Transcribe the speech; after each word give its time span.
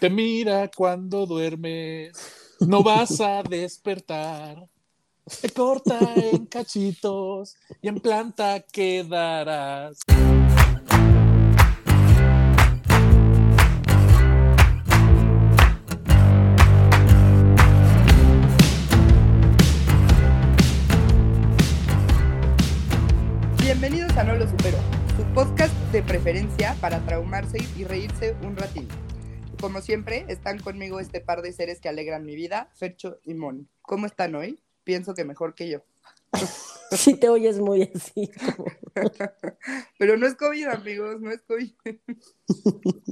te 0.00 0.08
mira 0.08 0.70
cuando 0.74 1.26
duermes, 1.26 2.56
no 2.60 2.82
vas 2.82 3.20
a 3.20 3.42
despertar. 3.42 4.66
Te 5.42 5.50
corta 5.50 5.98
en 6.16 6.46
cachitos 6.46 7.54
y 7.82 7.88
en 7.88 8.00
planta 8.00 8.60
quedarás. 8.60 9.98
Bienvenidos 23.58 24.16
a 24.16 24.24
No 24.24 24.34
Lo 24.36 24.48
Supero, 24.48 24.78
su 25.14 25.24
podcast 25.34 25.74
de 25.92 26.02
preferencia 26.02 26.74
para 26.80 27.04
traumarse 27.04 27.58
y 27.76 27.84
reírse 27.84 28.34
un 28.42 28.56
ratín. 28.56 28.88
Como 29.60 29.82
siempre, 29.82 30.24
están 30.28 30.58
conmigo 30.58 31.00
este 31.00 31.20
par 31.20 31.42
de 31.42 31.52
seres 31.52 31.80
que 31.80 31.88
alegran 31.88 32.24
mi 32.24 32.34
vida, 32.34 32.70
Fercho 32.74 33.18
y 33.24 33.34
Mon. 33.34 33.68
¿Cómo 33.82 34.06
están 34.06 34.34
hoy? 34.34 34.58
Pienso 34.84 35.14
que 35.14 35.24
mejor 35.24 35.54
que 35.54 35.68
yo. 35.70 35.82
Sí 36.92 37.14
te 37.14 37.28
oyes 37.28 37.60
muy 37.60 37.82
así. 37.94 38.28
como- 38.56 38.64
Pero 39.98 40.16
no 40.16 40.26
es 40.26 40.34
COVID, 40.34 40.66
amigos, 40.66 41.20
no 41.20 41.30
es 41.30 41.40
COVID. 41.42 41.70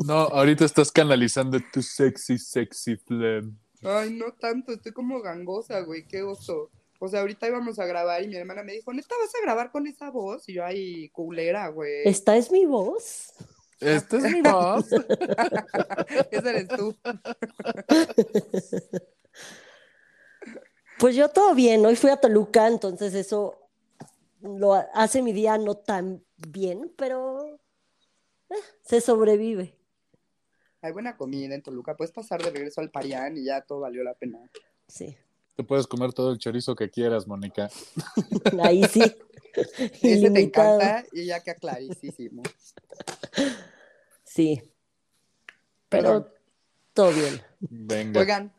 No, 0.05 0.15
ahorita 0.15 0.65
estás 0.65 0.91
canalizando 0.91 1.61
tu 1.73 1.81
sexy, 1.81 2.39
sexy 2.39 2.97
flame. 2.97 3.53
Ay, 3.85 4.11
no 4.15 4.33
tanto, 4.33 4.73
estoy 4.73 4.91
como 4.91 5.23
gangosa, 5.23 5.79
güey, 5.83 6.09
qué 6.09 6.25
oso. 6.25 6.73
O 6.99 7.07
sea, 7.07 7.21
ahorita 7.21 7.47
íbamos 7.47 7.79
a 7.79 7.87
grabar 7.87 8.21
y 8.21 8.27
mi 8.27 8.35
hermana 8.35 8.65
me 8.65 8.73
dijo, 8.73 8.93
¿neta 8.93 9.15
vas 9.17 9.33
a 9.37 9.45
grabar 9.45 9.71
con 9.71 9.87
esa 9.87 10.11
voz? 10.11 10.49
Y 10.49 10.55
yo, 10.55 10.65
ay, 10.65 11.11
culera, 11.11 11.69
güey. 11.69 12.01
¿Esta 12.05 12.37
es 12.37 12.51
mi 12.51 12.67
voz? 12.67 13.33
Esta 13.81 14.17
es 14.19 14.25
mi 14.25 14.43
voz. 14.43 14.87
Esa 16.31 16.51
eres 16.51 16.69
tú. 16.69 16.95
Pues 20.99 21.15
yo 21.15 21.29
todo 21.29 21.55
bien. 21.55 21.85
Hoy 21.87 21.97
fui 21.97 22.11
a 22.11 22.17
Toluca, 22.17 22.67
entonces 22.67 23.15
eso 23.15 23.57
lo 24.41 24.75
ha- 24.75 24.89
hace 24.95 25.23
mi 25.23 25.33
día 25.33 25.59
no 25.59 25.77
tan 25.77 26.25
bien, 26.37 26.93
pero 26.97 27.45
eh, 28.51 28.55
se 28.83 29.01
sobrevive. 29.01 29.77
Hay 30.81 30.93
buena 30.93 31.17
comida 31.17 31.55
en 31.55 31.63
Toluca, 31.63 31.97
puedes 31.97 32.13
pasar 32.13 32.43
de 32.43 32.51
regreso 32.51 32.81
al 32.81 32.91
Parián 32.91 33.37
y 33.37 33.45
ya 33.45 33.61
todo 33.63 33.81
valió 33.81 34.03
la 34.05 34.15
pena. 34.15 34.39
Sí, 34.87 35.17
Te 35.57 35.65
puedes 35.65 35.87
comer 35.89 36.13
todo 36.13 36.31
el 36.33 36.39
chorizo 36.39 36.75
que 36.77 36.89
quieras, 36.91 37.27
Mónica. 37.27 37.69
ahí 38.63 38.85
sí. 38.85 39.03
Ese 40.03 40.31
te 40.31 40.41
encanta 40.41 41.05
y 41.13 41.27
ya 41.27 41.43
que 41.43 41.55
clarísimo. 41.57 42.43
Sí, 44.39 44.63
pero 45.89 46.33
todo 46.93 47.11
bien. 47.11 47.43
Venga. 47.59 48.21
Oigan, 48.21 48.53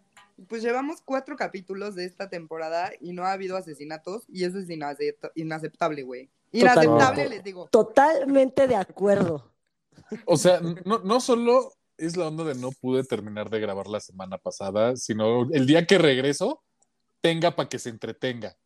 pues 0.50 0.62
llevamos 0.62 1.00
cuatro 1.00 1.38
capítulos 1.38 1.96
de 1.96 2.04
esta 2.04 2.30
temporada 2.30 2.92
y 3.00 3.14
no 3.14 3.24
ha 3.24 3.32
habido 3.32 3.56
asesinatos 3.56 4.24
y 4.28 4.44
eso 4.44 4.58
es 4.60 4.68
inacept- 4.68 5.32
inaceptable, 5.36 6.04
güey. 6.04 6.30
Inaceptable, 6.52 7.30
les 7.30 7.46
digo. 7.46 7.70
Totalmente 7.72 8.68
de 8.68 8.76
acuerdo. 8.76 9.54
O 10.26 10.36
sea, 10.36 10.60
no, 10.60 11.00
no 11.00 11.22
solo 11.22 11.72
es 11.96 12.18
la 12.18 12.28
onda 12.28 12.44
de 12.44 12.56
no 12.56 12.72
pude 12.72 13.06
terminar 13.06 13.50
de 13.50 13.62
grabar 13.62 13.88
la 13.88 14.02
semana 14.02 14.38
pasada, 14.38 14.98
sino 14.98 15.50
el 15.54 15.66
día 15.66 15.88
que 15.88 15.98
regreso, 15.98 16.62
tenga 17.22 17.56
para 17.56 17.70
que 17.70 17.80
se 17.80 17.88
entretenga. 17.88 18.58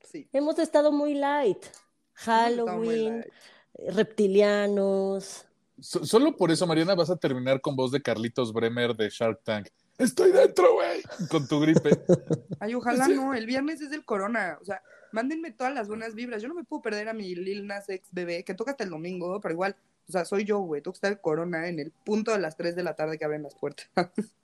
Sí. 0.00 0.26
Hemos 0.32 0.58
estado 0.58 0.90
muy 0.90 1.12
light. 1.12 1.64
Muy 1.66 1.70
Halloween, 2.14 3.18
light. 3.18 3.94
reptilianos. 3.94 5.44
So- 5.80 6.04
solo 6.04 6.36
por 6.36 6.50
eso, 6.50 6.66
Mariana, 6.66 6.94
vas 6.94 7.10
a 7.10 7.16
terminar 7.16 7.60
con 7.60 7.76
voz 7.76 7.90
de 7.92 8.00
Carlitos 8.02 8.52
Bremer 8.52 8.94
de 8.94 9.08
Shark 9.10 9.40
Tank. 9.42 9.68
Estoy 9.98 10.32
dentro, 10.32 10.74
güey, 10.74 11.02
con 11.28 11.46
tu 11.46 11.60
gripe. 11.60 11.90
Ay, 12.60 12.74
ojalá 12.74 13.08
no, 13.08 13.34
el 13.34 13.46
viernes 13.46 13.80
es 13.80 13.92
el 13.92 14.04
corona. 14.04 14.58
O 14.60 14.64
sea, 14.64 14.82
mándenme 15.12 15.52
todas 15.52 15.72
las 15.72 15.86
buenas 15.88 16.14
vibras. 16.14 16.42
Yo 16.42 16.48
no 16.48 16.54
me 16.54 16.64
puedo 16.64 16.82
perder 16.82 17.08
a 17.08 17.12
mi 17.14 17.34
Lil 17.34 17.66
Nas 17.66 17.88
Ex 17.88 18.08
bebé, 18.12 18.44
que 18.44 18.54
toca 18.54 18.72
hasta 18.72 18.84
el 18.84 18.90
domingo, 18.90 19.40
pero 19.40 19.54
igual, 19.54 19.76
o 20.08 20.12
sea, 20.12 20.24
soy 20.24 20.44
yo, 20.44 20.58
güey. 20.58 20.82
Tengo 20.82 20.92
que 20.92 20.96
estar 20.98 21.12
el 21.12 21.20
corona 21.20 21.68
en 21.68 21.78
el 21.78 21.92
punto 21.92 22.32
de 22.32 22.40
las 22.40 22.56
3 22.56 22.74
de 22.74 22.82
la 22.82 22.94
tarde 22.96 23.18
que 23.18 23.24
abren 23.24 23.42
las 23.44 23.54
puertas. 23.54 23.88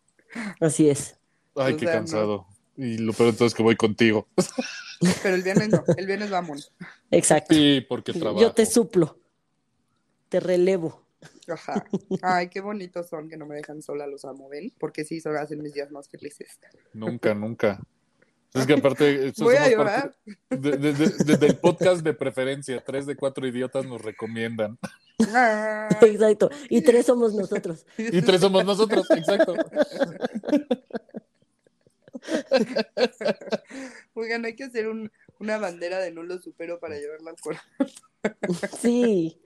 Así 0.61 0.89
es. 0.89 1.17
Ay, 1.57 1.75
O 1.75 1.77
qué 1.77 1.87
sea, 1.87 1.95
cansado. 1.97 2.47
Y 2.77 2.99
lo 2.99 3.13
peor 3.13 3.31
entonces 3.31 3.53
es 3.53 3.55
que 3.57 3.63
voy 3.65 3.77
contigo. 3.77 4.29
pero 5.23 5.35
el 5.35 5.43
viernes 5.43 5.69
no, 5.71 5.85
el 5.97 6.07
viernes 6.07 6.31
vamos. 6.31 6.73
Exacto. 7.11 7.55
Sí, 7.55 7.85
porque 7.89 8.13
trabajo. 8.13 8.41
Yo 8.41 8.53
te 8.53 8.67
suplo. 8.67 9.19
Te 10.29 10.39
relevo. 10.39 11.05
Ajá. 11.53 11.85
Ay, 12.23 12.49
qué 12.49 12.61
bonitos 12.61 13.09
son 13.09 13.29
que 13.29 13.37
no 13.37 13.47
me 13.47 13.57
dejan 13.57 13.83
sola, 13.83 14.07
los 14.07 14.25
amo, 14.25 14.49
¿ven? 14.49 14.73
Porque 14.79 15.05
sí, 15.05 15.21
son 15.21 15.37
hacen 15.37 15.63
mis 15.63 15.75
días 15.75 15.91
más 15.91 16.09
felices. 16.09 16.59
Nunca, 16.93 17.35
nunca. 17.35 17.81
Es 18.53 18.67
que 18.67 18.73
aparte, 18.73 19.33
Voy 19.39 19.55
a 19.55 19.69
llorar. 19.71 20.15
parte 20.49 20.69
de- 20.71 20.77
de- 20.77 20.93
de- 20.93 21.25
de- 21.25 21.37
del 21.37 21.57
podcast 21.59 22.03
de 22.03 22.15
preferencia. 22.15 22.83
Tres 22.85 23.07
de 23.07 23.15
cuatro 23.15 23.47
idiotas 23.47 23.87
nos 23.87 24.03
recomiendan. 24.03 24.77
Ay. 25.33 25.89
Exacto. 26.11 26.51
Y 26.69 26.83
tres 26.83 27.07
somos 27.07 27.33
nosotros. 27.35 27.87
Y 27.97 28.21
tres 28.23 28.41
somos 28.41 28.65
nosotros, 28.65 29.07
exacto. 29.11 29.55
Oigan, 34.15 34.45
hay 34.45 34.55
que 34.57 34.65
hacer 34.65 34.89
un- 34.89 35.11
una 35.39 35.59
bandera 35.59 35.99
de 36.01 36.11
no 36.11 36.23
lo 36.23 36.39
supero 36.39 36.79
para 36.81 36.97
llevarla 36.99 37.31
al 37.31 37.37
corona. 37.41 37.63
Sí. 38.81 39.41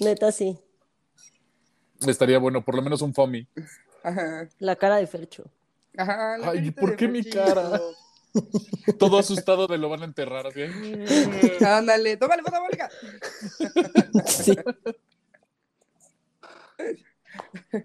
Neta, 0.00 0.32
sí. 0.32 0.58
Estaría 2.06 2.38
bueno, 2.38 2.64
por 2.64 2.74
lo 2.74 2.82
menos 2.82 3.02
un 3.02 3.14
FOMI. 3.14 3.46
Ajá. 4.02 4.48
La 4.58 4.76
cara 4.76 4.96
de 4.96 5.06
Fercho. 5.06 5.44
Ajá. 5.96 6.38
la 6.38 6.50
Ay, 6.50 6.58
carita 6.58 6.80
¿por 6.80 6.96
qué 6.96 7.08
mi 7.08 7.24
cara? 7.24 7.80
Todo 8.98 9.18
asustado 9.18 9.66
de 9.66 9.78
lo 9.78 9.88
van 9.88 10.02
a 10.02 10.04
enterrar. 10.04 10.46
Así. 10.46 10.62
Ándale, 11.64 12.16
tómale 12.16 12.42
foto, 12.42 12.60
Mónica. 12.60 12.90
Sí. 14.26 14.56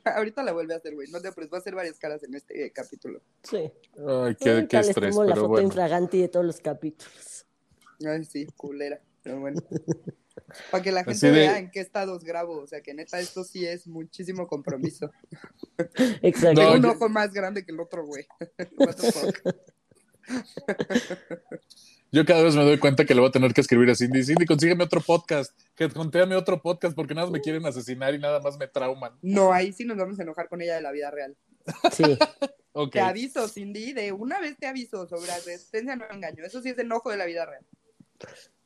Ahorita 0.05 0.43
la 0.43 0.51
vuelve 0.51 0.73
a 0.73 0.77
hacer, 0.77 0.93
güey. 0.95 1.09
No 1.09 1.21
te 1.21 1.29
apures, 1.29 1.51
va 1.51 1.57
a 1.57 1.61
hacer 1.61 1.75
varias 1.75 1.97
caras 1.99 2.23
en 2.23 2.35
este 2.35 2.65
eh, 2.65 2.71
capítulo. 2.71 3.21
Sí. 3.43 3.71
Ay, 4.07 4.35
qué, 4.39 4.67
qué 4.69 4.79
estrés, 4.79 5.15
tomo 5.15 5.25
la 5.25 5.35
foto 5.35 5.47
bueno. 5.49 5.67
infraganti 5.67 6.21
de 6.21 6.27
todos 6.27 6.45
los 6.45 6.59
capítulos. 6.59 7.45
Ay, 8.05 8.25
sí, 8.25 8.47
culera. 8.55 8.99
Pero 9.23 9.39
bueno. 9.39 9.61
Para 10.71 10.83
que 10.83 10.91
la 10.91 11.03
gente 11.03 11.27
de- 11.27 11.31
vea 11.31 11.57
en 11.59 11.71
qué 11.71 11.79
estados 11.79 12.23
grabo. 12.23 12.57
O 12.57 12.67
sea, 12.67 12.81
que 12.81 12.93
neta, 12.93 13.19
esto 13.19 13.43
sí 13.43 13.65
es 13.65 13.87
muchísimo 13.87 14.47
compromiso. 14.47 15.11
Exacto. 16.21 16.61
No, 16.61 16.71
Tengo 16.71 16.73
un 16.75 16.83
yo- 16.83 16.91
ojo 16.91 17.09
más 17.09 17.31
grande 17.33 17.63
que 17.65 17.71
el 17.71 17.79
otro, 17.79 18.05
güey. 18.05 18.25
What 18.77 18.95
the 18.95 19.11
fuck. 19.11 19.55
Yo 22.13 22.25
cada 22.25 22.43
vez 22.43 22.55
me 22.55 22.63
doy 22.65 22.77
cuenta 22.77 23.05
que 23.05 23.13
le 23.15 23.21
voy 23.21 23.29
a 23.29 23.31
tener 23.31 23.53
que 23.53 23.61
escribir 23.61 23.89
a 23.89 23.95
Cindy. 23.95 24.23
Cindy, 24.23 24.45
consígueme 24.45 24.83
otro 24.83 24.99
podcast. 24.99 25.57
Que 25.75 25.87
contéame 25.89 26.35
otro 26.35 26.61
podcast 26.61 26.93
porque 26.95 27.13
nada 27.13 27.27
más 27.27 27.31
me 27.31 27.39
quieren 27.41 27.65
asesinar 27.65 28.13
y 28.13 28.19
nada 28.19 28.41
más 28.41 28.57
me 28.57 28.67
trauman. 28.67 29.17
No, 29.21 29.53
ahí 29.53 29.71
sí 29.71 29.85
nos 29.85 29.97
vamos 29.97 30.19
a 30.19 30.23
enojar 30.23 30.49
con 30.49 30.61
ella 30.61 30.75
de 30.75 30.81
la 30.81 30.91
vida 30.91 31.09
real. 31.11 31.37
Sí. 31.93 32.03
Ok. 32.73 32.91
Te 32.93 32.99
aviso, 32.99 33.47
Cindy, 33.47 33.93
de 33.93 34.11
una 34.11 34.39
vez 34.41 34.57
te 34.57 34.67
aviso 34.67 35.07
sobre 35.07 35.27
la 35.27 35.35
resistencia 35.35 35.95
no 35.95 36.05
engaño. 36.11 36.43
Eso 36.43 36.61
sí 36.61 36.69
es 36.69 36.77
enojo 36.79 37.09
de 37.11 37.17
la 37.17 37.25
vida 37.25 37.45
real. 37.45 37.65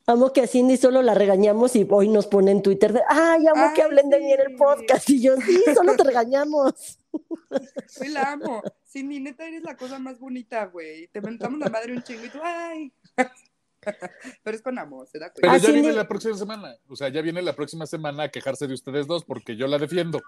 Amo 0.08 0.32
que 0.32 0.42
a 0.42 0.46
Cindy 0.46 0.76
solo 0.76 1.02
la 1.02 1.14
regañamos 1.14 1.74
y 1.74 1.84
hoy 1.90 2.08
nos 2.08 2.28
pone 2.28 2.52
en 2.52 2.62
Twitter 2.62 2.92
de, 2.92 3.02
ay, 3.08 3.44
amo 3.48 3.72
que 3.74 3.82
Ay, 3.82 3.86
hablen 3.86 4.08
de 4.08 4.20
mí 4.20 4.32
en 4.32 4.40
el 4.40 4.56
podcast. 4.56 5.10
Y 5.10 5.20
yo, 5.20 5.34
sí, 5.36 5.64
solo 5.74 5.96
te 5.96 6.04
regañamos. 6.04 6.98
Hoy 8.00 8.08
la 8.10 8.32
amo. 8.32 8.62
Cindy, 8.86 9.18
neta, 9.20 9.46
eres 9.48 9.62
la 9.64 9.76
cosa 9.76 9.98
más 9.98 10.20
bonita, 10.20 10.64
güey. 10.66 11.08
Te 11.08 11.20
mentamos 11.20 11.58
la 11.58 11.68
madre 11.70 11.92
un 11.92 12.02
chingo 12.04 12.24
y 12.24 12.28
tú, 12.28 12.38
ay. 12.42 12.92
Pero 14.44 14.56
es 14.56 14.62
con 14.62 14.78
amor, 14.78 15.08
¿se 15.08 15.18
da 15.18 15.32
Pero 15.34 15.48
cuenta? 15.48 15.54
Ah, 15.54 15.58
ya 15.58 15.68
Cindy- 15.68 15.80
viene 15.82 15.92
la 15.96 16.06
próxima 16.06 16.36
semana. 16.36 16.76
O 16.88 16.94
sea, 16.96 17.08
ya 17.08 17.20
viene 17.22 17.42
la 17.42 17.54
próxima 17.56 17.86
semana 17.86 18.24
a 18.24 18.28
quejarse 18.30 18.66
de 18.68 18.74
ustedes 18.74 19.06
dos 19.08 19.24
porque 19.24 19.56
yo 19.56 19.66
la 19.66 19.78
defiendo. 19.78 20.20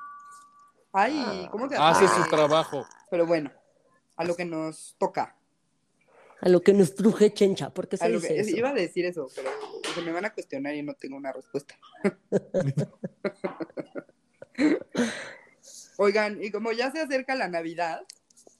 Ay, 0.93 1.47
¿cómo 1.53 1.69
te 1.69 1.77
Hace 1.77 2.07
atreves? 2.07 2.25
su 2.25 2.31
trabajo. 2.31 2.85
Pero 3.11 3.27
bueno, 3.27 3.53
a 4.17 4.25
lo 4.25 4.35
que 4.35 4.45
nos 4.45 4.97
toca. 4.99 5.37
A 6.41 6.49
lo 6.49 6.61
que 6.61 6.73
nos 6.73 6.95
truje 6.95 7.33
Chencha, 7.35 7.71
porque 7.71 7.97
se 7.97 8.05
A 8.05 8.09
lo 8.09 8.21
dice 8.21 8.35
que, 8.35 8.41
eso? 8.41 8.57
iba 8.57 8.71
a 8.71 8.75
decir 8.75 9.05
eso, 9.05 9.29
pero 9.35 9.51
se 9.95 10.01
me 10.03 10.13
van 10.13 10.25
a 10.25 10.33
cuestionar 10.33 10.75
y 10.75 10.83
no 10.83 10.95
tengo 10.95 11.17
una 11.17 11.33
respuesta. 11.33 11.77
Oigan, 15.97 16.43
y 16.43 16.51
como 16.51 16.73
ya 16.73 16.91
se 16.93 17.01
acerca 17.01 17.35
la 17.35 17.49
Navidad, 17.49 18.03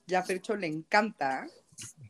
ya 0.07 0.21
a 0.21 0.23
Fercho 0.25 0.57
le 0.57 0.67
encanta, 0.67 1.47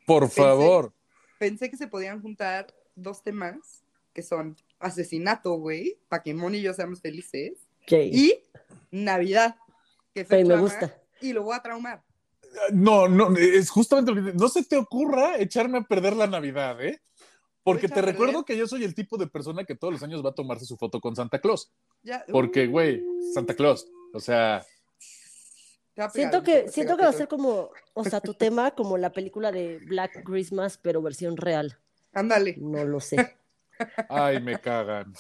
Por 0.07 0.29
favor. 0.31 0.93
pensé 1.39 1.69
que 1.71 1.77
se 1.77 1.87
podían 1.89 2.23
juntar 2.23 2.75
dos 2.95 3.23
temas 3.23 3.85
que 4.15 4.23
son 4.23 4.57
asesinato, 4.79 5.55
güey, 5.55 5.99
para 6.09 6.23
que 6.23 6.33
Moni 6.35 6.59
y 6.59 6.63
yo 6.63 6.73
seamos 6.73 7.01
felices, 7.01 7.53
y 7.91 8.41
Navidad, 8.91 9.57
que 10.15 10.25
Fercho 10.25 10.47
me 10.49 10.55
ama, 10.55 10.63
gusta. 10.63 10.99
y 11.21 11.33
lo 11.33 11.43
voy 11.43 11.55
a 11.57 11.63
traumar. 11.63 12.03
No, 12.73 13.09
no, 13.09 13.37
es 13.37 13.71
justamente 13.71 14.13
lo 14.13 14.25
que- 14.25 14.33
No 14.35 14.49
se 14.49 14.65
te 14.65 14.77
ocurra 14.77 15.39
echarme 15.39 15.79
a 15.79 15.83
perder 15.83 16.17
la 16.17 16.27
Navidad, 16.27 16.81
¿eh? 16.85 17.01
Porque 17.63 17.89
te 17.89 18.01
recuerdo 18.01 18.45
que 18.45 18.57
yo 18.57 18.67
soy 18.67 18.85
el 18.85 18.95
tipo 18.95 19.19
de 19.19 19.27
persona 19.27 19.65
que 19.65 19.75
todos 19.75 19.93
los 19.93 20.03
años 20.03 20.25
va 20.25 20.31
a 20.31 20.35
tomarse 20.35 20.65
su 20.65 20.77
foto 20.79 21.01
con 21.01 21.15
Santa 21.17 21.39
Claus. 21.41 21.71
Ya- 22.03 22.25
Porque, 22.31 22.67
güey, 22.67 23.03
Santa 23.35 23.55
Claus. 23.55 23.87
O 24.15 24.21
sea, 24.21 24.65
pegar 25.95 26.11
Siento 26.13 26.43
que, 26.43 26.69
siento 26.69 26.97
que 26.97 27.03
va 27.03 27.11
a 27.11 27.13
ser 27.13 27.29
como, 27.29 27.71
o 27.95 28.05
sea, 28.05 28.21
tu 28.21 28.33
tema 28.35 28.71
como 28.71 28.97
la 28.97 29.13
película 29.13 29.53
de 29.53 29.79
Black 29.85 30.23
Christmas, 30.25 30.79
pero 30.79 31.03
versión 31.03 31.37
real. 31.37 31.79
Ándale, 32.13 32.57
No 32.59 32.85
lo 32.85 33.01
sé. 33.01 33.37
Ay, 34.09 34.41
me 34.41 34.59
cagan. 34.61 35.13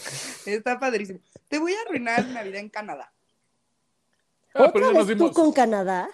está 0.47 0.79
padrísimo. 0.81 1.21
Te 1.49 1.59
voy 1.59 1.73
a 1.75 1.83
arruinar 1.87 2.25
Navidad 2.29 2.61
en 2.61 2.69
Canadá. 2.71 3.13
Ah, 4.55 4.71
pero 4.73 4.87
¿Otra 4.87 4.93
ya 4.93 4.93
nos 4.99 5.07
tú 5.07 5.15
dimos, 5.15 5.33
con 5.33 5.53
Canadá? 5.53 6.09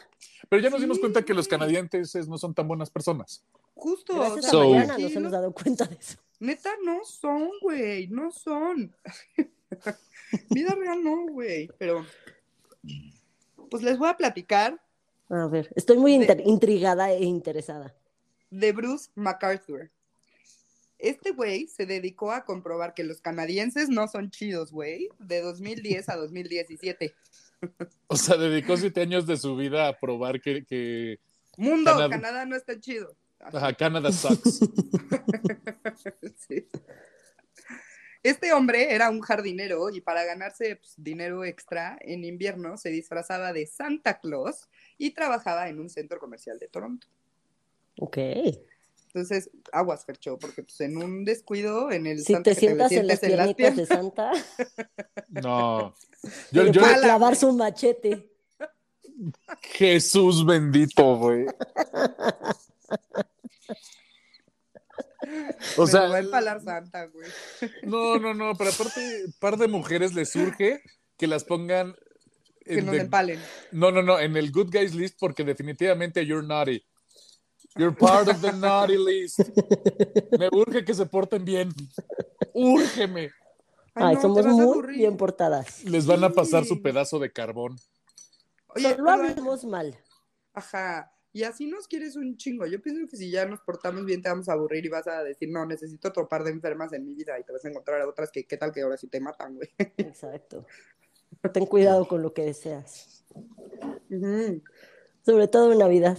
pero 0.49 0.63
ya 0.63 0.71
nos 0.71 0.81
dimos 0.81 0.99
cuenta 0.99 1.25
que 1.25 1.35
los 1.35 1.49
canadienses 1.49 2.29
no 2.29 2.37
son 2.39 2.55
tan 2.55 2.69
buenas 2.69 2.91
personas. 2.91 3.45
Justo. 3.75 4.15
Gracias 4.15 4.45
o 4.47 4.49
a 4.49 4.51
So- 4.51 4.71
Mariana 4.71 4.99
nos 4.99 5.13
hemos 5.17 5.33
dado 5.33 5.53
cuenta 5.53 5.85
de 5.87 5.97
eso. 5.97 6.19
Neta, 6.41 6.71
no 6.85 7.05
son, 7.05 7.49
güey, 7.63 8.09
no 8.09 8.31
son. 8.31 8.95
Vida 10.51 10.75
real 10.75 11.03
no, 11.03 11.27
güey, 11.29 11.69
pero 11.79 12.05
pues 13.71 13.83
les 13.83 13.99
voy 13.99 14.09
a 14.09 14.17
platicar 14.17 14.81
A 15.29 15.47
ver, 15.47 15.73
estoy 15.77 15.97
muy 15.97 16.13
De- 16.13 16.17
inter- 16.19 16.43
intrigada 16.45 17.13
e 17.13 17.25
interesada. 17.25 17.95
de 18.51 18.73
Bruce 18.73 19.11
MacArthur. 19.15 19.91
Este 20.99 21.33
güey 21.33 21.67
se 21.67 21.87
dedicó 21.87 22.31
a 22.33 22.45
comprobar 22.45 22.95
que 22.95 23.05
los 23.05 23.21
canadienses 23.21 23.89
no 23.89 24.07
son 24.09 24.31
chidos, 24.31 24.71
güey, 24.73 25.09
de 25.19 25.41
2010 25.41 26.09
a 26.09 26.17
2017. 26.17 27.15
O 28.09 28.17
sea, 28.17 28.37
dedicó 28.37 28.77
siete 28.77 29.01
años 29.03 29.27
de 29.27 29.37
su 29.37 29.57
vida 29.57 29.89
a 29.89 29.99
probar 29.99 30.41
que, 30.41 30.65
que 30.65 31.19
Mundo, 31.57 31.91
Canadá- 31.93 32.11
Canadá 32.11 32.47
no 32.47 32.57
está 32.57 32.79
chido. 32.79 33.17
ajá, 33.41 33.73
Canada 33.75 34.13
sucks. 34.13 34.61
Sí. 36.49 36.67
Este 38.23 38.53
hombre 38.55 38.95
era 38.95 39.11
un 39.11 39.21
jardinero 39.21 39.91
y 39.91 40.01
para 40.01 40.25
ganarse 40.25 40.77
pues, 40.77 40.95
dinero 40.97 41.45
extra 41.45 41.99
en 42.01 42.25
invierno 42.25 42.77
se 42.79 42.89
disfrazaba 42.89 43.53
de 43.53 43.67
Santa 43.67 44.19
Claus 44.19 44.69
y 44.97 45.11
trabajaba 45.13 45.69
en 45.69 45.79
un 45.79 45.91
centro 45.91 46.19
comercial 46.19 46.59
de 46.59 46.69
Toronto. 46.69 47.07
Ok. 47.99 48.17
Entonces, 49.15 49.49
aguas, 49.73 50.05
Fercho, 50.05 50.37
porque 50.39 50.65
pues 50.65 50.81
en 50.81 50.97
un 50.97 51.25
descuido, 51.25 51.93
en 51.93 52.07
el 52.09 52.19
Si 52.19 52.33
Santa 52.33 52.51
te 52.51 52.55
que 52.57 52.61
sientas 52.61 52.91
en 52.91 53.07
las 53.07 53.21
piernitas 53.21 53.77
de 53.77 53.87
Santa, 53.87 54.33
No. 55.29 55.95
Yo, 56.51 56.65
le 56.65 56.73
yo, 56.73 56.81
puede 56.81 57.01
clavar 57.01 57.37
su 57.37 57.53
machete. 57.53 58.29
Jesús 59.63 60.45
bendito, 60.45 61.17
güey. 61.17 61.47
O 65.79 65.87
sea, 65.87 66.03
va 66.09 66.17
a 66.17 66.19
empalar 66.19 66.61
Santa, 66.61 67.07
güey. 67.07 67.29
no, 67.85 68.19
no, 68.19 68.35
no, 68.35 68.55
pero 68.57 68.71
aparte, 68.71 69.25
par 69.39 69.57
de 69.57 69.69
mujeres 69.69 70.13
les 70.15 70.31
surge 70.31 70.83
que 71.17 71.27
las 71.27 71.45
pongan. 71.45 71.95
Que 72.65 72.79
en 72.79 72.87
nos 72.87 72.95
the- 72.95 73.01
empalen. 73.03 73.41
no, 73.73 73.91
no, 73.91 74.03
no, 74.03 74.19
en 74.19 74.37
el 74.37 74.51
Good 74.53 74.71
Guys 74.71 74.95
list 74.95 75.17
porque 75.19 75.45
definitivamente 75.45 76.25
you're 76.27 76.47
naughty. 76.47 76.85
You're 77.76 77.94
part 77.97 78.29
of 78.29 78.41
the 78.41 78.53
naughty 78.53 78.97
list. 78.97 79.41
Me 80.38 80.49
urge 80.53 80.85
que 80.85 80.94
se 80.94 81.06
porten 81.06 81.44
bien. 81.44 81.71
Úrgeme. 82.53 83.31
Ay, 83.94 84.15
no, 84.17 84.21
somos 84.23 84.47
muy 84.47 84.97
bien 84.97 85.17
portadas. 85.17 85.85
Les 85.85 86.06
van 86.06 86.23
a 86.25 86.31
pasar 86.31 86.65
su 86.65 86.81
pedazo 86.82 87.19
de 87.19 87.32
carbón. 87.32 87.76
Oye, 88.69 88.94
pero- 88.94 89.11
hablemos 89.11 89.65
mal. 89.65 89.97
Ajá. 90.53 91.11
Y 91.32 91.43
así 91.43 91.67
nos 91.67 91.88
quieres 91.88 92.15
un 92.15 92.37
chingo. 92.37 92.65
Yo 92.67 92.81
pienso 92.81 93.09
que 93.11 93.17
si 93.17 93.29
ya 93.29 93.44
nos 93.44 93.61
portamos 93.61 94.05
bien 94.05 94.23
te 94.23 94.29
vamos 94.29 94.49
a 94.49 94.53
aburrir 94.53 94.85
y 94.85 94.88
vas 94.88 95.09
a 95.09 95.25
decir, 95.25 95.49
no, 95.50 95.67
necesito 95.67 96.09
otro 96.09 96.29
par 96.29 96.44
de 96.44 96.53
enfermas 96.53 96.93
en 96.93 97.05
mi 97.05 97.12
vida 97.15 97.37
y 97.41 97.43
te 97.43 97.53
vas 97.53 97.65
a 97.65 97.69
encontrar 97.69 98.00
a 98.00 98.09
otras 98.09 98.31
que, 98.31 98.44
¿qué 98.47 98.56
tal 98.56 98.70
que 98.73 98.82
ahora 98.82 98.97
sí 98.97 99.09
te 99.09 99.19
matan, 99.19 99.56
güey? 99.56 99.69
Exacto. 99.97 100.65
Ten 101.53 101.67
cuidado 101.67 102.06
con 102.06 102.23
lo 102.23 102.32
que 102.32 102.43
deseas. 102.44 103.25
Sobre 105.25 105.49
todo 105.49 105.73
en 105.73 105.79
Navidad. 105.79 106.19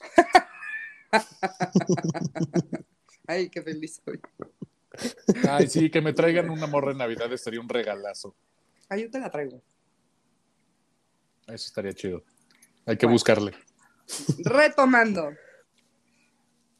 Ay, 3.26 3.48
qué 3.50 3.62
feliz 3.62 4.00
soy. 4.04 4.20
Ay, 5.48 5.68
sí, 5.68 5.90
que 5.90 6.00
me 6.00 6.12
traigan 6.12 6.50
una 6.50 6.66
morra 6.66 6.92
en 6.92 6.98
Navidad 6.98 7.34
sería 7.36 7.60
un 7.60 7.68
regalazo. 7.68 8.34
Ay, 8.88 9.02
yo 9.02 9.10
te 9.10 9.18
la 9.18 9.30
traigo. 9.30 9.62
Eso 11.46 11.66
estaría 11.66 11.92
chido. 11.92 12.24
Hay 12.86 12.96
que 12.96 13.06
Bueno. 13.06 13.14
buscarle. 13.14 13.52
Retomando. 14.44 15.30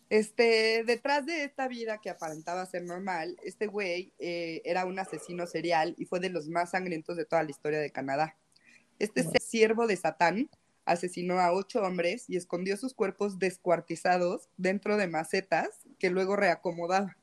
Este, 0.08 0.84
detrás 0.86 1.26
de 1.26 1.42
esta 1.42 1.66
vida 1.66 1.98
que 2.00 2.10
aparentaba 2.10 2.64
ser 2.66 2.84
normal, 2.84 3.36
este 3.42 3.66
güey 3.66 4.12
eh, 4.20 4.62
era 4.64 4.84
un 4.84 4.96
asesino 5.00 5.48
serial 5.48 5.96
y 5.98 6.04
fue 6.04 6.20
de 6.20 6.30
los 6.30 6.48
más 6.48 6.70
sangrientos 6.70 7.16
de 7.16 7.24
toda 7.24 7.42
la 7.42 7.50
historia 7.50 7.80
de 7.80 7.90
Canadá. 7.90 8.36
Este 9.00 9.24
siervo 9.40 9.88
de 9.88 9.96
Satán 9.96 10.48
asesinó 10.86 11.38
a 11.40 11.52
ocho 11.52 11.82
hombres 11.82 12.24
y 12.28 12.36
escondió 12.36 12.76
sus 12.76 12.94
cuerpos 12.94 13.38
descuartizados 13.38 14.48
dentro 14.56 14.96
de 14.96 15.08
macetas 15.08 15.80
que 15.98 16.10
luego 16.10 16.36
reacomodaba. 16.36 17.16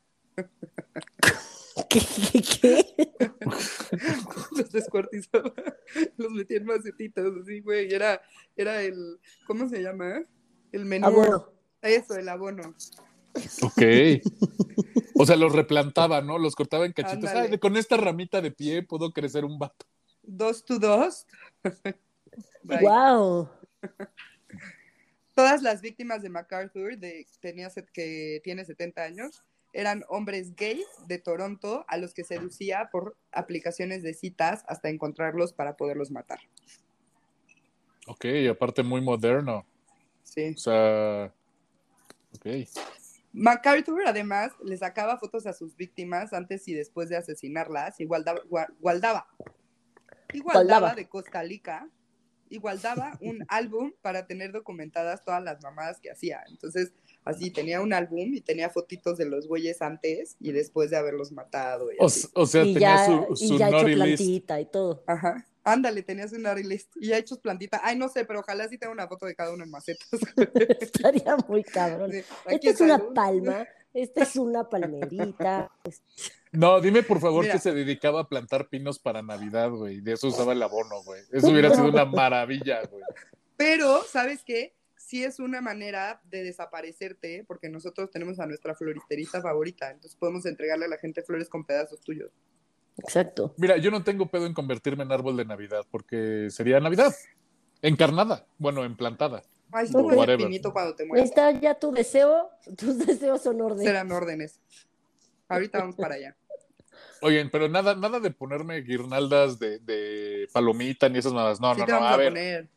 ¿Qué? 1.89 2.01
qué, 2.31 2.41
qué? 2.41 3.13
los 4.51 4.71
descuartizaba, 4.71 5.53
los 6.17 6.31
metía 6.31 6.57
en 6.57 6.65
macetitas, 6.65 7.25
así, 7.41 7.61
güey. 7.61 7.91
Era, 7.91 8.21
era 8.55 8.83
el, 8.83 9.19
¿cómo 9.47 9.67
se 9.67 9.81
llama? 9.81 10.23
El 10.71 10.85
menú. 10.85 11.07
Abono. 11.07 11.49
Eso, 11.81 12.15
el 12.15 12.29
abono. 12.29 12.75
Ok. 13.61 13.81
O 15.15 15.25
sea, 15.25 15.35
los 15.35 15.51
replantaba, 15.51 16.21
¿no? 16.21 16.37
Los 16.37 16.55
cortaba 16.55 16.85
en 16.85 16.93
cachitos. 16.93 17.29
Ay, 17.31 17.57
con 17.57 17.77
esta 17.77 17.97
ramita 17.97 18.41
de 18.41 18.51
pie 18.51 18.83
puedo 18.83 19.11
crecer 19.11 19.45
un 19.45 19.57
vato. 19.57 19.85
Dos 20.21 20.63
to 20.65 20.79
dos. 20.79 21.25
Bye. 22.63 22.79
Wow. 22.81 23.49
Todas 25.35 25.63
las 25.63 25.81
víctimas 25.81 26.21
de 26.21 26.29
MacArthur, 26.29 26.97
de, 26.97 27.25
tenía, 27.39 27.69
que 27.91 28.39
tiene 28.43 28.65
70 28.65 29.01
años, 29.01 29.43
eran 29.73 30.03
hombres 30.07 30.55
gays 30.55 30.85
de 31.07 31.17
Toronto 31.17 31.83
a 31.87 31.97
los 31.97 32.13
que 32.13 32.23
seducía 32.23 32.89
por 32.91 33.17
aplicaciones 33.31 34.03
de 34.03 34.13
citas 34.13 34.63
hasta 34.67 34.89
encontrarlos 34.89 35.51
para 35.53 35.75
poderlos 35.75 36.11
matar. 36.11 36.39
Ok, 38.05 38.25
aparte 38.51 38.83
muy 38.83 39.01
moderno. 39.01 39.65
Sí. 40.23 40.53
O 40.55 40.57
sea. 40.57 41.33
Ok. 42.35 42.45
MacArthur 43.31 44.03
además 44.05 44.51
le 44.63 44.77
sacaba 44.77 45.17
fotos 45.17 45.47
a 45.47 45.53
sus 45.53 45.75
víctimas 45.75 46.33
antes 46.33 46.67
y 46.67 46.73
después 46.75 47.09
de 47.09 47.17
asesinarlas 47.17 47.99
y 47.99 48.05
guardaba, 48.05 48.41
gua- 48.43 48.71
guardaba, 48.79 49.27
y 50.31 50.39
guardaba 50.39 50.63
Guardaba. 50.65 50.95
de 50.95 51.07
Costa 51.09 51.41
Rica 51.41 51.89
y 52.53 52.59
guardaba 52.59 53.17
un 53.21 53.43
álbum 53.49 53.91
para 54.01 54.27
tener 54.27 54.51
documentadas 54.51 55.23
todas 55.25 55.43
las 55.43 55.61
mamadas 55.61 55.99
que 55.99 56.11
hacía. 56.11 56.43
Entonces, 56.49 56.91
así 57.25 57.49
tenía 57.51 57.81
un 57.81 57.93
álbum 57.93 58.33
y 58.33 58.41
tenía 58.41 58.69
fotitos 58.69 59.17
de 59.17 59.25
los 59.25 59.47
güeyes 59.47 59.81
antes 59.81 60.35
y 60.39 60.51
después 60.51 60.91
de 60.91 60.97
haberlos 60.97 61.31
matado. 61.31 61.91
y 61.91 61.95
O, 61.99 62.05
así. 62.05 62.27
o 62.33 62.45
sea, 62.45 62.63
y 62.63 62.73
tenía 62.73 62.97
ya, 62.97 63.05
su, 63.05 63.43
y 63.43 63.47
su 63.47 63.57
ya 63.57 63.69
hecho 63.69 63.87
list. 63.87 63.97
plantita 63.97 64.61
y 64.61 64.65
todo. 64.65 65.03
Ajá. 65.07 65.45
Ándale, 65.65 66.03
tenías 66.03 66.33
un 66.33 66.41
naughty 66.41 66.63
list 66.63 66.91
y 66.97 67.07
ya 67.07 67.17
hechos 67.17 67.39
plantita. 67.39 67.79
Ay, 67.83 67.97
no 67.97 68.09
sé, 68.09 68.25
pero 68.25 68.41
ojalá 68.41 68.67
sí 68.67 68.77
tenga 68.77 68.91
una 68.93 69.07
foto 69.07 69.25
de 69.25 69.33
cada 69.33 69.53
uno 69.53 69.63
en 69.63 69.71
macetas. 69.71 70.07
Estaría 70.79 71.37
muy 71.47 71.63
cabrón. 71.63 72.11
Sí, 72.11 72.21
Esta 72.47 72.69
es 72.69 72.81
una 72.81 73.13
palma, 73.13 73.65
esta 73.93 74.23
es 74.23 74.35
una 74.35 74.69
palmerita. 74.69 75.71
No, 76.51 76.81
dime 76.81 77.03
por 77.03 77.19
favor 77.19 77.43
Mira. 77.43 77.53
que 77.53 77.59
se 77.59 77.73
dedicaba 77.73 78.21
a 78.21 78.29
plantar 78.29 78.69
pinos 78.69 78.99
para 78.99 79.21
Navidad, 79.21 79.69
güey. 79.69 80.01
De 80.01 80.13
eso 80.13 80.27
usaba 80.27 80.53
el 80.53 80.61
abono, 80.61 81.03
güey. 81.03 81.21
Eso 81.31 81.49
hubiera 81.49 81.69
sido 81.71 81.89
una 81.89 82.05
maravilla, 82.05 82.81
güey. 82.89 83.03
Pero, 83.57 84.03
¿sabes 84.03 84.43
qué? 84.43 84.75
Sí 84.95 85.23
es 85.23 85.39
una 85.39 85.61
manera 85.61 86.21
de 86.25 86.43
desaparecerte, 86.43 87.43
porque 87.47 87.69
nosotros 87.69 88.09
tenemos 88.09 88.39
a 88.39 88.45
nuestra 88.45 88.73
floristerista 88.73 89.41
favorita, 89.41 89.91
entonces 89.91 90.17
podemos 90.17 90.45
entregarle 90.45 90.85
a 90.85 90.89
la 90.89 90.97
gente 90.97 91.21
flores 91.23 91.49
con 91.49 91.65
pedazos 91.65 92.01
tuyos. 92.01 92.31
Exacto. 92.97 93.53
Mira, 93.57 93.77
yo 93.77 93.91
no 93.91 94.03
tengo 94.03 94.29
pedo 94.29 94.45
en 94.45 94.53
convertirme 94.53 95.03
en 95.03 95.11
árbol 95.11 95.37
de 95.37 95.45
Navidad 95.45 95.85
porque 95.91 96.47
sería 96.49 96.79
Navidad. 96.79 97.13
Encarnada, 97.81 98.47
bueno, 98.57 98.85
emplantada. 98.85 99.43
Ay, 99.73 99.87
whatever. 99.91 100.37
pinito 100.45 100.71
cuando 100.71 100.95
te 100.95 101.03
Ahí 101.03 101.09
mueres. 101.09 101.29
está 101.29 101.51
ya 101.51 101.73
tu 101.75 101.91
deseo, 101.91 102.49
tus 102.77 102.97
deseos 103.05 103.41
son 103.41 103.59
orden. 103.61 103.83
Serán 103.85 104.11
órdenes. 104.11 104.59
Ahorita 105.49 105.79
vamos 105.79 105.95
para 105.95 106.15
allá. 106.15 106.35
Oigan, 107.21 107.49
pero 107.49 107.69
nada, 107.69 107.95
nada 107.95 108.19
de 108.19 108.31
ponerme 108.31 108.81
guirnaldas 108.81 109.57
de, 109.57 109.79
de 109.79 110.47
palomita 110.51 111.07
ni 111.09 111.19
esas 111.19 111.33
nada. 111.33 111.53
No, 111.59 111.73
sí 111.73 111.81
no, 111.81 111.87
no. 111.87 111.93
vamos 111.93 112.09
A 112.09 112.13
a, 112.13 112.17
ver, 112.17 112.29
poner. 112.29 112.69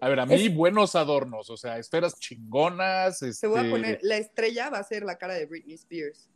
a 0.00 0.08
ver, 0.08 0.20
a 0.20 0.26
mí 0.26 0.48
buenos 0.48 0.94
adornos, 0.96 1.48
o 1.50 1.56
sea, 1.56 1.78
esferas 1.78 2.18
chingonas. 2.18 3.20
Te 3.20 3.46
voy 3.46 3.58
a 3.58 3.60
este, 3.62 3.70
poner, 3.70 3.98
la 4.02 4.16
estrella 4.16 4.70
va 4.70 4.78
a 4.78 4.84
ser 4.84 5.04
la 5.04 5.16
cara 5.16 5.34
de 5.34 5.46
Britney 5.46 5.74
Spears. 5.74 6.28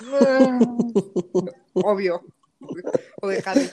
Obvio. 1.74 2.24
O 3.20 3.28
de 3.28 3.42
Jade. 3.42 3.70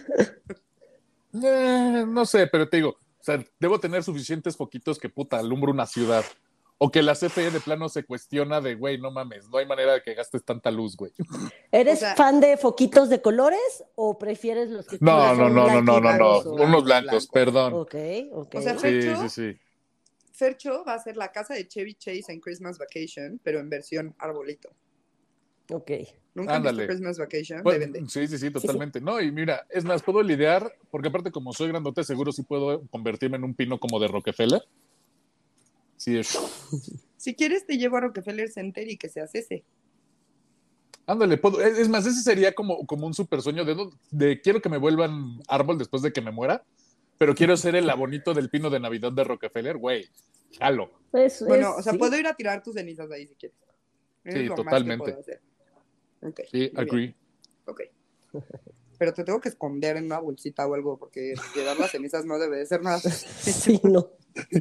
Eh, 1.34 2.05
no 2.08 2.25
sé, 2.25 2.48
pero 2.48 2.67
te 2.67 2.77
digo, 2.77 2.98
o 3.22 3.24
sea, 3.24 3.44
debo 3.60 3.80
tener 3.80 4.04
suficientes 4.04 4.58
foquitos 4.58 4.98
que 5.00 5.10
puta 5.10 5.38
alumbro 5.38 5.72
una 5.72 5.86
ciudad. 5.86 6.25
O 6.84 6.90
que 6.92 7.04
la 7.04 7.13
CFE 7.13 7.51
de 7.51 7.60
plano 7.60 7.90
se 7.90 8.04
cuestiona 8.04 8.60
de, 8.60 8.74
güey, 8.74 8.98
no 8.98 9.12
mames, 9.12 9.48
no 9.50 9.60
hay 9.60 9.68
manera 9.68 9.94
de 9.94 10.01
que 10.01 10.16
gastes 10.16 10.44
tanta 10.44 10.72
luz, 10.72 10.98
güey. 10.98 11.12
¿Eres 11.72 11.98
O 11.98 12.00
sea- 12.00 12.16
fan 12.16 12.42
de 12.42 12.58
foquitos 12.58 13.08
de 13.10 13.22
colores 13.22 13.84
o 13.94 14.18
prefieres 14.18 14.72
los 14.72 14.88
que 14.88 14.98
No, 15.00 15.36
no, 15.36 15.48
no, 15.48 15.68
no, 15.68 15.82
no, 15.84 16.00
no, 16.00 16.18
no. 16.18 16.40
Unos 16.40 16.84
blancos, 16.84 17.30
Blanco. 17.30 17.34
perdón. 17.34 17.74
Ok, 17.75 17.96
ok. 18.32 18.56
O 18.56 18.62
sea, 18.63 18.74
Sí, 18.80 18.88
Fercho- 18.88 19.22
sí, 19.22 19.30
sí. 19.30 19.60
Fercho 20.34 20.84
va 20.84 20.96
a 20.96 21.00
ser 21.00 21.18
la 21.18 21.32
casa 21.32 21.54
de 21.54 21.68
Chevy 21.68 21.94
Chase 21.94 22.32
en 22.32 22.40
Christmas 22.40 22.80
Vacation, 22.80 23.40
pero 23.44 23.60
en 23.60 23.70
versión 23.70 24.16
arbolito. 24.18 24.70
Ok. 25.72 25.92
¿Nunca 26.34 26.56
han 26.56 26.63
visto 26.63 26.86
Christmas 26.88 27.18
Vacation? 27.20 27.62
Pues, 27.63 27.90
sí, 28.08 28.28
sí, 28.28 28.38
sí, 28.38 28.51
totalmente. 28.51 29.01
No, 29.01 29.20
y 29.20 29.32
mira, 29.32 29.66
es 29.70 29.84
más, 29.84 30.01
puedo 30.01 30.24
lidiar, 30.24 30.72
porque 30.90 31.10
aparte 31.10 31.32
como 31.32 31.51
soy 31.54 31.68
grandote, 31.70 32.04
seguro 32.04 32.32
sí 32.32 32.44
puedo 32.44 32.88
convertirme 32.88 33.38
en 33.38 33.44
un 33.44 33.54
pino 33.54 33.80
como 33.80 34.00
de 34.00 34.08
Rockefeller. 34.08 34.62
Sí, 35.98 36.18
es. 36.18 36.38
Si 37.18 37.36
quieres, 37.36 37.66
te 37.68 37.78
llevo 37.78 37.98
a 37.98 38.01
Rockefeller 38.01 38.50
Center 38.50 38.90
y 38.90 38.98
que 38.98 39.10
seas 39.10 39.36
ese. 39.36 39.63
Ándale, 41.06 41.38
puedo. 41.38 41.62
Es 41.62 41.78
es 41.80 41.90
más, 41.90 42.06
ese 42.06 42.22
sería 42.22 42.54
como, 42.54 42.86
como 42.86 43.06
un 43.08 43.13
super 43.13 43.42
sueño 43.42 43.66
de, 43.66 43.75
de 44.12 44.40
quiero 44.42 44.62
que 44.62 44.70
me 44.70 44.78
vuelvan 44.78 45.40
árbol 45.48 45.78
después 45.78 46.01
de 46.01 46.13
que 46.13 46.22
me 46.22 46.32
muera, 46.32 46.63
pero 47.18 47.36
quiero 47.36 47.58
ser 47.58 47.75
el 47.75 47.90
abonito 47.90 48.34
del 48.34 48.50
pino 48.50 48.70
de 48.70 48.80
Navidad 48.80 49.12
de 49.12 49.24
Rockefeller, 49.24 49.78
güey. 49.78 50.08
Jalo. 50.58 50.92
Es- 51.13 51.44
Bueno, 51.46 51.72
es- 51.74 51.80
o 51.80 51.82
sea, 51.84 51.94
sí. 51.94 52.00
puedo 52.00 52.18
ir 52.18 52.25
a 52.28 52.34
tirar 52.36 52.63
tus 52.63 52.74
cenizas 52.75 53.12
ahí 53.12 53.28
si 53.28 53.36
quieres. 53.36 53.58
Es 54.24 54.34
Sí, 54.34 54.44
lo 54.46 54.56
más 54.56 54.58
que 54.58 54.63
totalmente. 54.63 55.04
puedo 55.06 55.20
hacer. 55.20 55.42
Ok, 56.22 56.42
Sí, 56.51 56.51
muy 56.51 56.60
bien. 56.70 56.80
agree. 56.80 57.16
Ok. 57.66 57.82
Pero 58.98 59.13
te 59.13 59.24
tengo 59.24 59.42
que 59.42 59.50
esconder 59.50 59.98
en 59.98 60.06
una 60.06 60.20
bolsita 60.20 60.68
o 60.68 60.75
algo, 60.75 60.98
porque 60.98 61.34
llevar 61.56 61.80
las 61.80 61.92
cenizas 61.92 62.25
no 62.25 62.38
debe 62.38 62.58
de 62.58 62.66
ser 62.66 62.82
nada. 62.82 63.00
Sí, 63.01 63.80
no. 63.84 64.10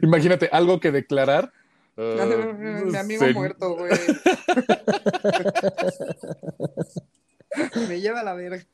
Imagínate, 0.03 0.49
algo 0.51 0.81
que 0.81 0.91
declarar. 0.91 1.53
eh, 1.97 2.83
Mi 2.87 2.97
amigo 2.97 3.25
muerto, 3.35 3.77
güey. 3.77 3.93
Me 7.89 8.01
lleva 8.01 8.21
a 8.21 8.25
la 8.25 8.35
verga. 8.35 8.65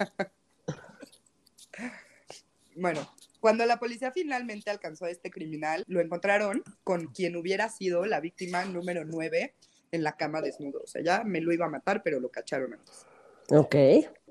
Bueno, 2.77 3.09
cuando 3.41 3.65
la 3.67 3.79
policía 3.79 4.13
finalmente 4.13 4.71
alcanzó 4.71 5.07
a 5.07 5.11
este 5.11 5.31
criminal, 5.31 5.83
lo 5.87 6.01
encontraron 6.01 6.63
con 6.85 7.07
quien 7.07 7.37
hubiera 7.37 7.69
sido 7.71 8.05
la 8.07 8.21
víctima 8.21 8.65
número 8.67 9.05
9 9.05 9.55
en 9.93 10.03
la 10.03 10.17
cama 10.17 10.41
desnudo. 10.43 10.81
O 10.83 10.87
sea, 10.87 11.03
ya 11.03 11.23
me 11.25 11.41
lo 11.41 11.53
iba 11.53 11.67
a 11.67 11.71
matar, 11.71 12.03
pero 12.03 12.21
lo 12.21 12.29
cacharon 12.31 12.75
antes. 12.75 13.07
Ok. 13.51 13.75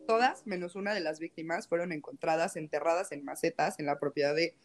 Todas, 0.08 0.46
menos 0.46 0.76
una 0.76 0.94
de 0.94 1.00
las 1.00 1.20
víctimas, 1.20 1.68
fueron 1.68 1.92
encontradas 1.92 2.56
enterradas 2.58 3.12
en 3.12 3.24
macetas 3.26 3.80
en 3.80 3.86
la 3.88 3.98
propiedad 4.00 4.36
de 4.36 4.56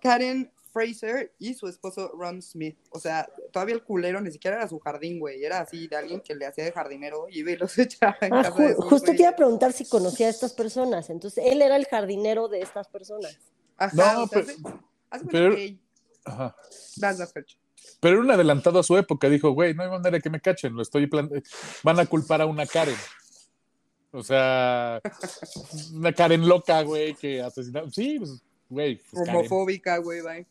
Karen 0.00 0.52
Fraser 0.72 1.32
y 1.38 1.54
su 1.54 1.68
esposo 1.68 2.12
Ron 2.16 2.40
Smith. 2.40 2.78
O 2.90 2.98
sea, 2.98 3.28
todavía 3.52 3.74
el 3.74 3.82
culero 3.84 4.20
ni 4.20 4.30
siquiera 4.30 4.56
era 4.56 4.68
su 4.68 4.78
jardín, 4.78 5.20
güey. 5.20 5.44
Era 5.44 5.60
así 5.60 5.86
de 5.88 5.96
alguien 5.96 6.20
que 6.20 6.34
le 6.34 6.46
hacía 6.46 6.64
de 6.64 6.72
jardinero 6.72 7.26
y 7.28 7.40
iba 7.40 7.50
y 7.50 7.56
los 7.56 7.76
echaba 7.78 8.16
en 8.22 8.32
Ah, 8.34 8.42
casa 8.44 8.56
ju- 8.56 8.68
de 8.68 8.74
sus 8.76 8.84
justo 8.84 9.06
te 9.06 9.12
iba 9.12 9.16
güeyes. 9.18 9.32
a 9.32 9.36
preguntar 9.36 9.72
si 9.72 9.84
conocía 9.88 10.28
a 10.28 10.30
estas 10.30 10.52
personas. 10.54 11.10
Entonces, 11.10 11.44
él 11.46 11.60
era 11.60 11.76
el 11.76 11.84
jardinero 11.86 12.48
de 12.48 12.60
estas 12.60 12.88
personas. 12.88 13.36
Ajá, 13.76 13.94
No, 14.14 14.22
o 14.24 14.28
sea, 14.28 14.42
pero- 14.42 14.52
hace- 14.52 14.78
hace 15.10 15.24
pero- 15.30 15.54
que- 15.56 15.78
Ajá. 16.24 16.56
Vas, 16.98 17.32
Fercho. 17.32 17.58
Pero 18.00 18.14
era 18.14 18.22
un 18.24 18.30
adelantado 18.30 18.78
a 18.78 18.82
su 18.82 18.96
época. 18.96 19.28
Dijo, 19.28 19.50
güey, 19.50 19.74
no 19.74 19.82
hay 19.82 19.90
manera 19.90 20.18
que 20.20 20.30
me 20.30 20.40
cachen. 20.40 20.74
Lo 20.74 20.82
estoy 20.82 21.06
plan- 21.06 21.30
Van 21.82 22.00
a 22.00 22.06
culpar 22.06 22.42
a 22.42 22.46
una 22.46 22.66
Karen. 22.66 22.96
O 24.10 24.22
sea, 24.22 25.00
una 25.94 26.12
Karen 26.12 26.46
loca, 26.46 26.82
güey, 26.82 27.14
que 27.14 27.40
asesinó. 27.40 27.90
Sí, 27.90 28.18
pues, 28.18 28.42
güey. 28.68 29.00
pues. 29.10 29.28
Homofóbica, 29.28 29.98
güey, 29.98 30.20
bye. 30.20 30.46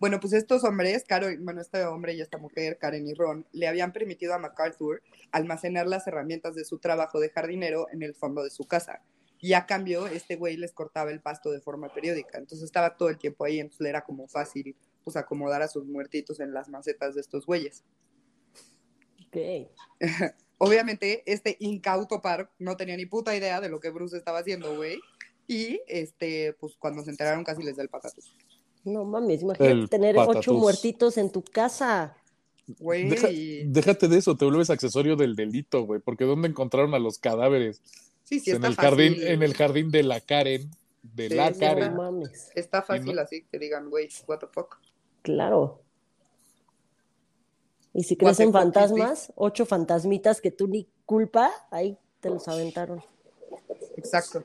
Bueno, 0.00 0.20
pues 0.20 0.32
estos 0.32 0.62
hombres, 0.62 1.04
Caro, 1.08 1.26
bueno, 1.40 1.60
este 1.60 1.84
hombre 1.84 2.14
y 2.14 2.20
esta 2.20 2.38
mujer, 2.38 2.78
Karen 2.78 3.06
y 3.08 3.14
Ron, 3.14 3.44
le 3.52 3.66
habían 3.66 3.92
permitido 3.92 4.32
a 4.32 4.38
MacArthur 4.38 5.02
almacenar 5.32 5.88
las 5.88 6.06
herramientas 6.06 6.54
de 6.54 6.64
su 6.64 6.78
trabajo 6.78 7.18
de 7.18 7.30
jardinero 7.30 7.88
en 7.92 8.02
el 8.04 8.14
fondo 8.14 8.44
de 8.44 8.50
su 8.50 8.64
casa. 8.64 9.02
Y 9.40 9.54
a 9.54 9.66
cambio, 9.66 10.06
este 10.06 10.36
güey 10.36 10.56
les 10.56 10.72
cortaba 10.72 11.10
el 11.10 11.20
pasto 11.20 11.50
de 11.50 11.60
forma 11.60 11.88
periódica. 11.92 12.38
Entonces 12.38 12.64
estaba 12.64 12.96
todo 12.96 13.08
el 13.08 13.18
tiempo 13.18 13.44
ahí, 13.44 13.58
entonces 13.58 13.86
era 13.88 14.02
como 14.02 14.28
fácil 14.28 14.76
pues 15.04 15.16
acomodar 15.16 15.62
a 15.62 15.68
sus 15.68 15.84
muertitos 15.86 16.40
en 16.40 16.52
las 16.52 16.68
macetas 16.68 17.14
de 17.14 17.20
estos 17.20 17.46
güeyes. 17.46 17.84
Ok. 19.26 19.68
Obviamente, 20.58 21.22
este 21.30 21.56
incauto 21.60 22.20
par 22.20 22.50
no 22.58 22.76
tenía 22.76 22.96
ni 22.96 23.06
puta 23.06 23.36
idea 23.36 23.60
de 23.60 23.68
lo 23.68 23.78
que 23.80 23.90
Bruce 23.90 24.16
estaba 24.16 24.40
haciendo, 24.40 24.74
güey. 24.76 24.98
Y 25.46 25.80
este, 25.86 26.52
pues 26.60 26.74
cuando 26.78 27.02
se 27.04 27.10
enteraron 27.10 27.44
casi 27.44 27.62
les 27.62 27.76
da 27.76 27.82
el 27.82 27.88
patatús. 27.88 28.34
No 28.84 29.04
mames, 29.04 29.42
imagínate 29.42 29.72
El 29.72 29.88
tener 29.88 30.16
ocho 30.18 30.54
muertitos 30.54 31.16
en 31.16 31.30
tu 31.30 31.42
casa. 31.42 32.16
Güey, 32.78 33.08
Deja- 33.08 33.28
déjate 33.66 34.08
de 34.08 34.18
eso, 34.18 34.36
te 34.36 34.44
vuelves 34.44 34.68
accesorio 34.68 35.16
del 35.16 35.36
delito, 35.36 35.82
güey, 35.84 36.00
porque 36.00 36.24
¿dónde 36.24 36.48
encontraron 36.48 36.94
a 36.94 36.98
los 36.98 37.18
cadáveres? 37.18 37.80
sí, 38.24 38.40
sí, 38.40 38.50
en 38.50 38.56
está 38.56 38.68
el 38.68 38.74
fácil. 38.74 38.90
jardín, 38.90 39.26
en 39.26 39.42
el 39.42 39.54
jardín 39.54 39.90
de 39.90 40.02
la 40.02 40.20
Karen, 40.20 40.70
de 41.02 41.28
Sí, 41.28 41.34
la 41.34 41.52
sí. 41.54 41.60
No 41.60 41.90
mames. 41.92 42.50
Está 42.54 42.82
fácil 42.82 43.14
no- 43.16 43.22
así 43.22 43.44
que 43.44 43.58
digan, 43.58 43.88
güey, 43.90 44.08
what 44.26 44.38
the 44.38 44.46
fuck. 44.46 44.76
Claro. 45.22 45.82
Y 47.92 48.04
si 48.04 48.16
crees 48.16 48.38
en 48.40 48.52
fantasmas, 48.52 49.32
ocho 49.34 49.66
fantasmitas 49.66 50.40
que 50.40 50.50
tú 50.50 50.68
ni 50.68 50.88
culpa, 51.04 51.50
ahí 51.70 51.98
te 52.20 52.30
los 52.30 52.46
aventaron. 52.48 53.02
Exacto. 53.96 54.44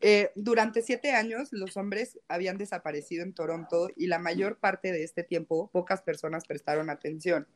Eh, 0.00 0.30
durante 0.34 0.82
siete 0.82 1.12
años, 1.12 1.48
los 1.52 1.76
hombres 1.76 2.18
habían 2.28 2.58
desaparecido 2.58 3.22
en 3.22 3.34
Toronto 3.34 3.88
y 3.96 4.08
la 4.08 4.18
mayor 4.18 4.58
parte 4.58 4.90
de 4.92 5.04
este 5.04 5.22
tiempo, 5.22 5.70
pocas 5.72 6.02
personas 6.02 6.44
prestaron 6.44 6.90
atención 6.90 7.46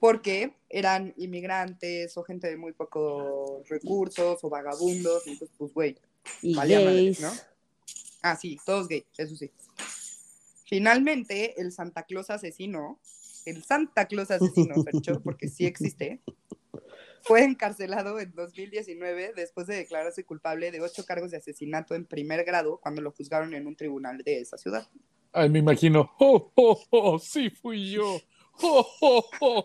porque 0.00 0.56
eran 0.68 1.14
inmigrantes 1.16 2.16
o 2.18 2.24
gente 2.24 2.48
de 2.48 2.56
muy 2.56 2.72
pocos 2.72 3.66
recursos 3.68 4.42
o 4.42 4.50
vagabundos. 4.50 5.26
Entonces, 5.26 5.56
pues, 5.56 5.72
güey, 5.72 5.96
Y 6.42 6.54
Valía. 6.54 6.80
¿no? 7.20 7.32
Ah, 8.22 8.36
sí, 8.36 8.58
todos 8.64 8.88
gay, 8.88 9.04
eso 9.18 9.36
sí. 9.36 9.50
Finalmente, 10.66 11.60
el 11.60 11.72
Santa 11.72 12.04
Claus 12.04 12.30
asesino, 12.30 12.98
el 13.44 13.62
Santa 13.62 14.06
Claus 14.06 14.30
asesino, 14.30 14.82
Fercho, 14.82 15.20
porque 15.22 15.48
sí 15.48 15.66
existe, 15.66 16.22
fue 17.22 17.42
encarcelado 17.42 18.20
en 18.20 18.32
2019 18.34 19.32
después 19.34 19.66
de 19.66 19.76
declararse 19.76 20.24
culpable 20.24 20.70
de 20.70 20.80
ocho 20.80 21.04
cargos 21.06 21.30
de 21.30 21.38
asesinato 21.38 21.94
en 21.94 22.04
primer 22.04 22.44
grado 22.44 22.78
cuando 22.82 23.02
lo 23.02 23.12
juzgaron 23.12 23.54
en 23.54 23.66
un 23.66 23.76
tribunal 23.76 24.18
de 24.18 24.40
esa 24.40 24.58
ciudad. 24.58 24.86
Ay, 25.32 25.48
me 25.48 25.58
imagino, 25.58 26.12
oh, 26.18 26.52
oh, 26.54 26.82
oh, 26.90 27.18
sí 27.18 27.50
fui 27.50 27.90
yo. 27.90 28.20
Oh, 28.62 28.86
oh, 29.00 29.24
oh. 29.40 29.64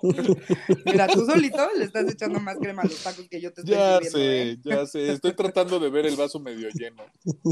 Mira, 0.85 1.07
tú 1.07 1.25
solito 1.25 1.57
le 1.77 1.85
estás 1.85 2.11
echando 2.11 2.39
más 2.39 2.57
crema 2.57 2.81
a 2.81 2.85
los 2.85 3.01
tacos 3.03 3.27
que 3.29 3.39
yo 3.39 3.53
te 3.53 3.61
estoy 3.61 3.75
Ya 3.75 3.99
sé, 4.01 4.41
¿eh? 4.51 4.57
ya 4.63 4.85
sé, 4.85 5.11
estoy 5.11 5.33
tratando 5.35 5.79
de 5.79 5.89
ver 5.89 6.05
el 6.07 6.15
vaso 6.15 6.39
medio 6.39 6.69
lleno, 6.69 7.03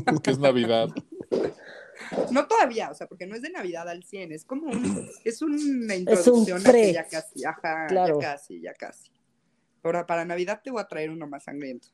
porque 0.05 0.31
es 0.31 0.39
Navidad. 0.39 0.89
No 2.31 2.47
todavía, 2.47 2.89
o 2.89 2.95
sea, 2.95 3.07
porque 3.07 3.27
no 3.27 3.35
es 3.35 3.41
de 3.41 3.49
Navidad 3.49 3.87
al 3.89 4.03
100, 4.03 4.31
es 4.31 4.45
como 4.45 4.67
un, 4.71 5.09
es 5.23 5.41
una 5.41 5.95
introducción 5.95 6.61
a 6.65 6.69
pre. 6.71 6.81
que 6.83 6.93
ya 6.93 7.07
casi, 7.07 7.45
ajá, 7.45 7.87
Claro. 7.87 8.19
ya 8.19 8.31
casi, 8.33 8.61
ya 8.61 8.73
casi. 8.73 9.11
Ahora, 9.83 10.05
para 10.05 10.25
Navidad 10.25 10.61
te 10.63 10.71
voy 10.71 10.81
a 10.81 10.87
traer 10.87 11.09
uno 11.11 11.27
más 11.27 11.43
sangriento. 11.43 11.89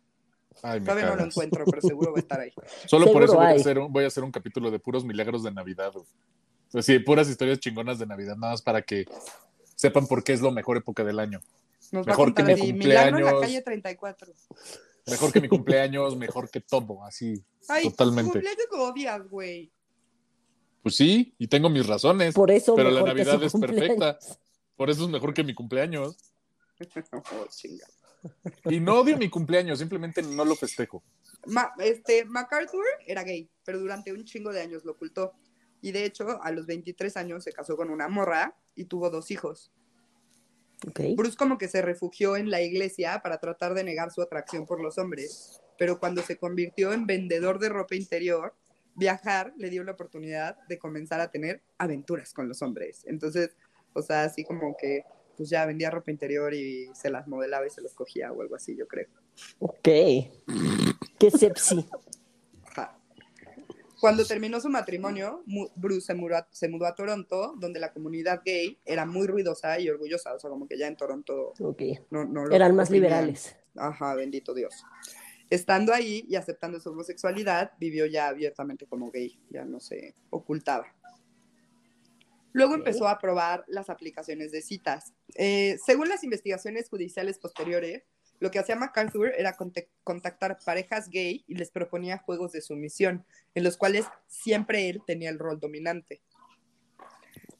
Ay, 0.61 0.79
me 0.79 0.85
Todavía 0.85 1.09
no 1.09 1.15
lo 1.15 1.25
encuentro, 1.25 1.65
pero 1.65 1.81
seguro 1.81 2.11
va 2.11 2.17
a 2.17 2.21
estar 2.21 2.39
ahí. 2.39 2.51
Solo 2.85 3.11
por 3.11 3.23
eso 3.23 3.35
voy 3.35 3.45
a, 3.45 3.49
hay. 3.49 3.59
hacer 3.59 3.79
un, 3.79 3.91
voy 3.91 4.03
a 4.03 4.07
hacer 4.07 4.23
un 4.23 4.31
capítulo 4.31 4.69
de 4.71 4.79
puros 4.79 5.03
milagros 5.03 5.43
de 5.43 5.51
Navidad. 5.51 5.91
Güey. 6.73 6.83
Pues 6.83 6.85
sí, 6.85 6.99
puras 6.99 7.29
historias 7.29 7.59
chingonas 7.59 7.99
de 7.99 8.05
Navidad, 8.05 8.35
nada 8.35 8.53
más 8.53 8.61
para 8.61 8.81
que 8.81 9.05
sepan 9.75 10.07
por 10.07 10.23
qué 10.23 10.33
es 10.33 10.41
la 10.41 10.51
mejor 10.51 10.77
época 10.77 11.03
del 11.03 11.19
año. 11.19 11.39
Nos 11.91 12.05
Mejor 12.07 12.09
va 12.09 12.13
a 12.13 12.35
contar 12.35 12.45
que 12.47 12.55
mi 12.55 12.61
así, 12.61 12.73
Milagro 12.73 13.17
en 13.19 13.25
la 13.25 13.31
cumpleaños. 13.31 13.41
calle 13.41 13.61
34. 13.61 14.33
Mejor 15.05 15.31
que 15.33 15.41
mi 15.41 15.47
cumpleaños, 15.49 16.17
mejor 16.17 16.49
que 16.49 16.61
todo, 16.61 17.03
así. 17.03 17.43
Ay, 17.67 17.83
Totalmente. 17.83 18.39
tu 18.39 18.39
cumpleaños 18.39 18.67
odias, 18.91 19.29
güey. 19.29 19.71
Pues 20.81 20.95
sí, 20.95 21.33
y 21.37 21.47
tengo 21.47 21.69
mis 21.69 21.85
razones, 21.87 22.33
Por 22.33 22.51
eso 22.51 22.75
pero 22.75 22.89
la 22.91 23.03
Navidad 23.03 23.37
su 23.39 23.45
es 23.45 23.51
cumpleaños. 23.51 23.79
perfecta. 23.97 24.19
Por 24.75 24.89
eso 24.89 25.03
es 25.03 25.09
mejor 25.09 25.33
que 25.33 25.43
mi 25.43 25.53
cumpleaños. 25.53 26.17
Oh, 27.11 27.47
chinga. 27.49 27.85
Y 28.69 28.79
no 28.79 28.99
odio 29.01 29.17
mi 29.17 29.29
cumpleaños, 29.29 29.79
simplemente 29.79 30.21
no 30.23 30.43
lo 30.45 30.55
festejo. 30.55 31.03
Ma- 31.45 31.71
este, 31.79 32.25
MacArthur 32.25 32.83
era 33.05 33.23
gay, 33.23 33.49
pero 33.63 33.79
durante 33.79 34.11
un 34.11 34.23
chingo 34.25 34.51
de 34.51 34.61
años 34.61 34.83
lo 34.83 34.93
ocultó. 34.93 35.33
Y 35.83 35.91
de 35.91 36.05
hecho, 36.05 36.41
a 36.41 36.51
los 36.51 36.65
23 36.65 37.17
años 37.17 37.43
se 37.43 37.51
casó 37.51 37.75
con 37.75 37.89
una 37.89 38.07
morra 38.07 38.55
y 38.73 38.85
tuvo 38.85 39.09
dos 39.09 39.29
hijos. 39.31 39.73
Ok. 40.87 41.01
Bruce 41.17 41.35
como 41.35 41.57
que 41.57 41.67
se 41.67 41.81
refugió 41.81 42.37
en 42.37 42.49
la 42.49 42.61
iglesia 42.61 43.21
para 43.21 43.37
tratar 43.37 43.73
de 43.73 43.83
negar 43.83 44.09
su 44.09 44.21
atracción 44.21 44.65
por 44.65 44.81
los 44.81 44.97
hombres, 44.97 45.61
pero 45.77 45.99
cuando 45.99 46.21
se 46.21 46.37
convirtió 46.37 46.93
en 46.93 47.05
vendedor 47.05 47.59
de 47.59 47.67
ropa 47.67 47.95
interior, 47.95 48.55
viajar 48.95 49.53
le 49.57 49.69
dio 49.69 49.83
la 49.83 49.91
oportunidad 49.91 50.57
de 50.69 50.77
comenzar 50.77 51.19
a 51.19 51.31
tener 51.31 51.61
aventuras 51.77 52.33
con 52.33 52.47
los 52.47 52.61
hombres. 52.61 53.03
Entonces, 53.05 53.57
o 53.91 54.01
sea, 54.01 54.23
así 54.23 54.45
como 54.45 54.77
que 54.77 55.03
pues 55.35 55.49
ya 55.49 55.65
vendía 55.65 55.89
ropa 55.89 56.11
interior 56.11 56.53
y 56.53 56.89
se 56.93 57.09
las 57.09 57.27
modelaba 57.27 57.67
y 57.67 57.71
se 57.71 57.81
los 57.81 57.93
cogía 57.93 58.31
o 58.31 58.41
algo 58.41 58.55
así, 58.55 58.73
yo 58.77 58.87
creo. 58.87 59.09
Ok. 59.59 59.83
Qué 59.83 61.31
sepsi. 61.31 61.85
Cuando 64.03 64.25
terminó 64.25 64.59
su 64.59 64.67
matrimonio, 64.67 65.45
Bruce 65.77 66.07
se 66.07 66.13
mudó, 66.13 66.35
a, 66.35 66.47
se 66.51 66.67
mudó 66.67 66.87
a 66.87 66.93
Toronto, 66.93 67.55
donde 67.57 67.79
la 67.79 67.93
comunidad 67.93 68.41
gay 68.43 68.77
era 68.83 69.05
muy 69.05 69.27
ruidosa 69.27 69.79
y 69.79 69.87
orgullosa. 69.87 70.33
O 70.33 70.39
sea, 70.41 70.49
como 70.49 70.67
que 70.67 70.77
ya 70.77 70.87
en 70.87 70.97
Toronto 70.97 71.53
Ok. 71.61 71.83
no, 72.09 72.25
no 72.25 72.43
lo 72.43 72.53
Eran 72.53 72.75
más 72.75 72.89
liberales. 72.89 73.55
Ajá, 73.77 74.13
bendito 74.15 74.53
Dios. 74.53 74.83
Estando 75.49 75.93
ahí 75.93 76.25
y 76.27 76.35
aceptando 76.35 76.81
su 76.81 76.89
homosexualidad, 76.89 77.71
vivió 77.79 78.05
ya 78.05 78.27
abiertamente 78.27 78.85
como 78.87 79.09
gay, 79.09 79.39
ya 79.49 79.63
no 79.63 79.79
se 79.79 80.15
ocultaba. 80.31 80.93
Luego 82.51 82.75
empezó 82.75 83.07
a 83.07 83.19
probar 83.19 83.63
las 83.69 83.89
aplicaciones 83.89 84.51
de 84.51 84.61
citas. 84.61 85.13
Eh, 85.35 85.77
según 85.85 86.09
las 86.09 86.25
investigaciones 86.25 86.89
judiciales 86.89 87.39
posteriores, 87.39 88.03
lo 88.43 88.51
que 88.51 88.59
hacía 88.59 88.75
MacArthur 88.75 89.31
era 89.37 89.55
contactar 90.03 90.57
parejas 90.65 91.07
gay 91.07 91.45
y 91.47 91.55
les 91.55 91.71
proponía 91.71 92.17
juegos 92.17 92.51
de 92.51 92.59
sumisión, 92.59 93.25
en 93.55 93.63
los 93.63 93.77
cuales 93.77 94.05
siempre 94.27 94.89
él 94.89 95.01
tenía 95.07 95.29
el 95.29 95.39
rol 95.39 95.61
dominante. 95.61 96.21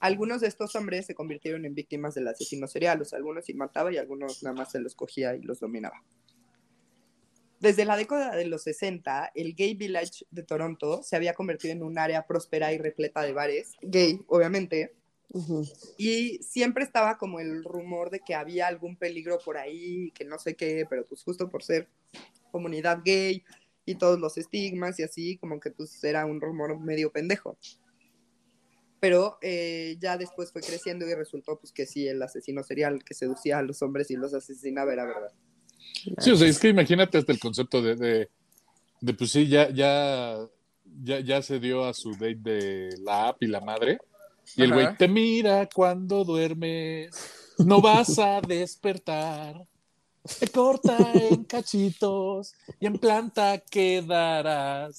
Algunos 0.01 0.41
de 0.41 0.47
estos 0.49 0.75
hombres 0.75 1.05
se 1.05 1.15
convirtieron 1.15 1.63
en 1.63 1.73
víctimas 1.73 2.15
del 2.15 2.27
asesino 2.27 2.67
serial, 2.67 3.01
algunos 3.13 3.45
sí 3.45 3.53
mataba 3.53 3.93
y 3.93 3.97
algunos 3.97 4.43
nada 4.43 4.57
más 4.57 4.73
se 4.73 4.81
los 4.81 4.93
cogía 4.93 5.37
y 5.37 5.41
los 5.41 5.61
dominaba. 5.61 6.03
Desde 7.61 7.85
la 7.85 7.95
década 7.95 8.35
de 8.35 8.43
los 8.43 8.63
60, 8.63 9.31
el 9.35 9.55
Gay 9.55 9.75
Village 9.75 10.25
de 10.31 10.43
Toronto 10.43 11.01
se 11.01 11.15
había 11.15 11.33
convertido 11.33 11.71
en 11.71 11.81
un 11.81 11.97
área 11.97 12.27
próspera 12.27 12.73
y 12.73 12.77
repleta 12.77 13.21
de 13.21 13.31
bares, 13.31 13.71
gay, 13.81 14.19
obviamente, 14.27 14.95
Y 15.97 16.37
siempre 16.43 16.83
estaba 16.83 17.17
como 17.17 17.39
el 17.39 17.63
rumor 17.63 18.11
de 18.11 18.19
que 18.19 18.35
había 18.35 18.67
algún 18.67 18.95
peligro 18.95 19.39
por 19.43 19.57
ahí, 19.57 20.11
que 20.11 20.25
no 20.25 20.37
sé 20.37 20.55
qué, 20.55 20.85
pero 20.89 21.05
pues 21.05 21.23
justo 21.23 21.49
por 21.49 21.63
ser 21.63 21.87
comunidad 22.51 22.99
gay 23.03 23.43
y 23.85 23.95
todos 23.95 24.19
los 24.19 24.37
estigmas 24.37 24.99
y 24.99 25.03
así, 25.03 25.37
como 25.37 25.59
que 25.59 25.71
pues 25.71 26.03
era 26.03 26.25
un 26.25 26.39
rumor 26.39 26.79
medio 26.79 27.11
pendejo. 27.11 27.57
Pero 28.99 29.37
eh, 29.41 29.97
ya 29.99 30.17
después 30.17 30.51
fue 30.51 30.61
creciendo 30.61 31.07
y 31.07 31.13
resultó 31.13 31.59
pues 31.59 31.73
que 31.73 31.85
sí, 31.85 32.07
el 32.07 32.21
asesino 32.21 32.63
serial 32.63 33.03
que 33.03 33.13
seducía 33.13 33.57
a 33.57 33.63
los 33.63 33.81
hombres 33.81 34.11
y 34.11 34.15
los 34.15 34.33
asesinaba 34.33 34.93
era 34.93 35.05
verdad. 35.05 35.33
Sí, 36.19 36.31
o 36.31 36.35
sea, 36.35 36.47
es 36.47 36.59
que 36.59 36.69
imagínate 36.69 37.17
hasta 37.17 37.31
el 37.31 37.39
concepto 37.39 37.81
de, 37.81 37.95
de, 37.95 38.29
de, 39.01 39.13
pues 39.13 39.31
sí, 39.31 39.47
ya, 39.47 39.69
ya, 39.71 40.37
ya, 41.03 41.19
ya 41.19 41.41
se 41.41 41.59
dio 41.59 41.83
a 41.83 41.93
su 41.93 42.11
date 42.13 42.35
de 42.35 42.97
la 43.01 43.29
app 43.29 43.43
y 43.43 43.47
la 43.47 43.59
madre. 43.59 43.97
Y 44.55 44.63
el 44.63 44.73
güey 44.73 44.95
te 44.97 45.07
mira 45.07 45.67
cuando 45.73 46.23
duermes, 46.23 47.09
no 47.59 47.81
vas 47.81 48.17
a 48.19 48.41
despertar. 48.41 49.65
Te 50.39 50.47
corta 50.47 51.11
en 51.15 51.43
cachitos 51.43 52.53
y 52.79 52.85
en 52.85 52.97
planta 52.97 53.57
quedarás. 53.69 54.97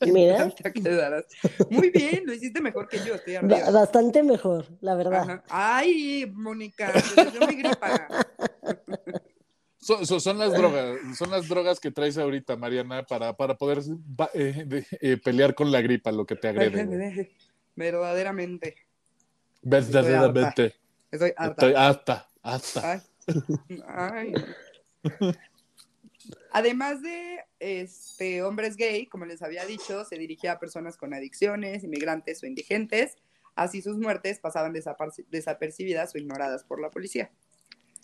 Mira, 0.00 0.48
Te 0.48 0.72
quedarás. 0.72 1.26
Muy 1.68 1.90
bien, 1.90 2.22
lo 2.24 2.32
hiciste 2.32 2.62
mejor 2.62 2.88
que 2.88 2.98
yo, 3.04 3.14
estoy 3.16 3.34
ba- 3.34 3.40
arriba. 3.40 3.70
bastante 3.72 4.22
mejor, 4.22 4.66
la 4.80 4.94
verdad. 4.94 5.20
Ajá. 5.20 5.44
Ay, 5.50 6.30
Mónica, 6.32 6.98
se 6.98 7.30
dio 7.30 7.46
mi 7.46 7.56
gripa. 7.56 8.08
Son, 9.78 10.06
son- 10.06 10.20
son 10.20 10.38
las 10.38 10.52
drogas, 10.52 10.96
son 11.18 11.30
las 11.30 11.48
drogas 11.48 11.78
que 11.80 11.90
traes 11.90 12.16
ahorita, 12.18 12.56
Mariana, 12.56 13.02
para, 13.02 13.34
para 13.36 13.56
poder 13.56 13.80
eh, 14.34 14.64
de- 14.66 14.86
eh, 15.00 15.16
pelear 15.18 15.54
con 15.54 15.70
la 15.70 15.80
gripa, 15.82 16.10
lo 16.12 16.24
que 16.26 16.36
te 16.36 16.48
agrede. 16.48 17.30
Verdaderamente. 17.80 18.76
Verdaderamente. 19.62 20.74
Estoy 21.10 21.32
harta. 21.36 21.66
Estoy 21.66 21.74
hasta, 21.76 22.28
hasta. 22.42 22.92
Ay. 22.92 23.02
Ay. 23.86 24.32
Además 26.52 27.02
de 27.02 27.40
este, 27.58 28.42
hombres 28.42 28.76
gay, 28.76 29.06
como 29.06 29.24
les 29.24 29.42
había 29.42 29.64
dicho, 29.64 30.04
se 30.04 30.16
dirigía 30.16 30.52
a 30.52 30.58
personas 30.58 30.96
con 30.96 31.14
adicciones, 31.14 31.82
inmigrantes 31.84 32.42
o 32.42 32.46
indigentes. 32.46 33.16
Así 33.54 33.82
sus 33.82 33.96
muertes 33.98 34.38
pasaban 34.38 34.72
desapercibidas 35.30 36.14
o 36.14 36.18
ignoradas 36.18 36.64
por 36.64 36.80
la 36.80 36.90
policía. 36.90 37.30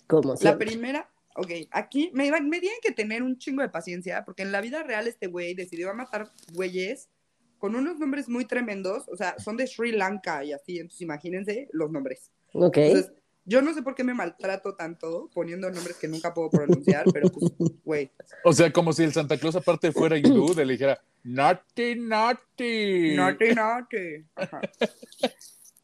Como 0.06 0.33
La 0.33 0.37
siempre. 0.37 0.66
primera, 0.66 1.09
ok, 1.37 1.50
aquí 1.71 2.11
me, 2.14 2.26
iban- 2.26 2.49
me 2.49 2.61
tienen 2.61 2.78
que 2.83 2.92
tener 2.92 3.23
un 3.23 3.38
chingo 3.38 3.62
de 3.62 3.68
paciencia, 3.68 4.25
porque 4.25 4.42
en 4.42 4.52
la 4.52 4.61
vida 4.61 4.83
real 4.83 5.06
este 5.06 5.26
güey 5.28 5.54
decidió 5.54 5.92
matar 5.95 6.30
güeyes 6.52 7.09
con 7.58 7.75
unos 7.75 7.98
nombres 7.98 8.28
muy 8.28 8.44
tremendos, 8.44 9.08
o 9.08 9.16
sea, 9.16 9.38
son 9.38 9.56
de 9.56 9.66
Sri 9.66 9.92
Lanka 9.92 10.44
y 10.44 10.52
así, 10.52 10.78
entonces 10.78 11.02
imagínense 11.02 11.68
los 11.72 11.90
nombres. 11.90 12.30
Ok. 12.52 12.76
Entonces, 12.76 13.12
yo 13.44 13.62
no 13.62 13.72
sé 13.72 13.82
por 13.82 13.94
qué 13.94 14.02
me 14.02 14.12
maltrato 14.12 14.74
tanto 14.74 15.31
poniendo 15.33 15.70
nombres 15.70 15.96
que 15.96 16.09
nunca 16.09 16.35
puedo 16.35 16.50
pronunciar, 16.50 17.04
pero 17.12 17.28
pues, 17.28 17.52
güey. 17.85 18.11
O 18.44 18.52
sea, 18.52 18.72
como 18.72 18.92
si 18.92 19.04
el 19.04 19.12
Santa 19.12 19.38
Claus 19.38 19.54
aparte 19.54 19.92
fuera 19.92 20.16
hindú, 20.18 20.52
le 20.54 20.64
dijera, 20.64 21.00
naughty, 21.22 21.94
naughty. 21.94 23.14
Naughty, 23.14 23.54
naughty. 23.54 24.24
Ajá. 24.35 24.61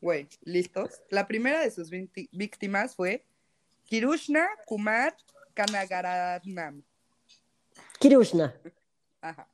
Güey, 0.00 0.26
¿listos? 0.42 1.00
La 1.10 1.28
primera 1.28 1.60
de 1.60 1.70
sus 1.70 1.88
víctimas 1.90 2.96
fue 2.96 3.24
Kirushna 3.84 4.48
Kumar 4.66 5.16
Kanagaranam. 5.54 6.82
Kirushna. 8.00 8.52
Ajá. 9.20 9.51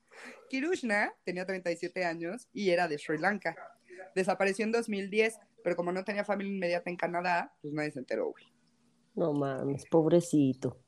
Kirushna 0.48 1.12
tenía 1.24 1.46
37 1.46 2.04
años 2.04 2.48
y 2.52 2.70
era 2.70 2.88
de 2.88 2.98
Sri 2.98 3.18
Lanka. 3.18 3.56
Desapareció 4.14 4.64
en 4.64 4.72
2010, 4.72 5.38
pero 5.62 5.76
como 5.76 5.92
no 5.92 6.04
tenía 6.04 6.24
familia 6.24 6.54
inmediata 6.54 6.90
en 6.90 6.96
Canadá, 6.96 7.54
pues 7.60 7.74
nadie 7.74 7.90
se 7.90 7.98
enteró, 7.98 8.30
güey. 8.30 8.44
No 9.14 9.32
mames, 9.32 9.84
pobrecito. 9.86 10.78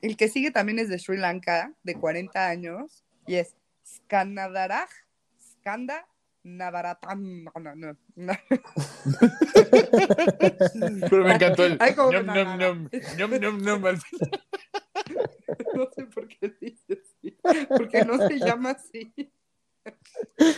El 0.00 0.16
que 0.16 0.28
sigue 0.28 0.50
también 0.50 0.78
es 0.78 0.88
de 0.88 0.98
Sri 0.98 1.16
Lanka, 1.16 1.74
de 1.82 1.94
40 1.94 2.48
años, 2.48 3.04
y 3.26 3.36
es 3.36 3.56
Skanadaraj 3.84 4.88
Skanda 5.40 6.06
Navaratam. 6.44 7.44
No, 7.44 7.52
no, 7.60 7.74
no. 7.74 7.96
no. 8.14 8.32
Pero 11.10 11.24
me 11.24 11.34
encantó 11.34 11.64
el 11.64 11.76
Ay, 11.80 11.94
como 11.94 12.10
que 12.10 12.22
ñom, 12.22 12.26
no, 12.26 12.56
ñom, 12.56 12.88
no, 13.18 13.78
ñom, 13.78 13.98
No 15.74 15.88
sé 15.94 16.04
por 16.06 16.28
qué 16.28 16.54
dice 16.60 17.00
así. 17.02 17.36
Porque 17.68 18.04
no 18.04 18.18
se 18.28 18.38
llama 18.38 18.70
así. 18.70 19.12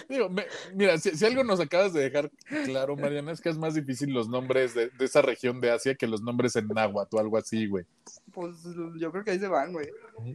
Digo, 0.09 0.29
me- 0.29 0.47
mira, 0.75 0.99
si, 0.99 1.11
si 1.11 1.25
algo 1.25 1.45
nos 1.45 1.61
acabas 1.61 1.93
de 1.93 2.01
dejar 2.03 2.31
claro, 2.65 2.97
Mariana, 2.97 3.33
es 3.33 3.41
que 3.41 3.49
es 3.49 3.57
más 3.57 3.75
difícil 3.75 4.13
los 4.13 4.29
nombres 4.29 4.75
de, 4.75 4.89
de 4.91 5.05
esa 5.05 5.23
región 5.23 5.61
de 5.61 5.71
Asia 5.71 5.95
que 5.95 6.07
los 6.07 6.23
nombres 6.23 6.57
en 6.57 6.67
náhuatl 6.69 7.17
o 7.17 7.21
algo 7.21 7.37
así, 7.37 7.67
güey. 7.67 7.85
Pues 8.33 8.57
yo 8.99 9.13
creo 9.13 9.25
que 9.25 9.31
ahí 9.33 9.39
se 9.39 9.49
van, 9.49 9.73
güey. 9.73 9.89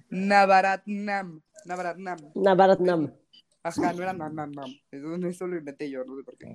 Navaratnam. 0.09 1.41
Navaratnam. 1.65 2.17
Navaratnam. 2.35 3.13
Ajá, 3.63 3.93
no 3.93 4.03
era 4.03 4.13
nam, 4.13 4.33
nam, 4.35 4.51
nam. 4.51 4.69
Eso, 4.91 5.15
eso 5.27 5.47
lo 5.47 5.57
inventé 5.57 5.89
yo, 5.89 6.05
no 6.05 6.15
sé 6.15 6.23
por 6.23 6.37
qué. 6.37 6.45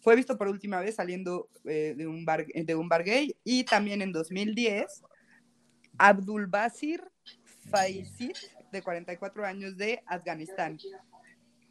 Fue 0.00 0.16
visto 0.16 0.36
por 0.36 0.48
última 0.48 0.80
vez 0.80 0.96
saliendo 0.96 1.48
eh, 1.64 1.94
de, 1.96 2.06
un 2.08 2.24
bar, 2.24 2.44
de 2.46 2.74
un 2.74 2.88
bar 2.88 3.04
gay 3.04 3.34
y 3.44 3.62
también 3.64 4.02
en 4.02 4.12
2010 4.12 5.02
Abdul 5.98 6.46
Basir 6.46 7.02
Faisit, 7.70 8.36
de 8.70 8.82
44 8.82 9.44
años 9.46 9.76
de 9.76 10.02
Afganistán. 10.06 10.78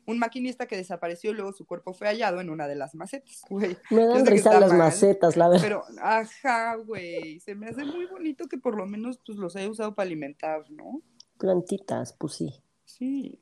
Un 0.06 0.18
maquinista 0.20 0.66
que 0.66 0.76
desapareció 0.76 1.32
y 1.32 1.36
luego 1.36 1.54
su 1.54 1.66
cuerpo 1.66 1.94
fue 1.94 2.08
hallado 2.08 2.42
en 2.42 2.50
una 2.50 2.68
de 2.68 2.76
las 2.76 2.96
macetas. 2.96 3.42
Güey, 3.50 3.78
Me 3.90 4.06
dan 4.06 4.26
risa 4.26 4.60
las 4.60 4.70
mal, 4.70 4.80
macetas, 4.80 5.38
la 5.38 5.48
verdad. 5.48 5.64
pero, 5.64 5.84
ajá, 6.02 6.76
güey, 6.76 7.40
se 7.40 7.56
me 7.56 7.68
hace 7.68 7.86
muy 7.86 8.06
bonito 8.08 8.48
que 8.48 8.58
por 8.58 8.76
lo 8.76 8.86
menos 8.86 9.20
pues, 9.26 9.38
los 9.38 9.56
haya 9.56 9.70
usado 9.70 9.94
para 9.94 10.08
alimentar, 10.08 10.70
¿no? 10.72 11.02
Plantitas, 11.38 12.14
pues 12.14 12.34
sí. 12.34 12.64
Sí. 12.86 13.40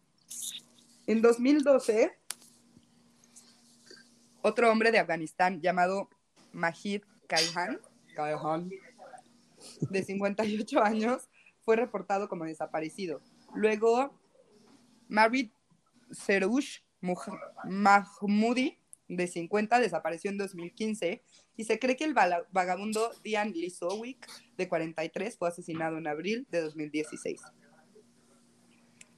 En 1.07 1.21
2012, 1.21 2.11
otro 4.41 4.71
hombre 4.71 4.91
de 4.91 4.99
Afganistán 4.99 5.59
llamado 5.61 6.09
Mahid 6.51 7.03
Kaihan, 7.27 7.79
Kaihan, 8.15 8.69
de 9.89 10.04
58 10.04 10.84
años, 10.84 11.30
fue 11.62 11.76
reportado 11.76 12.30
como 12.30 12.45
desaparecido. 12.45 13.22
Luego, 13.54 14.19
Marit 15.08 15.54
Seroush 16.12 16.80
Muj- 17.02 17.39
Mahmoudi, 17.65 18.78
de 19.08 19.28
50, 19.28 19.80
desapareció 19.80 20.30
en 20.30 20.38
2015 20.38 21.24
y 21.56 21.63
se 21.63 21.80
cree 21.80 21.95
que 21.95 22.04
el 22.06 22.13
vagabundo 22.13 23.12
Dian 23.24 23.52
Lisowick, 23.52 24.28
de 24.56 24.69
43, 24.69 25.36
fue 25.38 25.50
asesinado 25.50 25.98
en 25.98 26.08
abril 26.08 26.48
de 26.52 26.62
2016. 26.62 27.41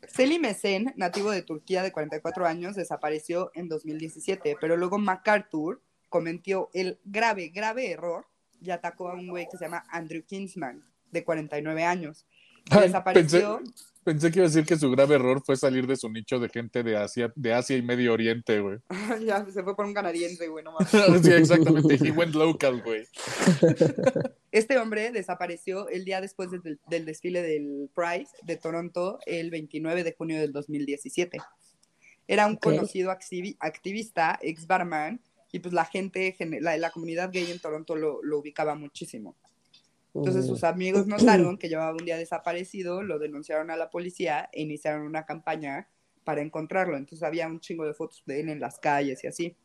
Selim 0.08 0.46
Esen, 0.46 0.94
nativo 0.96 1.30
de 1.30 1.44
Turquía 1.44 1.84
de 1.84 1.92
44 1.92 2.46
años, 2.46 2.76
desapareció 2.76 3.52
en 3.54 3.68
2017, 3.68 4.58
pero 4.60 4.76
luego 4.78 4.98
MacArthur 4.98 5.84
cometió 6.10 6.70
el 6.74 7.00
grave, 7.06 7.50
grave 7.50 7.92
error 7.92 8.26
y 8.62 8.70
atacó 8.72 9.10
a 9.10 9.14
un 9.16 9.28
güey 9.28 9.48
que 9.52 9.58
se 9.58 9.66
llama 9.66 9.84
Andrew 9.90 10.24
Kingsman, 10.24 10.84
de 11.12 11.24
49 11.24 11.84
años. 11.84 12.26
Ay, 12.70 12.84
desapareció. 12.88 13.60
Pensé 14.04 14.32
que 14.32 14.40
iba 14.40 14.46
a 14.46 14.50
decir 14.50 14.66
que 14.66 14.78
su 14.78 14.90
grave 14.90 15.16
error 15.16 15.44
fue 15.46 15.56
salir 15.58 15.86
de 15.86 15.96
su 15.96 16.10
nicho 16.10 16.40
de 16.40 16.50
gente 16.50 16.82
de 16.82 16.98
Asia, 16.98 17.32
de 17.36 17.54
Asia 17.54 17.78
y 17.78 17.82
Medio 17.84 18.14
Oriente, 18.14 18.60
güey. 18.60 18.80
ya 19.26 19.46
se 19.46 19.62
fue 19.64 19.76
por 19.76 19.86
un 19.86 19.94
canadiense, 19.94 20.48
güey, 20.48 20.64
no 20.64 20.72
mames. 20.80 21.22
Sí, 21.24 21.32
exactamente. 21.32 21.96
He 21.96 22.12
went 22.12 22.34
local, 22.36 22.82
güey. 22.84 23.06
Este 24.52 24.78
hombre 24.78 25.12
desapareció 25.12 25.88
el 25.88 26.04
día 26.04 26.20
después 26.20 26.52
del, 26.52 26.80
del 26.90 27.06
desfile 27.06 27.42
del 27.42 27.90
Prize 27.96 28.32
de 28.44 28.58
Toronto 28.58 29.20
el 29.26 29.50
29 29.50 30.04
de 30.04 30.14
junio 30.14 30.40
del 30.40 30.52
2017. 30.52 31.38
Era 32.28 32.48
un 32.48 32.54
Ok. 32.56 32.64
conocido 32.64 33.12
activi- 33.12 33.56
activista, 33.60 34.38
ex 34.42 34.68
barman, 34.68 35.22
y 35.52 35.60
pues 35.60 35.74
la 35.74 35.86
gente, 35.86 36.36
la, 36.62 36.78
la 36.78 36.92
comunidad 36.92 37.32
gay 37.32 37.52
en 37.52 37.60
Toronto 37.60 37.96
lo, 37.96 38.20
ubicaba 38.38 38.76
muchísimo. 38.76 39.36
Entonces 40.14 40.46
sus 40.46 40.64
amigos 40.64 41.08
notaron 41.08 41.58
que 41.58 41.70
llevaba 41.70 41.92
un 41.92 42.06
día 42.06 42.18
desaparecido, 42.18 43.02
lo 43.02 43.18
denunciaron 43.18 43.72
a 43.72 43.78
la 43.78 43.90
policía 43.90 44.50
e 44.52 44.62
iniciaron 44.62 45.04
una 45.04 45.26
campaña 45.26 45.88
para 46.24 46.42
encontrarlo. 46.42 46.98
Entonces 46.98 47.24
había 47.24 47.48
un 47.48 47.60
chingo 47.60 47.86
de 47.86 47.94
fotos 47.94 48.24
de 48.26 48.42
él 48.42 48.50
en 48.50 48.60
las 48.60 48.78
calles 48.80 49.24
y 49.24 49.28
así. 49.28 49.58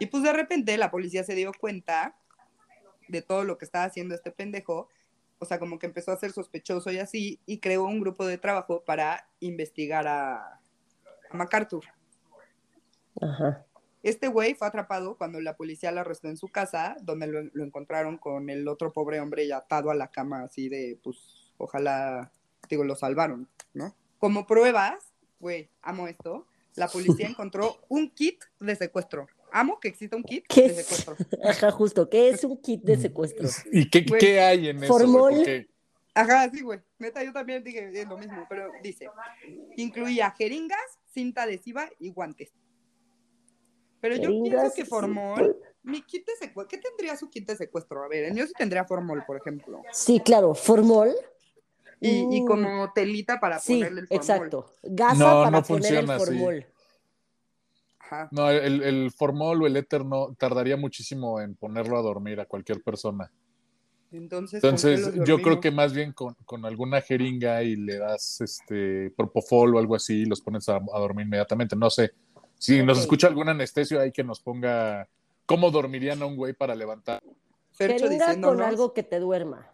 Y 0.00 0.06
pues 0.06 0.22
de 0.22 0.32
repente 0.32 0.76
la 0.76 0.90
policía 0.90 1.24
se 1.24 1.34
dio 1.34 1.52
cuenta 1.58 2.16
de 3.08 3.22
todo 3.22 3.44
lo 3.44 3.56
que 3.56 3.64
estaba 3.64 3.84
haciendo 3.84 4.14
este 4.14 4.30
pendejo. 4.30 4.88
O 5.38 5.46
sea, 5.46 5.58
como 5.58 5.78
que 5.78 5.86
empezó 5.86 6.12
a 6.12 6.16
ser 6.16 6.32
sospechoso 6.32 6.90
y 6.90 6.98
así, 6.98 7.40
y 7.46 7.58
creó 7.58 7.84
un 7.84 8.00
grupo 8.00 8.26
de 8.26 8.38
trabajo 8.38 8.84
para 8.84 9.28
investigar 9.40 10.06
a, 10.06 10.60
a 11.30 11.36
MacArthur. 11.36 11.84
Ajá. 13.20 13.66
Este 14.04 14.28
güey 14.28 14.54
fue 14.54 14.68
atrapado 14.68 15.16
cuando 15.16 15.40
la 15.40 15.56
policía 15.56 15.90
lo 15.90 16.00
arrestó 16.02 16.28
en 16.28 16.36
su 16.36 16.48
casa, 16.48 16.94
donde 17.02 17.26
lo, 17.26 17.42
lo 17.52 17.64
encontraron 17.64 18.18
con 18.18 18.50
el 18.50 18.68
otro 18.68 18.92
pobre 18.92 19.18
hombre 19.18 19.46
ya 19.48 19.56
atado 19.56 19.90
a 19.90 19.94
la 19.94 20.08
cama, 20.12 20.42
así 20.44 20.68
de, 20.68 20.98
pues, 21.02 21.50
ojalá, 21.56 22.30
digo, 22.68 22.84
lo 22.84 22.94
salvaron, 22.96 23.48
¿no? 23.72 23.94
Como 24.18 24.46
pruebas, 24.46 25.12
güey, 25.40 25.68
amo 25.82 26.06
esto, 26.06 26.46
la 26.76 26.88
policía 26.88 27.26
encontró 27.28 27.78
un 27.88 28.10
kit 28.10 28.44
de 28.60 28.76
secuestro. 28.76 29.26
Amo 29.52 29.80
que 29.80 29.88
exista 29.88 30.16
un 30.16 30.24
kit 30.24 30.44
¿Qué 30.48 30.62
de 30.62 30.80
es? 30.80 30.86
secuestro. 30.86 31.16
Ajá, 31.44 31.70
justo. 31.70 32.10
¿Qué 32.10 32.28
es 32.28 32.42
un 32.44 32.60
kit 32.60 32.82
de 32.82 32.96
secuestro? 32.98 33.48
¿Y 33.72 33.88
qué, 33.88 34.02
Güey. 34.02 34.20
qué 34.20 34.40
hay 34.40 34.68
en 34.68 34.82
eso? 34.82 34.92
güey? 34.92 35.06
Formol. 35.06 35.34
Porque- 35.34 35.68
Ajá, 36.16 36.48
sí, 36.50 36.60
güey. 36.60 36.80
Neta, 36.98 37.24
yo 37.24 37.32
también 37.32 37.64
dije 37.64 37.90
es 37.92 38.08
lo 38.08 38.16
mismo, 38.18 38.46
pero 38.48 38.70
dice, 38.82 39.08
incluía 39.76 40.30
jeringas, 40.36 40.98
cinta 41.12 41.42
adhesiva 41.44 41.88
y 41.98 42.10
guantes. 42.10 42.52
Pero 44.04 44.16
yo 44.16 44.28
pienso 44.42 44.70
que 44.76 44.84
formol, 44.84 45.56
mi 45.82 46.02
kit 46.02 46.26
de 46.26 46.36
secuestro, 46.36 46.68
¿qué 46.68 46.76
tendría 46.76 47.16
su 47.16 47.30
kit 47.30 47.48
de 47.48 47.56
secuestro? 47.56 48.04
A 48.04 48.08
ver, 48.08 48.24
el 48.24 48.34
mío 48.34 48.46
sí 48.46 48.52
tendría 48.54 48.84
formol, 48.84 49.24
por 49.26 49.38
ejemplo. 49.38 49.80
Sí, 49.92 50.20
claro, 50.20 50.54
formol. 50.54 51.10
Y, 52.00 52.36
y 52.36 52.42
Mm. 52.42 52.46
como 52.46 52.92
telita 52.92 53.40
para 53.40 53.58
Sí, 53.58 53.76
ponerle 53.76 54.02
el 54.02 54.08
formol. 54.08 54.20
exacto. 54.22 54.66
Gasa 54.82 55.14
No, 55.14 55.24
para 55.24 55.50
no 55.52 55.62
poner 55.62 55.94
el 55.94 56.06
funciona 56.06 56.18
formol. 56.18 56.66
Ajá. 57.98 58.28
No, 58.30 58.50
el, 58.50 58.82
el 58.82 59.10
formol 59.10 59.62
o 59.62 59.66
el 59.66 59.76
éter 59.78 60.04
no 60.04 60.34
tardaría 60.38 60.76
muchísimo 60.76 61.40
en 61.40 61.54
ponerlo 61.54 61.96
a 61.96 62.02
dormir 62.02 62.40
a 62.40 62.44
cualquier 62.44 62.82
persona. 62.82 63.32
Entonces, 64.12 64.60
¿con 64.60 64.76
qué 64.76 64.92
Entonces, 64.92 65.26
yo 65.26 65.40
creo 65.40 65.62
que 65.62 65.70
más 65.70 65.94
bien 65.94 66.12
con, 66.12 66.34
con 66.44 66.66
alguna 66.66 67.00
jeringa 67.00 67.62
y 67.62 67.74
le 67.76 67.96
das 67.96 68.42
este 68.42 69.10
propofol 69.16 69.74
o 69.74 69.78
algo 69.78 69.94
así 69.94 70.20
y 70.20 70.24
los 70.26 70.42
pones 70.42 70.68
a, 70.68 70.76
a 70.76 70.98
dormir 71.00 71.24
inmediatamente. 71.24 71.74
No 71.74 71.88
sé. 71.88 72.12
Si 72.64 72.82
nos 72.82 72.98
escucha 72.98 73.26
algún 73.26 73.46
anestesio, 73.50 74.00
hay 74.00 74.10
que 74.10 74.24
nos 74.24 74.40
ponga 74.40 75.06
cómo 75.44 75.70
dormirían 75.70 76.22
a 76.22 76.24
un 76.24 76.34
güey 76.34 76.54
para 76.54 76.74
levantar, 76.74 77.22
Fercho 77.72 78.06
con 78.40 78.62
algo 78.62 78.94
que 78.94 79.02
te 79.02 79.18
duerma. 79.18 79.70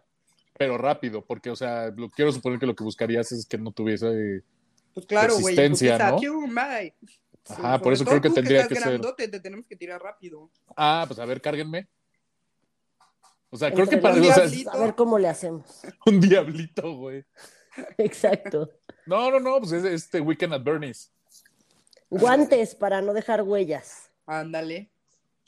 pero 0.57 0.77
rápido, 0.77 1.23
porque, 1.23 1.49
o 1.49 1.55
sea, 1.55 1.89
lo, 1.95 2.09
quiero 2.09 2.33
suponer 2.33 2.59
que 2.59 2.65
lo 2.65 2.75
que 2.75 2.83
buscarías 2.83 3.31
es 3.31 3.45
que 3.45 3.57
no 3.57 3.71
tuviese. 3.71 4.43
pues 4.93 5.05
claro, 5.05 5.39
güey, 5.39 5.55
putiza, 5.55 6.11
¿no? 6.11 6.19
Ajá, 7.47 7.79
por 7.79 7.93
eso 7.93 8.03
creo 8.03 8.19
que 8.19 8.29
tendría 8.29 8.63
estás 8.63 8.77
que 8.77 8.83
ser- 8.83 9.15
te 9.15 9.39
tenemos 9.39 9.65
que 9.65 9.77
tirar 9.77 10.01
rápido. 10.01 10.49
Ah, 10.75 11.05
pues 11.07 11.17
a 11.17 11.23
ver, 11.23 11.39
cárguenme. 11.39 11.87
O 13.51 13.55
sea, 13.57 13.73
creo 13.73 13.87
que 13.87 13.99
para 13.99 14.19
o 14.19 14.23
sea, 14.23 14.73
a 14.73 14.77
ver 14.77 14.95
cómo 14.95 15.17
le 15.17 15.29
hacemos. 15.29 15.63
un 16.05 16.19
diablito, 16.19 16.93
güey. 16.93 17.23
Exacto. 17.97 18.69
No, 19.05 19.31
no, 19.31 19.39
no, 19.39 19.59
pues 19.59 19.71
es 19.71 19.85
este 19.85 20.19
Weekend 20.19 20.55
at 20.55 20.61
Bernie's. 20.61 21.09
Guantes 22.11 22.75
para 22.75 23.01
no 23.01 23.13
dejar 23.13 23.41
huellas. 23.41 24.11
Ándale, 24.25 24.89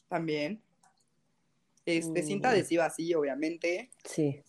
también. 0.07 0.61
Este, 1.85 2.21
Mm. 2.23 2.25
cinta 2.25 2.49
adhesiva, 2.51 2.89
sí, 2.89 3.13
obviamente. 3.13 3.91
Sí. 4.05 4.41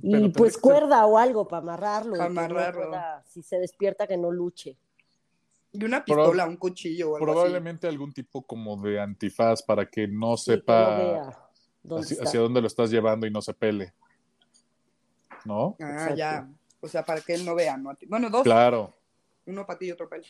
Pero 0.00 0.18
Y 0.26 0.28
pues 0.30 0.54
ser- 0.54 0.62
cuerda 0.62 1.06
o 1.06 1.18
algo 1.18 1.46
para 1.48 1.62
amarrarlo. 1.62 2.16
no 2.16 2.22
Amarrarlo. 2.22 2.88
pueda- 2.90 3.24
si 3.26 3.42
se 3.42 3.58
despierta, 3.58 4.06
que 4.06 4.16
no 4.16 4.30
luche. 4.30 4.76
Y 5.72 5.84
una 5.84 6.04
pistola, 6.04 6.46
un 6.46 6.56
cuchillo 6.56 7.12
o 7.12 7.16
algo 7.16 7.26
Probablemente 7.26 7.88
algún 7.88 8.12
tipo 8.12 8.42
como 8.42 8.76
de 8.82 9.00
antifaz 9.00 9.62
para 9.62 9.88
que 9.88 10.06
no 10.06 10.36
Sí, 10.36 10.50
que 10.50 10.56
sepa 10.58 10.90
no 10.90 10.96
vea 10.98 11.38
dónde 11.82 12.16
hacia, 12.22 12.40
dónde 12.40 12.60
lo 12.60 12.66
estás 12.66 12.90
llevando 12.90 13.26
y 13.26 13.30
no 13.30 13.40
se 13.40 13.54
pele. 13.54 13.94
¿No? 15.46 15.76
Ah, 15.80 15.90
Exacto. 15.92 16.14
ya. 16.16 16.48
O 16.80 16.88
sea, 16.88 17.04
para 17.04 17.20
que 17.22 17.32
él 17.34 17.44
no 17.44 17.54
vea, 17.54 17.76
¿no? 17.78 17.96
Bueno, 18.06 18.28
dos. 18.28 18.42
Claro. 18.42 18.94
Uno 19.46 19.66
para 19.66 19.78
ti 19.78 19.86
y 19.86 19.92
otro 19.92 20.08
para 20.08 20.22
él. 20.22 20.28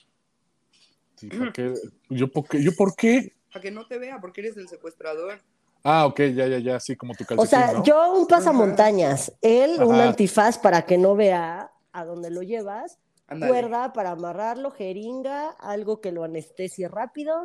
Sí, 1.17 1.29
¿para 1.29 1.53
qué? 1.53 1.75
¿Yo, 2.09 2.31
por 2.31 2.49
qué? 2.49 2.63
¿Yo 2.63 2.73
por 2.75 2.97
qué? 2.97 3.35
Para 3.53 3.63
que 3.63 3.71
no 3.71 3.87
te 3.87 3.99
vea, 3.99 4.21
porque 4.21 4.41
eres 4.41 4.57
el 4.57 4.69
secuestrador. 4.69 5.41
Ah, 5.85 6.07
ok, 6.07 6.21
ya, 6.35 6.47
ya, 6.47 6.59
ya, 6.59 6.81
sí, 6.81 6.97
como 6.97 7.15
tu 7.15 7.25
calcetín, 7.25 7.45
O 7.45 7.47
sea, 7.47 7.73
¿no? 7.73 7.85
yo 7.85 8.15
un 8.15 8.27
pasamontañas, 8.27 9.33
él 9.43 9.83
un 9.83 9.97
antifaz 9.97 10.59
para 10.59 10.87
que 10.87 10.97
no 10.97 11.17
vea 11.17 11.73
a 11.93 12.05
dónde 12.05 12.31
lo 12.31 12.43
llevas, 12.43 12.99
cuerda 13.27 13.93
para 13.93 14.13
amarrarlo, 14.13 14.71
jeringa, 14.71 15.51
algo 15.51 16.01
que 16.01 16.13
lo 16.13 16.23
anestesie 16.23 16.89
rápido 16.89 17.45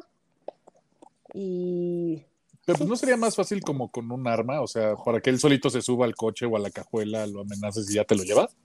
y 1.33 2.25
Pero 2.65 2.77
pues 2.77 2.89
no 2.89 2.95
sería 2.95 3.17
más 3.17 3.35
fácil 3.35 3.61
como 3.61 3.91
con 3.91 4.11
un 4.11 4.27
arma, 4.27 4.61
o 4.61 4.67
sea, 4.67 4.95
para 4.95 5.19
que 5.19 5.29
él 5.29 5.39
solito 5.39 5.69
se 5.69 5.81
suba 5.81 6.05
al 6.05 6.15
coche 6.15 6.45
o 6.45 6.55
a 6.55 6.59
la 6.59 6.69
cajuela, 6.69 7.25
lo 7.25 7.41
amenaces 7.41 7.89
y 7.89 7.95
ya 7.95 8.03
te 8.03 8.15
lo 8.15 8.23
llevas. 8.23 8.55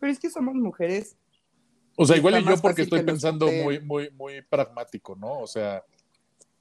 Pero 0.00 0.12
es 0.12 0.18
que 0.18 0.30
somos 0.30 0.54
mujeres. 0.54 1.16
O 2.00 2.06
sea, 2.06 2.16
igual 2.16 2.40
y 2.40 2.44
yo 2.44 2.56
porque 2.62 2.82
estoy 2.82 3.02
pensando 3.02 3.50
muy, 3.50 3.80
muy, 3.80 4.10
muy 4.12 4.40
pragmático, 4.42 5.16
¿no? 5.16 5.40
O 5.40 5.46
sea, 5.48 5.82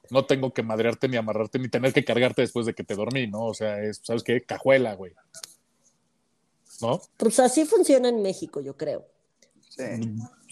no 0.10 0.26
tengo 0.26 0.52
que 0.52 0.64
madrearte 0.64 1.08
ni 1.08 1.16
amarrarte 1.16 1.60
ni 1.60 1.70
tener 1.70 1.94
que 1.94 2.04
cargarte 2.04 2.42
después 2.42 2.66
de 2.66 2.74
que 2.74 2.84
te 2.84 2.96
dormí, 2.96 3.28
¿no? 3.28 3.46
O 3.46 3.54
sea, 3.54 3.80
es, 3.84 4.00
¿sabes 4.04 4.24
qué? 4.24 4.42
Cajuela, 4.42 4.96
güey. 4.96 5.14
¿No? 6.82 7.02
pues 7.18 7.40
así 7.40 7.66
funciona 7.66 8.10
en 8.10 8.22
México, 8.22 8.62
yo 8.62 8.76
creo. 8.78 9.06
Sí. 9.70 9.84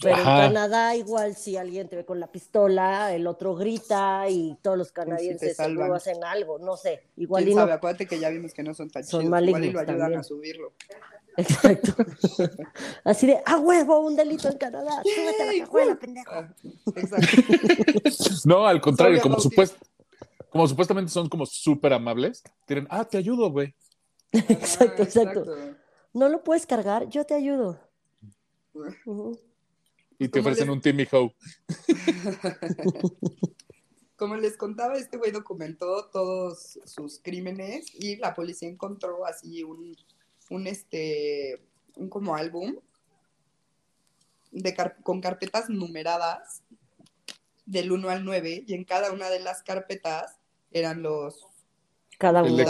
Pero 0.02 0.14
Ajá. 0.14 0.46
en 0.46 0.52
Canadá 0.52 0.94
igual 0.94 1.34
si 1.36 1.56
alguien 1.56 1.88
te 1.88 1.96
ve 1.96 2.04
con 2.04 2.20
la 2.20 2.26
pistola, 2.30 3.14
el 3.14 3.26
otro 3.26 3.54
grita 3.54 4.28
y 4.28 4.56
todos 4.62 4.76
los 4.76 4.92
canadienses 4.92 5.56
salvan. 5.56 5.76
seguro 5.78 5.94
hacen 5.96 6.22
algo, 6.24 6.58
no 6.58 6.76
sé, 6.76 7.02
igual 7.16 7.42
y 7.42 7.46
¿Quién 7.46 7.56
no. 7.56 7.62
sabe? 7.62 7.72
Acuérdate 7.72 8.06
que 8.06 8.18
ya 8.20 8.28
vimos 8.28 8.52
que 8.52 8.62
no 8.62 8.74
son 8.74 8.90
tan 8.90 9.04
Son 9.04 9.20
chidos. 9.22 9.30
malignos 9.30 9.64
Igual 9.64 9.70
y 9.70 9.72
lo 9.72 9.80
ayudan 9.92 9.98
también. 9.98 10.20
a 10.20 10.24
subirlo. 10.24 10.72
Exacto. 11.36 11.94
Así 13.04 13.26
de, 13.26 13.40
¡a 13.44 13.58
huevo! 13.58 14.00
Un 14.00 14.16
delito 14.16 14.48
en 14.48 14.58
Canadá. 14.58 15.02
Súbete 15.02 15.42
a 15.42 15.46
la 15.52 15.58
cajuela, 15.64 15.96
pendejo. 15.98 16.30
Ah, 16.32 16.54
Exacto. 16.96 17.26
No, 18.46 18.66
al 18.66 18.80
contrario, 18.80 19.20
como, 19.20 19.36
supuest- 19.38 19.76
como 20.50 20.66
supuestamente 20.68 21.10
son 21.10 21.28
como 21.28 21.44
súper 21.46 21.92
amables, 21.92 22.42
tienen, 22.64 22.86
ah, 22.90 23.04
te 23.04 23.18
ayudo, 23.18 23.50
güey. 23.50 23.74
Exacto, 24.32 25.02
Ah, 25.02 25.04
exacto. 25.04 25.44
¿No 26.14 26.28
lo 26.28 26.42
puedes 26.44 26.66
cargar? 26.66 27.08
Yo 27.08 27.24
te 27.24 27.34
ayudo. 27.34 27.78
Y 30.18 30.28
te 30.28 30.38
¿Cómo 30.40 30.48
ofrecen 30.50 30.68
les- 30.68 30.74
un 30.76 30.80
Timmy 30.80 31.06
Hoe. 31.10 31.34
Como 34.16 34.36
les 34.36 34.56
contaba, 34.56 34.96
este 34.96 35.18
güey 35.18 35.30
documentó 35.30 36.06
todos 36.10 36.78
sus 36.86 37.20
crímenes 37.22 37.86
y 37.94 38.16
la 38.16 38.34
policía 38.34 38.68
encontró 38.68 39.26
así 39.26 39.62
un, 39.62 39.94
un 40.50 40.66
este, 40.66 41.62
un 41.96 42.08
como 42.08 42.36
álbum 42.36 42.76
de 44.52 44.74
car- 44.74 44.96
con 45.02 45.20
carpetas 45.20 45.68
numeradas 45.68 46.62
del 47.66 47.90
1 47.92 48.08
al 48.10 48.24
9 48.24 48.64
y 48.66 48.74
en 48.74 48.84
cada 48.84 49.12
una 49.12 49.28
de 49.28 49.40
las 49.40 49.62
carpetas 49.62 50.38
eran 50.70 51.02
los 51.02 51.46
Cada 52.18 52.42
uno 52.42 52.56
de 52.56 52.64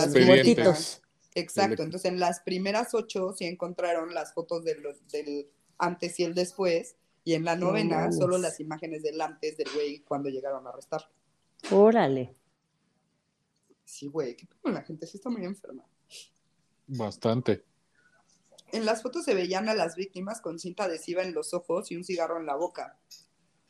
los. 0.64 1.02
Exacto, 1.34 1.82
El- 1.82 1.86
entonces 1.88 2.10
en 2.10 2.18
las 2.18 2.40
primeras 2.40 2.94
ocho 2.94 3.34
sí 3.36 3.44
encontraron 3.44 4.14
las 4.14 4.32
fotos 4.32 4.64
de 4.64 4.76
los- 4.76 5.06
del 5.08 5.48
antes 5.78 6.18
y 6.18 6.24
el 6.24 6.34
después, 6.34 6.96
y 7.24 7.34
en 7.34 7.44
la 7.44 7.54
No 7.56 7.66
novena 7.66 8.06
solo 8.12 8.38
las 8.38 8.58
imágenes 8.60 9.02
del 9.02 9.20
antes 9.20 9.56
del 9.58 9.68
güey 9.74 10.00
cuando 10.00 10.30
llegaron 10.30 10.66
a 10.66 10.70
arrestar. 10.70 11.10
Órale. 11.70 12.34
Sí, 13.84 14.06
güey, 14.08 14.34
qué 14.36 14.46
la 14.64 14.82
gente, 14.82 15.06
sí 15.06 15.18
está 15.18 15.28
muy 15.28 15.44
enferma. 15.44 15.84
Bastante. 16.86 17.64
En 18.72 18.84
las 18.84 19.02
fotos 19.02 19.24
se 19.24 19.34
veían 19.34 19.68
a 19.68 19.74
las 19.74 19.96
víctimas 19.96 20.40
con 20.40 20.58
cinta 20.58 20.84
adhesiva 20.84 21.22
en 21.22 21.34
los 21.34 21.54
ojos 21.54 21.90
y 21.90 21.96
un 21.96 22.04
cigarro 22.04 22.38
en 22.38 22.46
la 22.46 22.56
boca. 22.56 22.98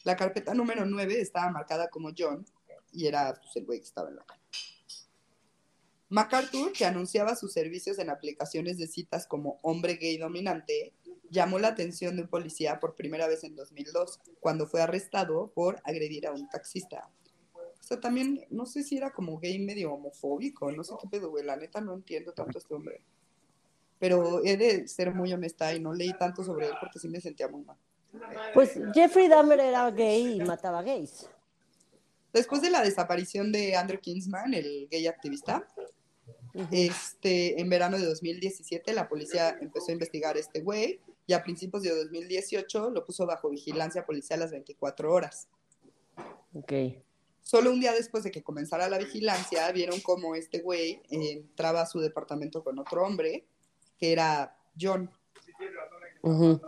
La 0.04 0.16
carpeta 0.16 0.54
número 0.54 0.86
9 0.86 1.20
estaba 1.20 1.50
marcada 1.50 1.88
como 1.88 2.10
John 2.16 2.46
y 2.92 3.06
era 3.06 3.34
pues, 3.34 3.56
el 3.56 3.66
güey 3.66 3.80
que 3.80 3.86
estaba 3.86 4.08
en 4.08 4.16
la 4.16 4.24
cara. 4.24 4.40
MacArthur, 6.08 6.72
que 6.72 6.84
anunciaba 6.84 7.34
sus 7.34 7.52
servicios 7.52 7.98
en 7.98 8.10
aplicaciones 8.10 8.78
de 8.78 8.86
citas 8.86 9.26
como 9.26 9.58
hombre 9.62 9.94
gay 9.94 10.16
dominante, 10.18 10.94
llamó 11.30 11.58
la 11.58 11.68
atención 11.68 12.16
de 12.16 12.22
un 12.22 12.28
policía 12.28 12.78
por 12.78 12.94
primera 12.94 13.26
vez 13.26 13.42
en 13.42 13.56
2002, 13.56 14.20
cuando 14.38 14.68
fue 14.68 14.80
arrestado 14.82 15.50
por 15.52 15.80
agredir 15.84 16.26
a 16.26 16.32
un 16.32 16.48
taxista. 16.48 17.10
O 17.86 17.88
sea, 17.88 18.00
también, 18.00 18.44
no 18.50 18.66
sé 18.66 18.82
si 18.82 18.96
era 18.96 19.12
como 19.12 19.38
gay 19.38 19.60
medio 19.60 19.92
homofóbico, 19.92 20.72
no 20.72 20.82
sé 20.82 20.94
qué 21.00 21.06
pedo, 21.08 21.30
güey, 21.30 21.44
la 21.44 21.54
neta 21.54 21.80
no 21.80 21.94
entiendo 21.94 22.32
tanto 22.32 22.58
a 22.58 22.60
este 22.60 22.74
hombre. 22.74 23.00
Pero 24.00 24.44
he 24.44 24.56
de 24.56 24.88
ser 24.88 25.14
muy 25.14 25.32
honesta 25.32 25.72
y 25.72 25.78
no 25.78 25.94
leí 25.94 26.12
tanto 26.18 26.42
sobre 26.42 26.66
él 26.66 26.72
porque 26.80 26.98
sí 26.98 27.08
me 27.08 27.20
sentía 27.20 27.46
muy 27.46 27.62
mal. 27.62 27.76
Pues 28.54 28.76
Jeffrey 28.92 29.28
Dahmer 29.28 29.60
era 29.60 29.88
gay 29.92 30.40
y 30.40 30.40
mataba 30.40 30.82
gays. 30.82 31.30
Después 32.32 32.60
de 32.60 32.70
la 32.70 32.82
desaparición 32.82 33.52
de 33.52 33.76
Andrew 33.76 34.00
Kingsman, 34.00 34.52
el 34.52 34.88
gay 34.90 35.06
activista, 35.06 35.64
este, 36.72 37.60
en 37.60 37.68
verano 37.68 37.98
de 37.98 38.04
2017 38.04 38.94
la 38.94 39.08
policía 39.08 39.56
empezó 39.60 39.90
a 39.90 39.92
investigar 39.92 40.34
a 40.34 40.40
este 40.40 40.60
güey 40.60 40.98
y 41.24 41.34
a 41.34 41.44
principios 41.44 41.84
de 41.84 41.94
2018 41.94 42.90
lo 42.90 43.04
puso 43.04 43.26
bajo 43.26 43.48
vigilancia 43.48 44.04
policial 44.04 44.40
las 44.40 44.50
24 44.50 45.12
horas. 45.12 45.46
Ok. 46.52 46.72
Solo 47.46 47.70
un 47.70 47.78
día 47.78 47.92
después 47.92 48.24
de 48.24 48.32
que 48.32 48.42
comenzara 48.42 48.88
la 48.88 48.98
vigilancia, 48.98 49.70
vieron 49.70 50.00
cómo 50.00 50.34
este 50.34 50.62
güey 50.62 51.00
entraba 51.10 51.82
a 51.82 51.86
su 51.86 52.00
departamento 52.00 52.64
con 52.64 52.76
otro 52.80 53.04
hombre, 53.06 53.46
que 53.96 54.10
era 54.10 54.58
John. 54.78 55.08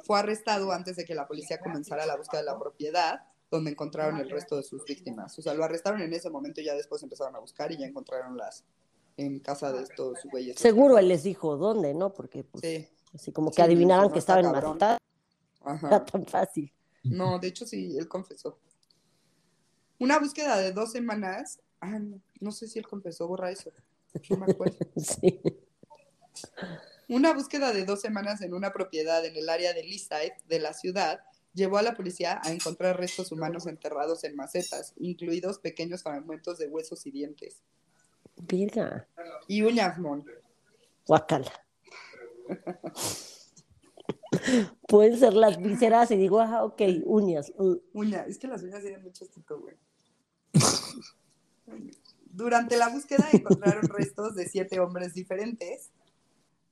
Fue 0.05 0.21
arrestado 0.21 0.71
antes 0.71 0.95
de 0.95 1.05
que 1.05 1.17
la 1.17 1.27
policía 1.27 1.59
comenzara 1.59 2.07
la 2.07 2.17
búsqueda 2.17 2.43
de 2.43 2.47
la 2.47 2.57
propiedad, 2.57 3.25
donde 3.51 3.73
encontraron 3.73 4.21
el 4.21 4.31
resto 4.31 4.57
de 4.57 4.63
sus 4.63 4.85
víctimas. 4.85 5.37
O 5.37 5.43
sea, 5.43 5.53
lo 5.53 5.65
arrestaron 5.65 6.01
en 6.01 6.13
ese 6.13 6.31
momento 6.31 6.61
y 6.61 6.67
ya 6.67 6.75
después 6.77 7.03
empezaron 7.03 7.35
a 7.35 7.41
buscar 7.41 7.73
y 7.73 7.79
ya 7.79 7.87
encontraron 7.87 8.37
las 8.37 8.63
en 9.17 9.41
casa 9.41 9.73
de 9.73 9.83
estos 9.83 10.19
güeyes. 10.31 10.61
Seguro 10.61 10.97
él 10.97 11.09
les 11.09 11.25
dijo 11.25 11.57
dónde, 11.57 11.93
¿no? 11.93 12.15
Porque 12.15 12.45
pues, 12.45 12.63
Sí. 12.63 12.87
así 13.13 13.33
como 13.33 13.51
que 13.51 13.57
Sí, 13.57 13.63
adivinaran 13.63 14.05
no 14.07 14.13
que 14.13 14.21
estaba 14.21 14.39
en. 14.39 14.47
Manhattan, 14.53 14.99
Ajá. 15.65 15.87
era 15.89 16.05
tan 16.05 16.25
fácil. 16.25 16.73
No, 17.03 17.41
de 17.41 17.49
hecho 17.49 17.67
sí, 17.67 17.97
él 17.99 18.07
confesó. 18.07 18.61
Una 19.99 20.19
búsqueda 20.19 20.59
de 20.59 20.73
dos 20.73 20.93
semanas. 20.93 21.61
Ah, 21.81 21.99
no, 21.99 22.21
no 22.41 22.53
sé 22.53 22.69
si 22.69 22.79
él 22.79 22.87
confesó, 22.87 23.27
borra 23.29 23.51
eso. 23.51 23.71
No 24.31 24.37
me 24.39 24.53
acuerdo. 24.53 24.77
Sí. 24.97 25.41
Una 27.09 27.33
búsqueda 27.35 27.73
de 27.73 27.85
dos 27.85 28.01
semanas 28.01 28.43
en 28.43 28.55
una 28.55 28.73
propiedad 28.73 29.25
en 29.25 29.35
el 29.37 29.49
área 29.49 29.73
de 29.73 29.83
Leaside 29.83 30.37
de 30.49 30.61
la 30.61 30.73
ciudad 30.73 31.21
llevó 31.53 31.79
a 31.79 31.83
la 31.83 31.95
policía 31.95 32.41
a 32.45 32.53
encontrar 32.53 32.97
restos 32.99 33.33
humanos 33.33 33.67
enterrados 33.67 34.23
en 34.25 34.37
macetas, 34.37 34.93
incluidos 34.99 35.59
pequeños 35.59 36.03
fragmentos 36.03 36.59
de 36.59 36.69
huesos 36.69 37.07
y 37.07 37.11
dientes. 37.11 37.63
Virga. 38.37 39.09
Y 39.49 39.63
uñas, 39.63 39.99
mon. 39.99 40.25
Guacala. 41.07 41.53
Pueden 44.87 45.19
ser 45.19 45.35
las 45.35 45.61
vísceras 45.61 46.11
y 46.11 46.17
digo, 46.17 46.41
ah, 46.41 46.65
ok, 46.65 46.83
uñas. 47.05 47.53
uh. 47.57 47.79
Uña, 47.95 48.25
es 48.29 48.39
que 48.39 48.47
las 48.47 48.63
uñas 48.63 48.83
tienen 48.83 49.03
mucho 49.03 49.27
chico, 49.27 49.59
güey. 49.59 49.75
Durante 52.31 52.77
la 52.77 52.89
búsqueda 52.89 53.31
encontraron 53.33 53.89
restos 53.89 54.35
de 54.35 54.47
siete 54.49 54.81
hombres 54.81 55.15
diferentes. 55.15 55.91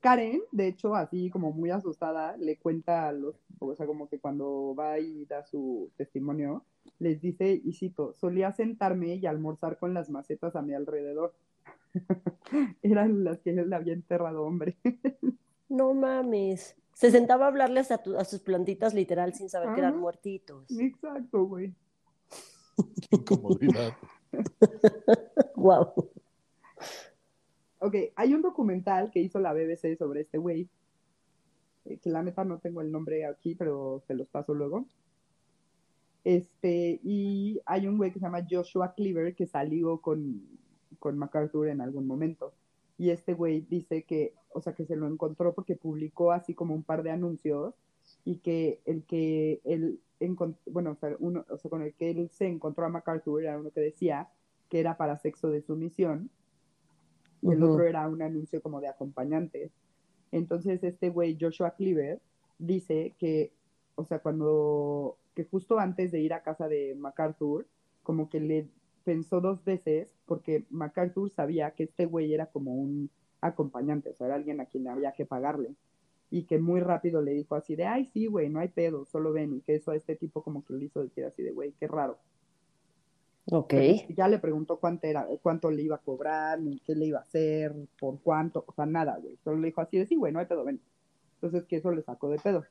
Karen, 0.00 0.42
de 0.52 0.68
hecho, 0.68 0.94
así 0.94 1.30
como 1.30 1.50
muy 1.52 1.70
asustada, 1.70 2.36
le 2.36 2.56
cuenta 2.58 3.08
a 3.08 3.12
los, 3.12 3.34
o 3.58 3.74
sea, 3.74 3.86
como 3.86 4.08
que 4.08 4.18
cuando 4.20 4.74
va 4.78 4.98
y 5.00 5.24
da 5.24 5.44
su 5.44 5.90
testimonio, 5.96 6.64
les 7.00 7.20
dice, 7.20 7.60
y 7.64 7.72
cito, 7.72 8.12
solía 8.14 8.52
sentarme 8.52 9.16
y 9.16 9.26
almorzar 9.26 9.78
con 9.78 9.94
las 9.94 10.08
macetas 10.10 10.54
a 10.54 10.62
mi 10.62 10.74
alrededor. 10.74 11.34
Eran 12.82 13.24
las 13.24 13.40
que 13.40 13.50
él 13.50 13.72
había 13.72 13.94
enterrado, 13.94 14.44
hombre. 14.44 14.76
No 15.68 15.94
mames. 15.94 16.76
Se 16.92 17.10
sentaba 17.10 17.46
a 17.46 17.48
hablarles 17.48 17.90
a, 17.90 17.98
tu- 17.98 18.16
a 18.16 18.24
sus 18.24 18.40
plantitas 18.40 18.94
literal 18.94 19.34
sin 19.34 19.48
saber 19.50 19.74
que 19.74 19.80
eran 19.80 19.98
muertitos. 19.98 20.70
Exacto, 20.78 21.44
güey. 21.44 21.74
Qué 23.10 23.16
incomodidad. 23.16 23.92
Wow. 25.57 25.92
Ok, 27.79 27.94
hay 28.14 28.35
un 28.35 28.42
documental 28.42 29.11
que 29.11 29.20
hizo 29.20 29.38
la 29.38 29.53
BBC 29.53 29.96
sobre 29.99 30.22
este 30.22 30.38
güey, 30.38 30.68
eh, 31.85 31.99
que 31.99 32.11
la 32.11 32.22
neta 32.22 32.44
no 32.44 32.59
tengo 32.59 32.81
el 32.81 32.90
nombre 32.90 33.27
aquí, 33.27 33.55
pero 33.55 34.03
se 34.07 34.14
los 34.14 34.29
paso 34.29 34.55
luego. 34.55 34.87
Este, 36.25 37.01
y 37.05 37.61
hay 37.66 37.87
un 37.87 37.99
güey 37.99 38.12
que 38.12 38.18
se 38.18 38.25
llama 38.25 38.46
Joshua 38.51 38.94
Cleaver 38.94 39.35
que 39.35 39.46
salió 39.46 40.01
con, 40.01 40.42
con 40.99 41.16
MacArthur 41.18 41.68
en 41.68 41.81
algún 41.81 42.07
momento. 42.07 42.53
Y 42.99 43.11
este 43.11 43.35
güey 43.35 43.61
dice 43.61 44.03
que, 44.03 44.35
o 44.53 44.61
sea, 44.61 44.75
que 44.75 44.87
se 44.87 44.96
lo 44.96 45.07
encontró 45.07 45.55
porque 45.55 45.77
publicó 45.77 46.33
así 46.33 46.55
como 46.55 46.75
un 46.75 46.83
par 46.83 47.03
de 47.03 47.11
anuncios 47.11 47.75
y 48.25 48.38
que 48.38 48.81
el 48.87 49.05
que 49.05 49.61
él, 49.64 50.01
bueno, 50.66 50.92
o 50.92 50.94
sea, 50.96 51.16
uno, 51.18 51.44
o 51.50 51.59
sea, 51.59 51.70
con 51.70 51.83
el 51.83 51.94
que 51.94 52.11
él 52.11 52.31
se 52.31 52.46
encontró 52.46 52.87
a 52.87 52.88
MacArthur 52.88 53.42
era 53.42 53.59
uno 53.59 53.70
que 53.70 53.81
decía 53.81 54.29
que 54.68 54.81
era 54.81 54.96
para 54.96 55.18
sexo 55.18 55.48
de 55.50 55.62
sumisión 55.62 56.31
y 57.42 57.52
el 57.52 57.62
otro 57.62 57.85
era 57.85 58.09
un 58.09 58.22
anuncio 58.22 58.61
como 58.62 58.81
de 58.81 58.88
acompañantes. 58.88 59.70
Entonces 60.33 60.83
este 60.83 61.11
güey, 61.11 61.37
Joshua 61.40 61.72
Cleaver, 61.72 62.20
dice 62.59 63.14
que, 63.18 63.52
o 63.94 64.05
sea, 64.05 64.20
cuando, 64.20 65.18
que 65.35 65.44
justo 65.44 65.79
antes 65.79 66.11
de 66.12 66.20
ir 66.20 66.33
a 66.33 66.42
casa 66.42 66.68
de 66.68 66.94
MacArthur, 66.96 67.66
como 68.02 68.29
que 68.29 68.40
le 68.40 68.68
pensó 69.05 69.40
dos 69.40 69.64
veces 69.64 70.09
porque 70.26 70.66
MacArthur 70.70 71.31
sabía 71.31 71.70
que 71.72 71.85
este 71.85 72.07
güey 72.07 72.35
era 72.35 72.46
como 72.46 72.74
un 72.74 73.11
acompañante, 73.40 74.11
o 74.11 74.14
sea, 74.14 74.26
era 74.26 74.37
alguien 74.37 74.61
a 74.61 74.66
quien 74.66 74.88
había 74.88 75.12
que 75.12 75.26
pagarle. 75.26 75.74
Y 76.30 76.44
que 76.44 76.58
muy 76.58 76.80
rápido 76.80 77.22
le 77.22 77.32
dijo 77.32 77.54
así 77.54 77.76
de, 77.76 77.84
ay, 77.84 78.06
sí, 78.06 78.26
güey, 78.26 78.48
no 78.48 78.60
hay 78.60 78.68
pedo, 78.68 79.04
solo 79.04 79.32
ven. 79.32 79.54
Y 79.54 79.60
que 79.60 79.76
eso 79.76 79.92
a 79.92 79.96
este 79.96 80.16
tipo 80.16 80.42
como 80.42 80.64
que 80.64 80.74
le 80.74 80.86
hizo 80.86 81.02
decir 81.02 81.24
así 81.24 81.42
de, 81.42 81.52
güey, 81.52 81.72
qué 81.78 81.86
raro. 81.86 82.18
Ok. 83.52 83.74
Ya 84.16 84.26
le 84.26 84.38
preguntó 84.38 84.78
cuánto 84.78 85.06
era, 85.06 85.26
cuánto 85.40 85.70
le 85.70 85.82
iba 85.82 85.96
a 85.96 86.00
cobrar, 86.00 86.60
ni 86.60 86.80
qué 86.80 86.94
le 86.96 87.06
iba 87.06 87.20
a 87.20 87.22
hacer, 87.22 87.72
por 87.98 88.20
cuánto, 88.20 88.64
o 88.66 88.72
sea, 88.72 88.86
nada, 88.86 89.18
güey. 89.18 89.36
Solo 89.44 89.58
le 89.58 89.66
dijo 89.68 89.80
así 89.80 89.98
de 89.98 90.06
sí, 90.06 90.16
güey, 90.16 90.32
no 90.32 90.40
hay 90.40 90.46
pedo, 90.46 90.64
ven. 90.64 90.80
Entonces 91.34 91.64
que 91.66 91.76
eso 91.76 91.92
le 91.92 92.02
sacó 92.02 92.28
de 92.28 92.38
pedo. 92.38 92.64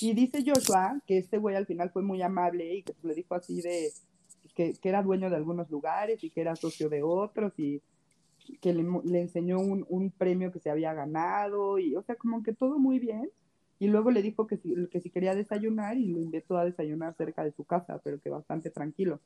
Y 0.00 0.14
dice 0.14 0.42
Joshua 0.46 1.00
que 1.06 1.18
este 1.18 1.36
güey 1.38 1.56
al 1.56 1.66
final 1.66 1.90
fue 1.90 2.02
muy 2.02 2.22
amable 2.22 2.76
y 2.76 2.82
que 2.82 2.94
le 3.02 3.14
dijo 3.14 3.34
así 3.34 3.60
de 3.60 3.90
que, 4.54 4.74
que 4.74 4.88
era 4.88 5.02
dueño 5.02 5.28
de 5.28 5.36
algunos 5.36 5.68
lugares 5.68 6.22
y 6.22 6.30
que 6.30 6.40
era 6.40 6.56
socio 6.56 6.88
de 6.88 7.02
otros 7.02 7.58
y 7.58 7.82
que 8.60 8.72
le, 8.72 8.84
le 9.04 9.20
enseñó 9.20 9.58
un, 9.58 9.86
un 9.88 10.10
premio 10.10 10.52
que 10.52 10.60
se 10.60 10.70
había 10.70 10.94
ganado 10.94 11.78
y, 11.78 11.96
o 11.96 12.02
sea, 12.02 12.16
como 12.16 12.42
que 12.42 12.52
todo 12.52 12.78
muy 12.78 12.98
bien. 12.98 13.30
Y 13.78 13.88
luego 13.88 14.10
le 14.10 14.22
dijo 14.22 14.46
que 14.46 14.56
si, 14.56 14.74
que 14.88 15.00
si 15.00 15.10
quería 15.10 15.34
desayunar 15.34 15.96
y 15.96 16.06
lo 16.06 16.20
invitó 16.20 16.56
a 16.56 16.64
desayunar 16.64 17.14
cerca 17.16 17.44
de 17.44 17.52
su 17.52 17.64
casa, 17.64 18.00
pero 18.02 18.20
que 18.20 18.30
bastante 18.30 18.70
tranquilo. 18.70 19.20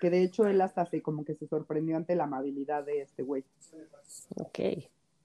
Que 0.00 0.10
de 0.10 0.22
hecho 0.22 0.46
él 0.46 0.60
hasta 0.60 0.86
se 0.86 1.02
como 1.02 1.24
que 1.24 1.34
se 1.34 1.46
sorprendió 1.46 1.96
ante 1.96 2.14
la 2.14 2.24
amabilidad 2.24 2.84
de 2.84 3.02
este 3.02 3.22
güey. 3.22 3.44
Ok. 4.36 4.58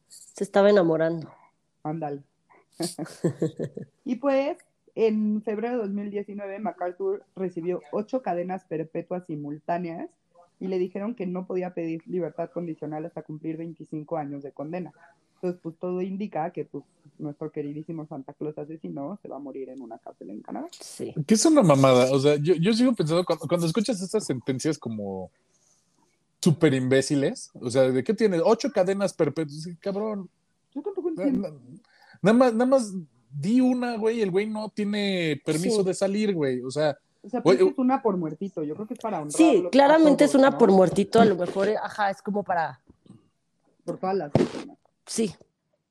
Se 0.07 0.43
estaba 0.43 0.69
enamorando. 0.69 1.31
Ándale. 1.83 2.23
y 4.03 4.15
pues, 4.15 4.57
en 4.95 5.41
febrero 5.43 5.77
de 5.77 5.83
2019, 5.83 6.59
MacArthur 6.59 7.23
recibió 7.35 7.81
ocho 7.91 8.21
cadenas 8.21 8.65
perpetuas 8.65 9.25
simultáneas 9.25 10.09
y 10.59 10.67
le 10.67 10.79
dijeron 10.79 11.15
que 11.15 11.25
no 11.25 11.45
podía 11.45 11.73
pedir 11.73 12.01
libertad 12.07 12.49
condicional 12.51 13.05
hasta 13.05 13.21
cumplir 13.23 13.57
25 13.57 14.17
años 14.17 14.43
de 14.43 14.51
condena. 14.51 14.91
Entonces, 15.35 15.59
pues 15.61 15.75
todo 15.79 16.01
indica 16.01 16.51
que 16.51 16.65
pues, 16.65 16.83
nuestro 17.19 17.51
queridísimo 17.51 18.07
Santa 18.07 18.33
Claus 18.33 18.57
asesino 18.57 19.19
se 19.21 19.27
va 19.27 19.35
a 19.35 19.39
morir 19.39 19.69
en 19.69 19.81
una 19.81 19.97
cárcel 19.97 20.29
en 20.29 20.41
Canadá. 20.41 20.67
Sí. 20.79 21.13
Que 21.27 21.33
es 21.33 21.45
una 21.45 21.61
mamada. 21.61 22.11
O 22.13 22.19
sea, 22.19 22.37
yo, 22.37 22.55
yo 22.55 22.73
sigo 22.73 22.93
pensando, 22.93 23.23
cuando, 23.25 23.45
cuando 23.47 23.67
escuchas 23.67 24.01
estas 24.01 24.25
sentencias 24.25 24.77
como 24.79 25.29
súper 26.41 26.73
imbéciles, 26.73 27.51
o 27.55 27.69
sea, 27.69 27.83
¿de 27.91 28.03
qué 28.03 28.13
tienes? 28.13 28.41
Ocho 28.43 28.71
cadenas 28.71 29.13
perpetuas. 29.13 29.63
Sí, 29.63 29.75
cabrón. 29.77 30.29
Yo 30.73 30.81
tampoco 30.81 31.09
entiendo. 31.09 31.49
na- 31.51 31.57
Nada 32.21 32.37
más, 32.37 32.53
nada 32.53 32.65
más 32.65 32.93
di 33.31 33.59
una, 33.61 33.97
güey. 33.97 34.21
El 34.21 34.31
güey 34.31 34.47
no 34.47 34.69
tiene 34.69 35.41
permiso 35.45 35.81
Sí. 35.81 35.87
de 35.87 35.93
salir, 35.93 36.33
güey. 36.33 36.61
O 36.61 36.71
sea, 36.71 36.97
O 37.25 37.29
sea, 37.29 37.41
pues 37.41 37.59
Oye, 37.59 37.71
es 37.71 37.77
una 37.79 38.01
por 38.01 38.17
muertito. 38.17 38.63
Yo 38.63 38.75
creo 38.75 38.87
que 38.87 38.93
es 38.93 38.99
para 38.99 39.17
honrarlo 39.21 39.37
Sí, 39.37 39.63
a 39.65 39.69
claramente 39.71 40.25
es 40.25 40.35
una 40.35 40.51
¿no? 40.51 40.57
por 40.59 40.71
muertito, 40.71 41.19
a 41.19 41.25
lo 41.25 41.35
mejor, 41.35 41.69
eh, 41.69 41.75
ajá, 41.81 42.11
es 42.11 42.21
como 42.21 42.43
para, 42.43 42.79
Por 43.83 43.97
todas 43.97 44.15
las 44.15 44.31
víctimas. 44.31 44.77
sí, 45.05 45.33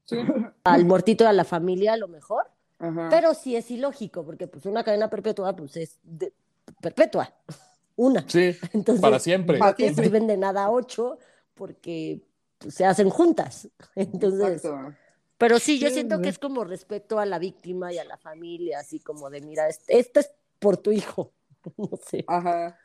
sí. 0.05 0.18
al 0.62 0.85
muertito 0.85 1.25
de 1.25 1.33
la 1.33 1.44
familia 1.44 1.94
a 1.94 1.97
lo 1.97 2.07
mejor, 2.09 2.47
Ajá. 2.79 3.09
pero 3.11 3.35
sí 3.35 3.57
es 3.57 3.70
ilógico, 3.70 4.25
porque 4.25 4.47
pues 4.47 4.64
una 4.66 4.85
cadena 4.85 5.11
perpetua, 5.11 5.55
pues 5.57 5.77
es 5.77 5.99
de- 6.05 6.33
perpetua, 6.81 7.33
una. 7.97 8.25
Sí, 8.29 8.57
Entonces, 8.73 9.01
para 9.03 9.18
siempre. 9.18 9.59
no 9.59 9.75
te 9.75 9.92
sirven 9.92 10.27
de 10.29 10.37
nada 10.37 10.70
ocho, 10.70 11.18
porque 11.55 12.20
pues, 12.59 12.75
se 12.75 12.85
hacen 12.85 13.11
juntas. 13.11 13.68
Entonces, 13.97 14.64
Exacto. 14.64 14.94
pero 15.37 15.59
sí, 15.59 15.81
yo 15.81 15.88
Sí, 15.88 15.94
siento 15.94 16.20
que 16.23 16.29
es 16.29 16.38
como 16.38 16.62
respeto 16.62 17.18
a 17.18 17.27
la 17.27 17.40
víctima 17.40 17.92
y 17.92 17.99
a 17.99 18.05
la 18.05 18.18
familia, 18.18 18.79
así 18.79 19.01
como 19.01 19.31
de, 19.31 19.40
mira, 19.40 19.68
este, 19.68 19.99
esto 19.99 20.20
es 20.20 20.31
por 20.64 20.77
tu 20.79 20.92
hijo, 20.92 21.35
no 21.77 21.90
sé. 22.09 22.24
Ajá. 22.27 22.79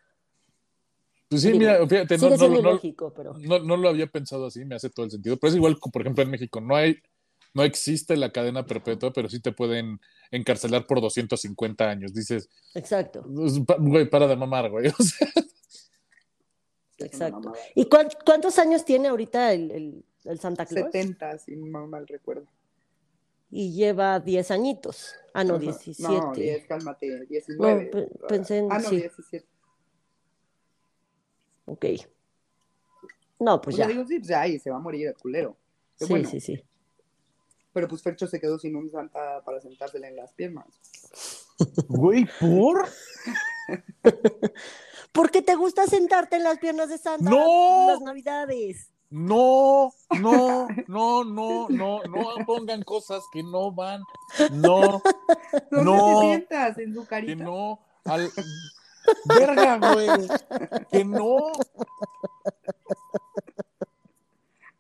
Pues 1.30 1.44
sí, 1.44 1.54
mira, 1.54 1.88
fíjate, 1.88 2.18
no, 2.18 2.30
no, 2.32 2.80
pero 3.16 3.38
no, 3.38 3.60
no 3.60 3.78
lo 3.78 3.90
había 3.90 4.08
pensado 4.08 4.48
así, 4.48 4.66
me 4.66 4.76
hace 4.76 4.90
todo 4.90 5.06
el 5.06 5.12
sentido. 5.12 5.38
Pero 5.38 5.50
es 5.52 5.56
igual, 5.56 5.80
como, 5.80 5.92
por 5.92 6.02
ejemplo, 6.02 6.24
en 6.24 6.32
México, 6.32 6.60
no 6.60 6.76
hay, 6.76 6.98
no 7.54 7.64
existe 7.64 8.18
la 8.18 8.32
cadena 8.32 8.66
perpetua, 8.66 9.14
pero 9.14 9.30
sí 9.30 9.40
te 9.40 9.52
pueden 9.52 10.00
encarcelar 10.32 10.88
por 10.88 11.02
250 11.02 11.88
años. 11.90 12.14
Dices, 12.16 12.50
exacto, 12.74 13.24
pues, 13.32 13.60
güey, 13.80 14.10
para 14.10 14.28
de 14.28 14.36
mamar, 14.36 14.70
güey. 14.72 14.88
O 15.00 15.04
sea, 15.04 15.28
exacto. 17.06 17.54
¿Y 17.76 17.86
cuán- 17.86 18.10
cuántos 18.26 18.58
años 18.60 18.84
tiene 18.84 19.08
ahorita 19.08 19.54
el, 19.54 19.72
el- 19.72 20.06
el 20.26 20.40
Santa 20.40 20.66
Claus? 20.66 20.88
70, 20.92 21.38
si 21.38 21.56
no 21.56 21.88
mal 21.88 22.08
recuerdo. 22.08 22.46
Y 23.52 23.74
lleva 23.74 24.20
10 24.20 24.52
añitos. 24.52 25.14
Ah, 25.34 25.44
no, 25.44 25.56
Ajá. 25.56 25.62
17. 25.64 26.04
No, 26.14 26.32
10, 26.34 26.66
cálmate, 26.68 27.26
19. 27.28 27.86
No, 27.86 27.92
pe- 27.92 28.10
pensé 28.28 28.58
en- 28.60 28.72
Ah, 28.72 28.80
no, 28.80 28.90
sí. 28.90 28.98
17. 28.98 29.46
Ok. 31.66 31.86
No, 33.40 33.62
pues 33.62 33.76
O 33.76 33.78
sea, 33.78 33.86
ya. 33.88 33.92
digo, 33.94 34.06
sí, 34.06 34.20
pues 34.20 34.32
ahí 34.32 34.60
se 34.60 34.70
va 34.70 34.78
a 34.78 34.80
morir 34.80 35.08
el 35.08 35.16
culero. 35.16 35.56
Qué 35.98 36.06
Sí, 36.06 36.12
bueno. 36.14 36.30
sí, 36.30 36.40
sí. 36.40 36.64
Pero 37.72 37.88
pues 37.88 38.02
Fercho 38.02 38.28
se 38.28 38.40
quedó 38.40 38.58
sin 38.60 38.76
un 38.76 38.90
santa 38.90 39.42
para 39.46 39.62
sentársele 39.62 40.08
en 40.08 40.16
las 40.16 40.34
piernas. 40.34 40.66
Güey, 41.88 42.28
¿por? 42.40 42.88
¿Por 45.12 45.32
qué 45.32 45.42
te 45.42 45.56
gusta 45.56 45.86
sentarte 45.88 46.36
en 46.38 46.44
las 46.44 46.58
piernas 46.60 46.90
de 46.90 46.98
Santa 46.98 47.30
¡No! 47.30 47.88
las 47.92 48.02
navidades? 48.02 48.92
No, 49.12 49.92
no, 50.20 50.68
no, 50.88 51.24
no, 51.24 51.68
no, 51.70 52.04
no 52.04 52.46
pongan 52.46 52.84
cosas 52.84 53.24
que 53.32 53.42
no 53.42 53.72
van. 53.72 54.04
No, 54.52 55.02
¿Dónde 55.72 55.84
No. 55.84 56.20
te 56.22 56.26
sientas? 56.28 56.78
¿En 56.78 56.94
su 56.94 57.02
que 57.02 57.08
carita? 57.08 57.44
no. 57.44 57.80
Al... 58.06 58.30
Verga, 59.26 59.78
güey. 59.94 60.08
Que 60.92 61.04
no. 61.04 61.52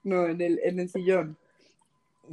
No, 0.03 0.27
en 0.27 0.41
el, 0.41 0.59
en 0.63 0.79
el 0.79 0.89
sillón. 0.89 1.37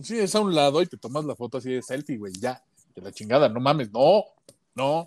Sí, 0.03 0.19
es 0.19 0.35
a 0.35 0.41
un 0.41 0.55
lado 0.55 0.83
y 0.83 0.87
te 0.87 0.97
tomas 0.99 1.25
la 1.25 1.35
foto 1.35 1.59
así 1.59 1.73
de 1.73 1.83
selfie, 1.83 2.19
güey. 2.19 2.33
Ya, 2.39 2.63
de 2.95 3.03
la 3.03 3.13
chingada, 3.13 3.49
no 3.49 3.61
mames. 3.61 3.91
No, 3.93 4.25
no, 4.75 5.07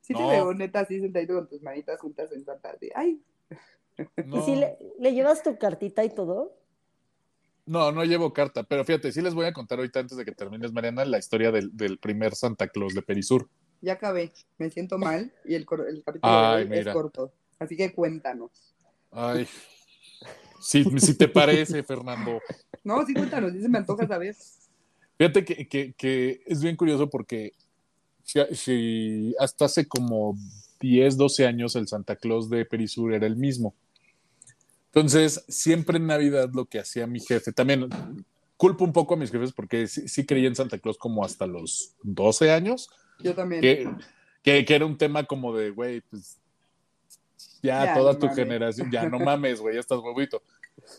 Sí 0.00 0.14
te 0.14 0.22
veo 0.24 0.54
neta 0.54 0.80
así 0.80 1.00
sentadito 1.00 1.34
con 1.34 1.48
tus 1.48 1.60
manitas 1.62 2.00
juntas 2.00 2.32
en 2.32 2.44
santa. 2.44 2.70
así, 2.70 2.88
Ay, 2.94 3.20
no. 4.24 4.38
¿Y 4.38 4.42
si 4.42 4.56
le, 4.56 4.76
le 4.98 5.12
llevas 5.14 5.42
tu 5.42 5.58
cartita 5.58 6.04
y 6.04 6.10
todo? 6.14 6.54
No, 7.66 7.92
no 7.92 8.02
llevo 8.04 8.32
carta, 8.32 8.62
pero 8.62 8.84
fíjate, 8.84 9.12
sí 9.12 9.20
les 9.20 9.34
voy 9.34 9.44
a 9.44 9.52
contar 9.52 9.78
ahorita 9.78 10.00
antes 10.00 10.16
de 10.16 10.24
que 10.24 10.32
termines, 10.32 10.72
Mariana, 10.72 11.04
la 11.04 11.18
historia 11.18 11.50
del, 11.52 11.76
del 11.76 11.98
primer 11.98 12.34
Santa 12.34 12.68
Claus 12.68 12.94
de 12.94 13.02
Perisur. 13.02 13.48
ya 13.82 13.92
acabé. 13.94 14.32
Me 14.56 14.70
siento 14.70 14.96
mal 14.98 15.32
y 15.44 15.54
el, 15.54 15.66
el 15.88 16.02
capítulo 16.02 16.32
Ay, 16.32 16.64
de 16.64 16.70
hoy 16.72 16.78
mira. 16.78 16.92
es 16.92 16.96
corto. 16.96 17.32
Así 17.58 17.76
que 17.76 17.92
cuéntanos. 17.92 18.50
Ay, 19.10 19.46
sí, 20.60 20.84
si 20.98 21.14
te 21.14 21.28
parece, 21.28 21.82
Fernando. 21.82 22.40
No, 22.84 23.04
sí, 23.04 23.12
cuéntanos. 23.14 23.52
Sí 23.52 23.60
se 23.60 23.68
me 23.68 23.78
antoja 23.78 24.06
saber. 24.06 24.34
Fíjate 25.18 25.44
que, 25.44 25.68
que- 25.68 25.92
que 25.92 26.42
es 26.46 26.62
bien 26.62 26.76
curioso 26.76 27.10
porque 27.10 27.52
si, 28.22 28.40
si 28.54 29.34
hasta 29.38 29.66
hace 29.66 29.86
como 29.86 30.36
10, 30.80 31.16
12 31.18 31.46
años 31.46 31.76
el 31.76 31.86
Santa 31.88 32.16
Claus 32.16 32.48
de 32.48 32.64
Perisur 32.64 33.12
era 33.12 33.26
el 33.26 33.36
mismo. 33.36 33.74
Entonces, 34.92 35.44
siempre 35.48 35.98
en 35.98 36.06
Navidad 36.06 36.50
lo 36.54 36.64
que 36.66 36.78
hacía 36.80 37.06
mi 37.06 37.20
jefe, 37.20 37.52
también 37.52 37.88
culpo 38.56 38.84
un 38.84 38.92
poco 38.92 39.14
a 39.14 39.16
mis 39.16 39.30
jefes 39.30 39.52
porque 39.52 39.86
sí, 39.86 40.08
sí 40.08 40.24
creía 40.26 40.48
en 40.48 40.56
Santa 40.56 40.78
Claus 40.78 40.98
como 40.98 41.24
hasta 41.24 41.46
los 41.46 41.94
12 42.02 42.50
años, 42.50 42.88
Yo 43.20 43.34
también. 43.34 43.60
que, 43.60 43.88
que, 44.42 44.64
que 44.64 44.74
era 44.74 44.86
un 44.86 44.96
tema 44.98 45.24
como 45.24 45.54
de, 45.54 45.70
güey, 45.70 46.00
pues 46.02 46.38
ya, 47.62 47.84
Ya, 47.86 47.94
toda 47.94 48.14
no 48.14 48.18
tu 48.18 48.26
mames. 48.26 48.36
generación, 48.38 48.90
ya 48.90 49.08
no 49.08 49.18
mames, 49.20 49.60
güey, 49.60 49.74
ya 49.74 49.80
estás 49.80 49.98
huevito. 50.00 50.42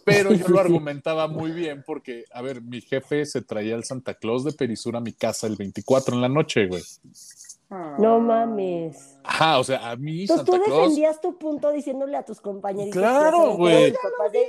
Pero 0.06 0.34
yo 0.34 0.48
lo 0.50 0.60
argumentaba 0.60 1.28
muy 1.28 1.52
bien 1.52 1.84
porque, 1.86 2.26
a 2.32 2.42
ver, 2.42 2.62
mi 2.62 2.82
jefe 2.82 3.26
se 3.26 3.42
traía 3.42 3.76
el 3.76 3.86
Santa 3.86 4.14
Claus 4.14 4.44
de 4.44 4.52
Perisur 4.52 4.96
a 4.96 5.00
mi 5.02 5.14
casa 5.14 5.48
el 5.48 5.56
24 5.56 6.16
en 6.16 6.22
la 6.22 6.30
noche, 6.30 6.68
güey. 6.68 6.84
Ah. 7.72 7.96
No 8.00 8.20
mames. 8.20 9.20
Ajá, 9.24 9.60
o 9.60 9.64
sea, 9.64 9.92
a 9.92 9.96
mí 9.96 10.22
Entonces 10.22 10.46
Santa 10.48 10.58
tú 10.58 10.64
Claus. 10.64 10.82
defendías 10.82 11.22
tu 11.22 11.38
punto 11.38 11.72
diciéndole 11.72 12.18
a 12.18 12.26
tus 12.26 12.42
compañeritos. 12.42 12.94
que 12.94 13.00
Claro, 13.00 13.56
güey. 13.56 13.94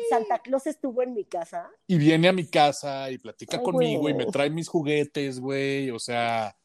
Santa 0.08 0.38
Claus 0.38 0.66
estuvo 0.66 1.02
en 1.02 1.12
mi 1.12 1.24
casa. 1.24 1.68
Y 1.86 1.98
viene 1.98 2.28
a 2.28 2.32
mi 2.32 2.46
casa 2.46 3.10
y 3.10 3.18
platica 3.18 3.58
Ay, 3.58 3.62
conmigo 3.62 4.08
y 4.08 4.14
me 4.14 4.24
trae 4.26 4.48
mis 4.48 4.68
juguetes, 4.68 5.38
güey. 5.38 5.90
O 5.90 5.98
sea, 5.98 6.56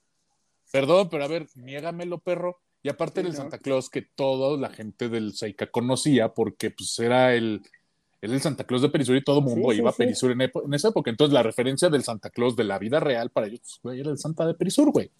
perdón, 0.71 1.09
pero 1.09 1.25
a 1.25 1.27
ver, 1.27 1.47
niégamelo, 1.55 2.19
perro. 2.19 2.61
Y 2.81 2.89
aparte 2.89 3.19
Sí, 3.21 3.25
del 3.27 3.33
¿no? 3.35 3.41
Santa 3.41 3.57
Claus 3.57 3.89
que 3.89 4.03
toda 4.03 4.57
la 4.57 4.69
gente 4.69 5.09
del 5.09 5.33
Seika 5.33 5.67
conocía 5.67 6.33
porque 6.33 6.69
pues 6.71 6.97
era 6.99 7.33
el, 7.33 7.63
era 8.21 8.31
el 8.33 8.39
Santa 8.41 8.63
Claus 8.63 8.81
de 8.83 8.89
Perisur 8.89 9.15
y 9.17 9.23
todo 9.23 9.39
el 9.39 9.45
mundo 9.45 9.69
Sí, 9.71 9.75
sí, 9.75 9.81
iba 9.81 9.89
a 9.89 9.93
sí. 9.93 9.97
Perisur 9.97 10.31
en, 10.31 10.41
en 10.41 10.73
esa 10.73 10.89
época. 10.89 11.09
Entonces 11.09 11.33
la 11.33 11.43
referencia 11.43 11.89
del 11.89 12.03
Santa 12.03 12.29
Claus 12.29 12.55
de 12.55 12.63
la 12.63 12.77
vida 12.79 12.99
real 13.01 13.29
para 13.31 13.47
ellos, 13.47 13.59
pues, 13.61 13.79
güey, 13.81 13.99
era 13.99 14.11
el 14.11 14.17
Santa 14.19 14.45
de 14.45 14.53
Perisur, 14.53 14.91
güey. 14.91 15.11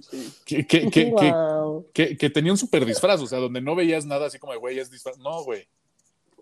Sí. 0.00 0.32
Que, 0.44 0.66
que, 0.66 0.90
que, 0.90 0.90
que, 0.90 1.10
Guau. 1.10 1.86
que, 1.92 2.16
que 2.16 2.30
tenía 2.30 2.52
un 2.52 2.58
super 2.58 2.84
disfraz, 2.84 3.20
o 3.22 3.26
sea, 3.26 3.38
donde 3.38 3.60
no 3.60 3.74
veías 3.74 4.04
nada 4.04 4.26
así 4.26 4.38
como 4.38 4.52
de, 4.52 4.58
güey, 4.58 4.78
es 4.78 4.90
disfraz. 4.90 5.18
No, 5.18 5.42
güey. 5.44 5.66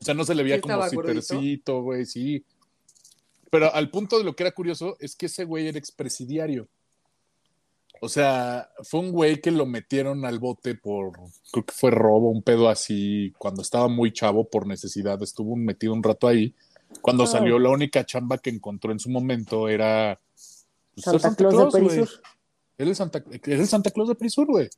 O 0.01 0.05
sea, 0.05 0.15
no 0.15 0.25
se 0.25 0.35
le 0.35 0.43
veía 0.43 0.57
¿Sí 0.57 0.61
como 0.63 0.89
cipercito, 0.89 1.83
güey, 1.83 2.05
sí. 2.05 2.45
Pero 3.51 3.73
al 3.73 3.91
punto 3.91 4.19
de 4.19 4.25
lo 4.25 4.35
que 4.35 4.43
era 4.43 4.53
curioso 4.53 4.97
es 4.99 5.15
que 5.15 5.27
ese 5.27 5.45
güey 5.45 5.69
era 5.69 5.79
expresidiario. 5.79 6.67
O 8.01 8.09
sea, 8.09 8.69
fue 8.83 9.01
un 9.01 9.13
güey 9.13 9.41
que 9.41 9.51
lo 9.51 9.65
metieron 9.65 10.25
al 10.27 10.39
bote 10.41 10.75
por, 10.75 11.13
creo 11.53 11.65
que 11.65 11.73
fue 11.73 11.91
robo, 11.91 12.31
un 12.31 12.43
pedo 12.43 12.69
así, 12.69 13.33
cuando 13.39 13.63
estaba 13.63 13.89
muy 13.89 14.13
chavo 14.13 14.49
por 14.49 14.67
necesidad, 14.67 15.23
estuvo 15.23 15.57
metido 15.57 15.93
un 15.95 16.03
rato 16.03 16.27
ahí. 16.27 16.55
Cuando 17.01 17.23
Ah. 17.23 17.29
salió, 17.29 17.59
la 17.59 17.71
única 17.71 18.05
chamba 18.05 18.39
que 18.39 18.51
encontró 18.51 18.93
en 18.93 18.99
su 18.99 19.09
momento 19.09 19.69
era 19.69 20.21
pues, 20.35 20.67
Santa 21.23 21.35
Claus 21.35 21.73
de 21.73 22.09
Era 22.79 22.91
el 22.91 22.97
Santa, 22.97 23.23
era 23.45 23.61
el 23.61 23.67
Santa 23.69 23.91
Claus 23.91 24.09
de 24.09 24.15
Perisur, 24.15 24.47
güey. 24.47 24.69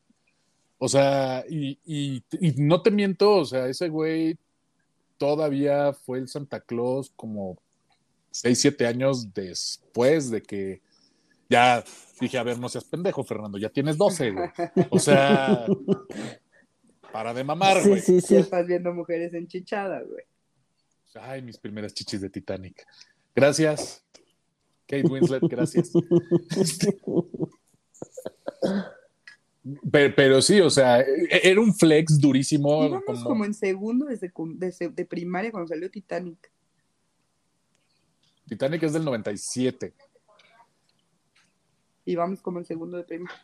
O 0.78 0.88
sea, 0.88 1.44
y, 1.48 1.78
y- 1.84 2.22
y 2.40 2.52
no 2.62 2.82
te 2.82 2.90
miento, 2.90 3.36
o 3.36 3.44
sea, 3.44 3.66
ese 3.68 3.88
güey 3.88 4.36
todavía 5.18 5.92
fue 5.94 6.18
el 6.18 6.28
Santa 6.28 6.60
Claus 6.60 7.10
como 7.16 7.56
6, 8.32 8.60
7 8.60 8.86
años 8.86 9.32
después 9.32 10.30
de 10.30 10.42
que 10.42 10.82
ya 11.48 11.82
dije, 12.20 12.36
a 12.36 12.42
ver, 12.42 12.58
no 12.58 12.68
seas 12.68 12.84
pendejo, 12.84 13.24
Fernando, 13.24 13.56
ya 13.56 13.70
tienes 13.70 13.96
12, 13.96 14.32
güey. 14.32 14.48
O 14.90 14.98
sea, 14.98 15.64
para 17.12 17.32
de 17.32 17.44
mamar, 17.44 17.82
Sí, 17.82 17.88
güey. 17.88 18.00
sí, 18.02 18.14
Ya 18.16 18.20
sí. 18.20 18.36
estás 18.36 18.66
viendo 18.66 18.92
mujeres 18.92 19.32
enchichadas, 19.32 20.06
güey. 20.06 20.24
Ay, 21.18 21.40
mis 21.40 21.56
primeras 21.56 21.94
chichis 21.94 22.20
de 22.20 22.28
Titanic. 22.28 22.84
Gracias. 23.34 24.04
Kate 24.86 25.06
Winslet, 25.08 25.42
gracias. 25.48 25.90
Pero, 29.90 30.14
pero 30.14 30.42
sí, 30.42 30.60
o 30.60 30.70
sea, 30.70 31.00
e- 31.00 31.40
era 31.42 31.60
un 31.60 31.74
flex 31.74 32.20
durísimo. 32.20 32.84
Íbamos 32.86 33.04
como- 33.04 33.24
como 33.24 33.44
en 33.44 33.54
segundo 33.54 34.06
de, 34.06 34.18
secun- 34.18 34.56
de, 34.58 35.04
primaria 35.04 35.50
cuando 35.50 35.68
salió 35.68 35.90
Titanic. 35.90 36.50
Titanic 38.48 38.82
es 38.84 38.92
del 38.92 39.04
97. 39.04 39.92
Íbamos 42.04 42.40
como 42.40 42.58
en 42.60 42.64
segundo 42.64 42.96
de 42.96 43.02
primaria. 43.04 43.42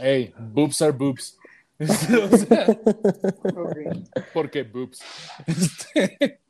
Hey, 0.00 0.32
boobs 0.38 0.80
are 0.80 0.92
boobs. 0.92 1.36
o 1.80 2.36
sea, 2.36 2.66
Ok. 3.54 3.78
porque 4.32 4.62
boobs. 4.62 5.02
Este, 5.46 6.40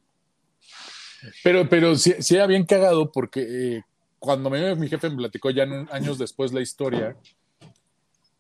pero, 1.43 1.69
pero 1.69 1.97
sí, 1.97 2.14
sí 2.21 2.37
era 2.37 2.47
bien 2.47 2.64
cagado 2.67 3.11
porque 3.11 3.77
eh, 3.79 3.83
cuando 4.19 4.51
me, 4.51 4.75
mi 4.77 4.88
jefe 4.88 5.09
me 5.11 5.17
platicó 5.17 5.51
ya 5.51 5.64
en- 5.64 5.88
años 5.90 6.19
después 6.19 6.53
la 6.53 6.61
historia, 6.61 7.17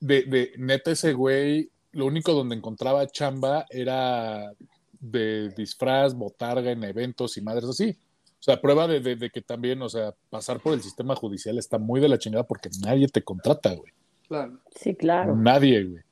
de, 0.06 0.22
de 0.24 0.52
neta 0.58 0.90
ese 0.92 1.12
güey, 1.12 1.70
lo 1.92 2.06
único 2.06 2.32
donde 2.32 2.54
encontraba 2.56 3.06
chamba 3.06 3.66
era 3.70 4.52
de 5.00 5.50
disfraz, 5.56 6.14
botarga 6.14 6.70
en 6.70 6.82
eventos 6.84 7.36
y 7.36 7.40
madres 7.40 7.64
así. 7.68 7.96
O 8.40 8.42
sea, 8.44 8.60
prueba 8.60 8.86
de, 8.86 9.00
de- 9.00 9.16
de 9.16 9.30
que 9.30 9.40
también, 9.40 9.80
o 9.82 9.88
sea, 9.88 10.14
pasar 10.30 10.60
por 10.60 10.74
el 10.74 10.82
sistema 10.82 11.14
judicial 11.16 11.58
está 11.58 11.78
muy 11.78 12.00
de 12.00 12.08
la 12.08 12.18
chingada 12.18 12.44
porque 12.46 12.68
nadie 12.80 13.08
te 13.08 13.22
contrata, 13.22 13.74
güey. 13.74 13.92
Claro. 14.28 14.58
Sí, 14.74 14.94
claro. 14.94 15.34
Nadie, 15.36 15.84
güey. 15.84 16.02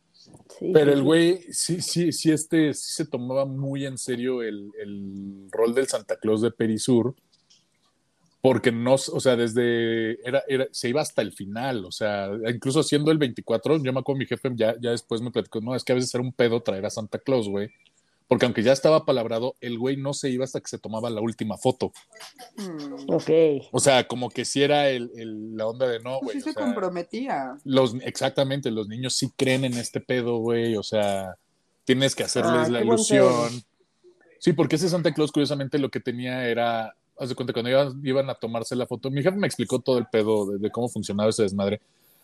Sí, 0.59 0.71
Pero 0.73 0.93
sí, 0.93 0.99
el 0.99 1.03
güey 1.03 1.43
sí, 1.51 1.81
sí, 1.83 2.13
sí, 2.13 2.31
este, 2.31 2.73
sí 2.75 2.93
se 2.93 3.05
tomaba 3.07 3.45
muy 3.45 3.85
en 3.87 3.99
serio 3.99 4.43
el, 4.43 4.71
el 4.81 5.49
rol 5.51 5.75
del 5.75 5.89
Santa 5.89 6.17
Claus 6.17 6.41
de 6.43 6.51
Perisur, 6.51 7.15
porque 8.43 8.73
no, 8.73 8.95
o 8.95 9.21
sea, 9.21 9.37
desde, 9.37 10.19
era, 10.29 10.43
era, 10.49 10.67
se 10.73 10.89
iba 10.89 11.01
hasta 11.01 11.23
el 11.23 11.33
final, 11.33 11.85
o 11.85 11.93
sea, 11.93 12.29
incluso 12.53 12.83
siendo 12.83 13.11
el 13.13 13.19
24, 13.19 13.79
yo 13.83 13.93
me 13.93 14.01
acuerdo 14.01 14.19
mi 14.19 14.27
jefe 14.27 14.51
ya, 14.55 14.75
ya 14.81 14.91
después 14.91 15.21
me 15.23 15.31
platicó, 15.31 15.61
no, 15.61 15.75
es 15.77 15.85
que 15.85 15.93
a 15.93 15.95
veces 15.95 16.13
era 16.15 16.23
un 16.25 16.33
pedo 16.33 16.61
traer 16.61 16.85
a 16.85 16.91
Santa 16.91 17.19
Claus, 17.19 17.49
güey, 17.49 17.71
porque 18.27 18.45
aunque 18.47 18.63
ya 18.65 18.73
estaba 18.73 19.05
palabrado, 19.05 19.55
el 19.61 19.79
güey 19.79 19.97
no 19.97 20.13
se 20.13 20.29
iba 20.31 20.43
hasta 20.45 20.61
que 20.61 20.67
se 20.69 20.79
tomaba 20.79 21.09
la 21.09 21.21
última 21.21 21.57
foto, 21.57 21.93
Mm. 22.57 23.05
Ok. 23.11 23.31
o 23.71 23.79
sea, 23.79 24.09
como 24.09 24.29
que 24.29 24.45
si 24.45 24.63
era 24.63 24.89
el, 24.89 25.11
el- 25.17 25.57
la 25.57 25.67
onda 25.69 25.87
de 25.87 26.01
no, 26.01 26.19
Pues 26.21 26.23
güey, 26.23 26.35
sí 26.37 26.41
o 26.41 26.45
se 26.45 26.53
sea, 26.55 26.65
comprometía. 26.65 27.57
los, 27.65 27.95
exactamente, 28.03 28.71
los 28.73 28.89
niños 28.89 29.15
sí 29.15 29.31
creen 29.37 29.65
en 29.65 29.75
este 29.75 30.01
pedo, 30.01 30.39
güey, 30.39 30.77
o 30.77 30.83
sea, 30.83 31.37
tienes 31.85 32.15
que 32.17 32.25
hacerles 32.25 32.67
Ah, 32.67 32.71
la 32.71 32.83
ilusión. 32.83 33.51
Sí, 34.41 34.53
porque 34.53 34.75
ese 34.77 34.89
Santa 34.89 35.13
Claus, 35.15 35.31
curiosamente, 35.31 35.79
lo 35.79 35.89
que 35.91 36.01
tenía 36.01 36.49
era, 36.49 36.97
haz 37.19 37.29
de 37.29 37.35
cuenta, 37.35 37.53
cuando 37.53 37.71
iban, 37.71 38.01
iban 38.05 38.31
a 38.31 38.35
tomarse 38.35 38.75
la 38.77 38.87
foto, 38.87 39.11
mi 39.11 39.23
jefe 39.23 39.37
me 39.37 39.47
explicó 39.47 39.79
todo 39.81 39.99
el 39.99 40.07
pedo 40.11 40.47
de, 40.51 40.59
de 40.59 40.71
cómo 40.71 40.89
funcionaba 40.89 41.31
ese 41.31 41.43
desmadre. 41.43 41.81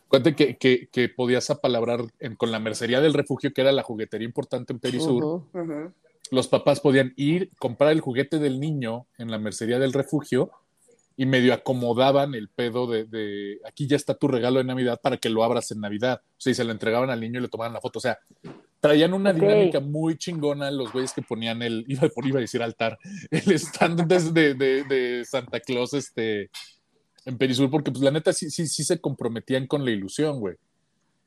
Cuente 0.09 0.35
que, 0.35 0.57
que, 0.57 0.89
que 0.91 1.09
podías 1.09 1.51
apalabrar 1.51 2.01
en- 2.19 2.35
con 2.37 2.51
la 2.51 2.59
mercería 2.59 3.01
del 3.01 3.15
refugio, 3.15 3.53
que 3.53 3.61
era 3.61 3.73
la 3.73 3.83
juguetería 3.83 4.27
importante 4.27 4.73
en 4.73 4.79
Perisur, 4.79 5.23
Ujú. 5.25 5.47
Ajá. 5.53 5.93
los 6.31 6.49
papás 6.49 6.81
podían 6.81 7.13
ir, 7.17 7.51
comprar 7.59 7.93
el 7.93 8.01
juguete 8.01 8.39
del 8.39 8.59
niño 8.59 9.07
en 9.19 9.31
la 9.31 9.39
mercería 9.39 9.79
del 9.79 9.93
refugio 9.93 10.51
y 11.17 11.27
medio 11.27 11.53
acomodaban 11.53 12.35
el 12.35 12.49
pedo 12.49 12.87
de, 12.87 13.05
de, 13.05 13.59
aquí 13.67 13.87
ya 13.89 13.97
está 13.97 14.15
tu 14.15 14.29
regalo 14.29 14.59
de 14.59 14.65
Navidad 14.65 15.01
para 15.03 15.17
que 15.17 15.29
lo 15.29 15.43
abras 15.45 15.71
en 15.73 15.81
Navidad. 15.81 16.23
O 16.25 16.41
sea, 16.41 16.53
y 16.53 16.55
se 16.55 16.65
lo 16.65 16.71
entregaban 16.73 17.11
al 17.11 17.21
niño 17.21 17.41
y 17.41 17.43
le 17.43 17.49
tomaban 17.49 17.73
la 17.73 17.81
foto. 17.81 17.99
O 17.99 18.03
sea, 18.03 18.19
traían 18.81 19.13
una 19.13 19.33
dinámica 19.33 19.81
muy 19.81 20.17
chingona 20.17 20.71
los 20.71 20.93
güeyes 20.93 21.13
que 21.13 21.23
ponían 21.23 21.63
el, 21.63 21.85
iba, 21.89 22.09
iba 22.25 22.39
a 22.39 22.41
decir 22.41 22.63
altar, 22.63 22.99
el 23.31 23.53
stand 23.53 24.07
de, 24.07 24.55
de, 24.55 24.85
de 24.85 25.25
Santa 25.25 25.61
Claus 25.61 25.95
este, 25.95 26.51
en 27.25 27.39
Perisur, 27.39 27.71
porque 27.71 27.91
pues 27.91 28.03
la 28.03 28.11
neta 28.11 28.33
sí, 28.33 28.51
sí, 28.51 28.67
sí 28.67 28.85
se 28.85 29.01
comprometían 29.01 29.67
con 29.67 29.85
la 29.85 29.91
ilusión, 29.91 30.41
güey. 30.41 30.57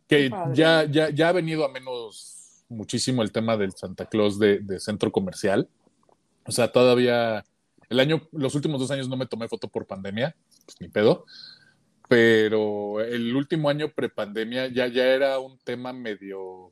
Que 0.08 0.30
ya, 0.54 0.84
ya, 0.84 1.10
ya 1.10 1.30
ha 1.30 1.32
venido 1.32 1.64
a 1.64 1.72
menos 1.72 2.66
muchísimo 2.68 3.22
el 3.22 3.32
tema 3.32 3.56
del 3.56 3.72
Santa 3.72 4.08
Claus 4.08 4.40
de, 4.40 4.60
de 4.60 4.80
centro 4.80 5.12
comercial. 5.12 5.70
O 6.46 6.52
sea, 6.52 6.72
todavía 6.72 7.46
el 7.92 8.00
año, 8.00 8.28
los 8.32 8.56
últimos 8.56 8.80
dos 8.80 8.90
años 8.92 9.10
no 9.10 9.18
me 9.18 9.26
tomé 9.26 9.50
foto 9.50 9.68
por 9.68 9.86
pandemia, 9.86 10.34
pues 10.66 10.80
ni 10.80 10.88
pedo. 10.88 11.26
Pero 12.08 13.02
el 13.02 13.36
último 13.36 13.70
año 13.70 13.90
prepandemia 13.90 14.68
ya, 14.68 14.88
ya 14.88 15.06
era 15.06 15.40
un 15.40 15.58
tema 15.60 15.92
medio. 15.92 16.72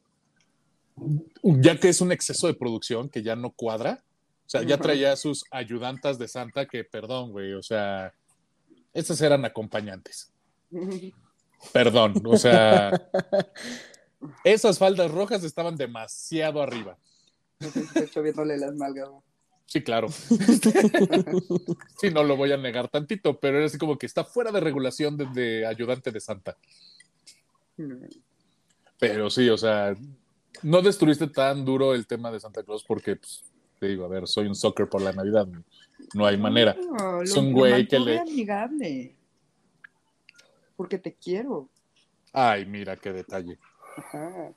Ya 1.43 1.77
que 1.79 1.89
es 1.89 2.01
un 2.01 2.11
exceso 2.11 2.47
de 2.47 2.53
producción 2.53 3.09
que 3.09 3.23
ya 3.23 3.35
no 3.35 3.51
cuadra. 3.51 4.03
O 4.45 4.49
sea, 4.49 4.63
ya 4.63 4.77
traía 4.77 5.15
sus 5.15 5.43
ayudantas 5.51 6.17
de 6.17 6.27
Santa 6.27 6.65
que, 6.65 6.83
perdón, 6.83 7.31
güey, 7.31 7.53
o 7.53 7.61
sea, 7.61 8.13
esas 8.93 9.21
eran 9.21 9.45
acompañantes. 9.45 10.31
Perdón, 11.71 12.13
o 12.25 12.35
sea, 12.35 12.91
esas 14.43 14.79
faldas 14.79 15.11
rojas 15.11 15.43
estaban 15.43 15.75
demasiado 15.75 16.61
arriba. 16.61 16.97
Estoy 17.93 18.23
viéndole 18.23 18.57
las 18.57 18.73
malgas. 18.75 19.09
güey. 19.09 19.21
Sí, 19.69 19.83
claro. 19.83 20.09
sí, 22.01 22.09
no 22.11 22.23
lo 22.23 22.35
voy 22.35 22.51
a 22.51 22.57
negar 22.57 22.87
tantito, 22.87 23.39
pero 23.39 23.57
era 23.57 23.67
así 23.67 23.77
como 23.77 23.99
que 23.99 24.07
está 24.07 24.23
fuera 24.23 24.51
de 24.51 24.59
regulación 24.61 25.15
de, 25.15 25.27
de 25.27 25.67
ayudante 25.67 26.11
de 26.11 26.19
Santa. 26.19 26.57
Pero 28.97 29.29
sí, 29.29 29.47
o 29.47 29.57
sea, 29.57 29.95
no 30.63 30.81
destruiste 30.81 31.27
tan 31.27 31.63
duro 31.65 31.93
el 31.93 32.05
tema 32.07 32.31
de 32.31 32.39
Santa 32.39 32.63
Claus 32.63 32.83
porque, 32.83 33.15
pues, 33.15 33.43
te 33.79 33.87
digo, 33.87 34.05
a 34.05 34.07
ver, 34.09 34.27
soy 34.27 34.47
un 34.47 34.55
soccer 34.55 34.87
por 34.89 35.01
la 35.01 35.13
Navidad. 35.13 35.47
No 36.13 36.25
hay 36.25 36.37
manera. 36.37 36.75
No, 36.97 37.21
Es 37.21 37.35
un 37.35 37.53
güey 37.53 37.87
que 37.87 37.99
le- 37.99 38.19
amigable. 38.19 39.15
Porque 40.75 40.97
te 40.97 41.13
quiero. 41.13 41.69
Ay, 42.33 42.65
mira 42.65 42.95
qué 42.97 43.11
detalle. 43.13 43.57
Ajá. 43.97 44.53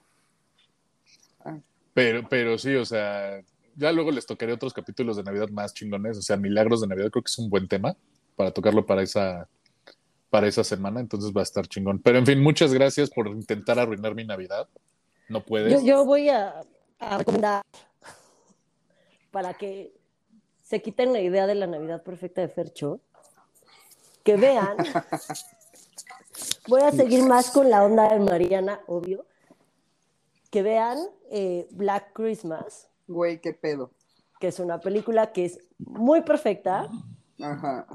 Pero, 1.95 2.27
pero 2.29 2.57
sí, 2.59 2.75
o 2.75 2.85
sea, 2.87 3.43
ya 3.77 3.93
luego 3.93 4.11
les 4.11 4.25
tocaré 4.25 4.53
otros 4.53 4.73
capítulos 4.73 5.17
de 5.17 5.23
Navidad 5.25 5.49
más 5.51 5.75
chingones. 5.75 6.17
O 6.19 6.23
sea, 6.23 6.37
Milagros 6.37 6.81
de 6.81 6.87
Navidad 6.87 7.11
creo 7.11 7.23
que 7.23 7.31
es 7.31 7.39
un 7.39 7.51
buen 7.51 7.69
tema 7.69 7.95
para 8.35 8.51
tocarlo 8.51 8.87
para 8.87 9.03
esa, 9.03 9.47
para 10.31 10.47
esa 10.47 10.65
semana. 10.65 11.01
Entonces 11.01 11.33
va 11.37 11.41
a 11.41 11.45
estar 11.45 11.67
chingón. 11.67 11.99
Pero 12.01 12.19
en 12.19 12.27
fin, 12.27 12.41
muchas 12.43 12.73
gracias 12.73 13.11
por 13.11 13.29
intentar 13.29 13.79
arruinar 13.79 14.15
mi 14.15 14.25
Navidad. 14.25 14.69
No 15.29 15.45
puedes. 15.45 15.73
Yo, 15.73 15.81
yo 15.81 16.05
voy 16.05 16.29
a, 16.29 16.61
a 16.99 17.19
recomendar 17.19 17.63
para 19.31 19.55
que 19.55 19.95
se 20.63 20.83
quiten 20.83 21.13
la 21.13 21.21
idea 21.21 21.47
de 21.47 21.55
la 21.55 21.67
Navidad 21.67 22.03
perfecta 22.03 22.41
de 22.41 22.49
Fercho, 22.49 23.01
que 24.25 24.37
vean. 24.37 24.77
Voy 26.69 26.81
a 26.83 26.93
seguir 26.93 27.25
más 27.25 27.51
con 27.51 27.69
la 27.69 27.85
onda 27.85 28.09
de 28.13 28.21
Mariana, 28.21 28.81
obvio. 28.87 29.27
Que 30.51 30.63
vean 30.63 30.99
eh, 31.31 31.67
Black 31.73 32.13
Christmas, 32.13 32.89
Güey, 33.09 33.41
qué 33.41 33.53
pedo. 33.53 33.91
que 34.39 34.49
es 34.49 34.59
una 34.61 34.81
película 34.81 35.33
que 35.33 35.47
es 35.47 35.59
muy 35.79 36.23
perfecta. 36.23 36.89
Ajá. 37.41 37.87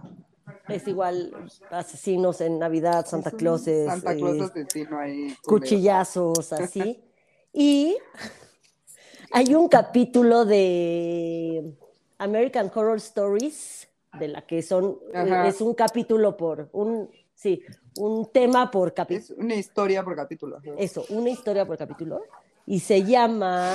Es 0.67 0.88
igual 0.88 1.34
asesinos 1.71 2.41
en 2.41 2.59
Navidad, 2.59 3.05
Santa 3.05 3.32
Clauses, 3.32 3.88
eh, 3.88 4.17
Claus 4.17 4.41
asesino 4.51 4.99
ahí. 4.99 5.15
culero. 5.23 5.41
cuchillazos, 5.45 6.53
así. 6.53 7.03
Y 7.60 7.97
hay 9.32 9.55
un 9.55 9.68
capítulo 9.68 10.45
de 10.45 11.74
American 12.20 12.72
Horror 12.72 12.97
Stories, 12.97 13.88
de 14.20 14.28
la 14.28 14.45
que 14.45 14.62
son, 14.62 14.99
Ajá. 15.12 15.47
es 15.47 15.60
un 15.60 15.74
capítulo 15.74 16.38
por, 16.38 16.70
un, 16.72 17.10
sí, 17.34 17.64
un 17.97 18.32
tema 18.32 18.70
por 18.70 18.93
capítulo. 18.93 19.39
Es 19.39 19.43
una 19.43 19.55
historia 19.55 20.03
por 20.03 20.16
capítulo. 20.16 20.60
Eso, 20.78 21.03
una 21.10 21.32
historia 21.32 21.66
por 21.66 21.80
capítulo. 21.80 22.22
Y 22.68 22.80
se 22.80 23.01
llama, 23.01 23.74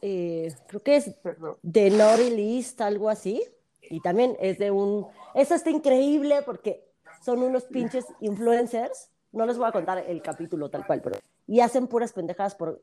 eh, 0.00 0.54
creo 0.66 0.82
que 0.82 0.96
es 0.96 1.10
Perdón. 1.22 1.58
The 1.70 1.90
Naughty 1.90 2.30
List, 2.30 2.80
algo 2.80 3.10
así. 3.10 3.42
Y 3.82 4.00
también 4.00 4.34
es 4.40 4.56
de 4.56 4.70
un... 4.70 5.06
Eso 5.34 5.54
está 5.54 5.68
increíble 5.68 6.36
porque 6.46 6.88
son 7.22 7.42
unos 7.42 7.64
pinches 7.64 8.06
influencers. 8.20 9.10
No 9.30 9.44
les 9.44 9.58
voy 9.58 9.68
a 9.68 9.72
contar 9.72 9.98
el 10.08 10.22
capítulo 10.22 10.70
tal 10.70 10.86
cual, 10.86 11.02
pero... 11.02 11.18
Y 11.46 11.60
hacen 11.60 11.86
puras 11.88 12.12
pendejadas 12.12 12.54
por 12.54 12.80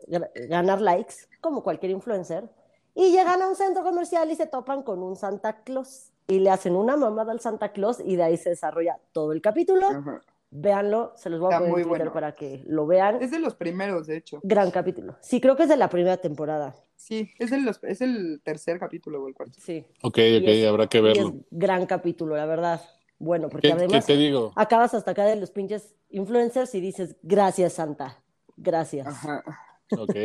ganar 0.48 0.82
likes, 0.82 1.16
como 1.42 1.64
cualquier 1.64 1.92
influencer. 1.92 2.48
Y 2.94 3.12
llegan 3.12 3.42
a 3.42 3.48
un 3.48 3.56
centro 3.56 3.84
comercial 3.84 4.30
y 4.32 4.36
se 4.36 4.46
topan 4.48 4.84
con 4.84 5.02
un 5.02 5.16
Santa 5.16 5.64
Claus. 5.64 6.12
Y 6.28 6.40
le 6.40 6.50
hacen 6.50 6.76
una 6.76 6.96
mamada 6.98 7.32
al 7.32 7.40
Santa 7.40 7.72
Claus 7.72 8.00
y 8.04 8.16
de 8.16 8.24
ahí 8.24 8.38
se 8.38 8.50
desarrolla 8.52 9.00
todo 9.12 9.32
el 9.32 9.42
capítulo. 9.42 9.88
Ajá. 9.88 10.22
Véanlo, 10.54 11.14
se 11.16 11.30
los 11.30 11.40
voy 11.40 11.54
a 11.54 11.56
Está 11.56 11.60
poner 11.60 11.70
en 11.70 11.84
Twitter 11.88 11.98
bueno. 12.10 12.14
para 12.14 12.34
que 12.34 12.62
lo 12.68 12.86
vean. 12.86 13.22
Es 13.22 13.32
de 13.32 13.40
los 13.40 13.56
primeros, 13.56 14.08
de 14.08 14.18
hecho. 14.18 14.40
Gran 14.44 14.70
capítulo. 14.70 15.16
Sí, 15.22 15.40
creo 15.40 15.56
que 15.56 15.64
es 15.64 15.70
de 15.70 15.78
la 15.78 15.90
primera 15.90 16.18
temporada. 16.18 16.76
Sí, 16.98 17.32
es, 17.40 17.50
de 17.52 17.60
los, 17.62 17.82
es 17.84 18.02
el 18.02 18.42
tercer 18.44 18.78
capítulo 18.78 19.24
o 19.24 19.28
el 19.30 19.34
cuarto. 19.34 19.58
Sí. 19.62 19.86
Ok, 20.04 20.18
Y 20.18 20.38
ok, 20.38 20.44
es- 20.48 20.68
habrá 20.68 20.88
que 20.88 21.00
verlo. 21.02 21.30
es 21.30 21.34
gran 21.52 21.86
capítulo, 21.86 22.36
la 22.36 22.46
verdad. 22.46 22.82
Bueno, 23.18 23.48
porque 23.50 23.70
¿Qué, 23.70 23.76
qué 23.78 23.84
además 23.86 24.06
te 24.06 24.18
digo? 24.18 24.52
acabas 24.56 24.94
hasta 24.94 25.12
acá 25.12 25.24
de 25.26 25.38
los 25.38 25.52
pinches 25.52 25.96
influencers 26.10 26.76
y 26.76 26.82
dices, 26.82 27.16
gracias, 27.22 27.74
Santa. 27.74 28.22
Gracias. 28.62 29.08
Ajá. 29.08 29.44
Ok, 29.98 30.16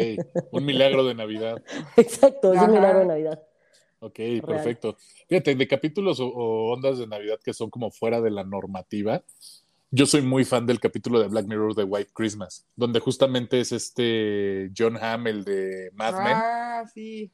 un 0.52 0.64
milagro 0.64 1.04
de 1.04 1.14
Navidad. 1.14 1.62
Exacto, 1.96 2.52
es 2.52 2.58
Ajá. 2.58 2.68
un 2.68 2.74
milagro 2.74 2.98
de 3.00 3.06
Navidad. 3.06 3.42
Ok, 3.98 4.20
perfecto. 4.46 4.96
Fíjate, 5.28 5.54
de 5.54 5.66
capítulos 5.66 6.20
o, 6.20 6.28
o 6.28 6.72
ondas 6.72 6.98
de 6.98 7.06
Navidad 7.06 7.40
que 7.42 7.52
son 7.54 7.70
como 7.70 7.90
fuera 7.90 8.20
de 8.20 8.30
la 8.30 8.44
normativa, 8.44 9.24
yo 9.90 10.04
soy 10.06 10.20
muy 10.22 10.44
fan 10.44 10.66
del 10.66 10.78
capítulo 10.78 11.18
de 11.18 11.28
Black 11.28 11.46
Mirror 11.46 11.74
de 11.74 11.84
White 11.84 12.10
Christmas, 12.12 12.66
donde 12.76 13.00
justamente 13.00 13.58
es 13.60 13.72
este 13.72 14.70
John 14.76 14.98
Hamm, 15.02 15.26
el 15.28 15.44
de 15.44 15.90
Mad 15.94 16.12
Men, 16.22 16.36
Ah, 16.36 16.84
sí. 16.92 17.32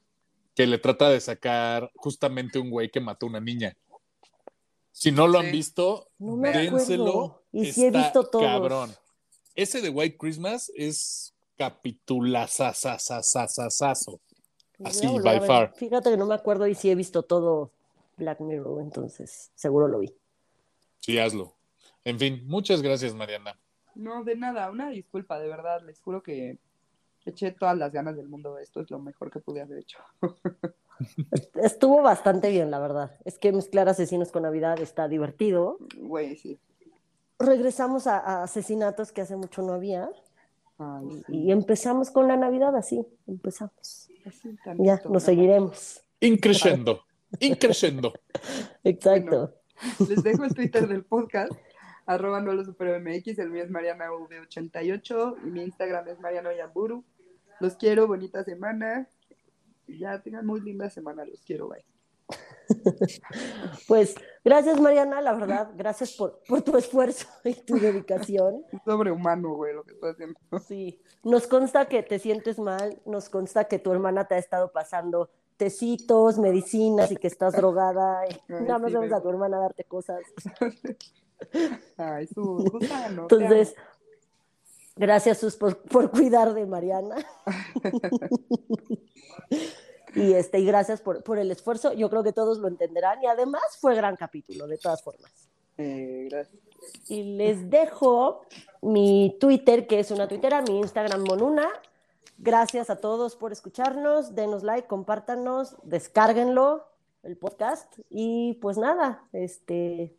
que 0.54 0.66
le 0.66 0.78
trata 0.78 1.10
de 1.10 1.20
sacar 1.20 1.90
justamente 1.96 2.58
un 2.58 2.70
güey 2.70 2.90
que 2.90 3.00
mató 3.00 3.26
a 3.26 3.30
una 3.30 3.40
niña. 3.40 3.76
Si 4.92 5.10
no 5.10 5.26
lo 5.26 5.38
han 5.40 5.50
visto, 5.50 6.10
No 6.18 6.36
me 6.36 6.52
dénselo. 6.52 7.02
acuerdo. 7.08 7.42
Y 7.52 7.72
sí 7.72 7.86
he 7.86 7.90
visto 7.90 8.24
todos. 8.24 8.44
Cabrón. 8.44 8.90
Ese 9.54 9.80
de 9.80 9.90
White 9.90 10.16
Christmas 10.18 10.72
es 10.74 11.32
capitulazazazazazazo. 11.56 14.20
Voy 14.78 14.86
a 14.86 14.88
Así, 14.88 15.06
by 15.06 15.46
far. 15.46 15.72
Fíjate 15.74 16.10
que 16.10 16.16
no 16.16 16.26
me 16.26 16.34
acuerdo 16.34 16.66
y 16.66 16.74
sí 16.74 16.90
he 16.90 16.94
visto 16.94 17.22
todo 17.22 17.70
Black 18.16 18.40
Mirror, 18.40 18.82
entonces 18.82 19.50
seguro 19.54 19.88
lo 19.88 20.00
vi. 20.00 20.12
Sí, 21.00 21.18
hazlo. 21.18 21.54
En 22.04 22.18
fin, 22.18 22.42
muchas 22.46 22.82
gracias, 22.82 23.14
Mariana. 23.14 23.58
No, 23.94 24.24
de 24.24 24.36
nada, 24.36 24.70
una 24.70 24.90
disculpa, 24.90 25.38
de 25.38 25.48
verdad, 25.48 25.82
les 25.82 26.00
juro 26.00 26.22
que 26.22 26.58
eché 27.24 27.52
todas 27.52 27.76
las 27.76 27.92
ganas 27.92 28.16
del 28.16 28.28
mundo. 28.28 28.58
Esto 28.58 28.80
es 28.80 28.90
lo 28.90 28.98
mejor 28.98 29.30
que 29.30 29.40
pude 29.40 29.60
haber 29.60 29.78
hecho. 29.78 29.98
Estuvo 31.54 32.02
bastante 32.02 32.50
bien, 32.50 32.70
la 32.70 32.78
verdad. 32.78 33.16
Es 33.24 33.38
que 33.38 33.52
mezclar 33.52 33.88
asesinos 33.88 34.32
con 34.32 34.42
Navidad 34.42 34.80
está 34.80 35.08
divertido. 35.08 35.78
Güey, 35.96 36.36
sí. 36.36 36.58
Regresamos 37.42 38.06
a, 38.06 38.18
a 38.18 38.42
asesinatos 38.44 39.12
que 39.12 39.20
hace 39.20 39.36
mucho 39.36 39.62
no 39.62 39.72
había. 39.74 40.08
Ay, 40.78 41.06
Y, 41.08 41.16
sí. 41.18 41.24
y 41.46 41.52
empezamos 41.52 42.10
con 42.10 42.28
la 42.28 42.36
Navidad 42.36 42.74
así, 42.76 43.06
empezamos. 43.26 44.08
Así 44.26 44.56
Ya, 44.78 44.96
nos 45.04 45.10
¿no? 45.12 45.20
seguiremos. 45.20 46.02
Increciendo. 46.20 47.02
Increciendo. 47.40 48.12
Exacto. 48.84 49.54
Les 50.08 50.22
dejo 50.22 50.44
el 50.44 50.54
Twitter 50.54 50.86
del 50.86 51.04
podcast, 51.04 51.52
arroba 52.06 52.40
no 52.40 52.52
lo 52.52 52.64
supero 52.64 52.98
MX, 53.00 53.38
el 53.40 53.50
mío 53.50 53.64
es 53.64 53.70
MarianaV88 53.70 55.36
y 55.44 55.50
mi 55.50 55.62
Instagram 55.64 56.08
es 56.08 56.20
Mariano 56.20 56.52
Yamburu. 56.52 57.04
Los 57.60 57.74
quiero, 57.76 58.06
bonita 58.06 58.44
semana. 58.44 59.08
Y 59.88 59.98
Ya 59.98 60.20
tengan 60.22 60.46
muy 60.46 60.60
linda 60.60 60.88
semana, 60.90 61.24
los 61.24 61.42
quiero, 61.42 61.68
bye. 61.68 61.84
Pues 63.88 64.14
gracias, 64.44 64.80
Mariana, 64.80 65.20
la 65.20 65.34
verdad, 65.34 65.70
gracias 65.76 66.12
por, 66.12 66.40
por 66.48 66.62
tu 66.62 66.76
esfuerzo 66.76 67.26
y 67.44 67.54
tu 67.54 67.78
dedicación. 67.78 68.64
Es 68.72 68.80
sobrehumano, 68.84 69.54
güey, 69.54 69.74
lo 69.74 69.84
que 69.84 69.92
estoy 69.92 70.12
haciendo. 70.12 70.38
Sí, 70.66 71.02
nos 71.22 71.46
consta 71.46 71.86
que 71.86 72.02
te 72.02 72.18
sientes 72.18 72.58
mal, 72.58 73.00
nos 73.04 73.28
consta 73.28 73.64
que 73.64 73.78
tu 73.78 73.92
hermana 73.92 74.26
te 74.26 74.34
ha 74.34 74.38
estado 74.38 74.72
pasando 74.72 75.30
tecitos, 75.56 76.38
medicinas 76.38 77.12
y 77.12 77.16
que 77.16 77.28
estás 77.28 77.54
drogada. 77.54 78.26
y 78.28 78.32
Ay, 78.52 78.64
nada 78.64 78.78
más 78.78 78.90
sí, 78.90 78.96
a 78.96 79.20
tu 79.20 79.28
hermana 79.28 79.58
darte 79.58 79.84
cosas. 79.84 80.20
Ay, 81.96 82.26
su 82.26 82.42
gusano. 82.42 83.22
Entonces, 83.22 83.74
gracias 84.96 85.38
Sus 85.38 85.56
por, 85.56 85.76
por 85.82 86.10
cuidar 86.10 86.52
de 86.54 86.66
Mariana. 86.66 87.16
Y 90.14 90.32
este, 90.32 90.58
y 90.58 90.66
gracias 90.66 91.00
por, 91.00 91.22
por 91.22 91.38
el 91.38 91.50
esfuerzo. 91.50 91.92
Yo 91.92 92.10
creo 92.10 92.22
que 92.22 92.32
todos 92.32 92.58
lo 92.58 92.68
entenderán. 92.68 93.22
Y 93.22 93.26
además 93.26 93.62
fue 93.80 93.94
gran 93.94 94.16
capítulo, 94.16 94.66
de 94.66 94.78
todas 94.78 95.02
formas. 95.02 95.32
Eh, 95.78 96.28
gracias. 96.30 96.62
Y 97.08 97.36
les 97.36 97.70
dejo 97.70 98.42
mi 98.82 99.36
Twitter, 99.40 99.86
que 99.86 100.00
es 100.00 100.10
una 100.10 100.28
Twittera, 100.28 100.62
mi 100.62 100.78
Instagram 100.78 101.24
Monuna. 101.24 101.68
Gracias 102.38 102.90
a 102.90 102.96
todos 102.96 103.36
por 103.36 103.52
escucharnos. 103.52 104.34
Denos 104.34 104.62
like, 104.62 104.88
compártanos, 104.88 105.76
descárguenlo, 105.84 106.84
el 107.22 107.36
podcast. 107.36 107.98
Y 108.10 108.54
pues 108.54 108.78
nada, 108.78 109.24
este, 109.32 110.12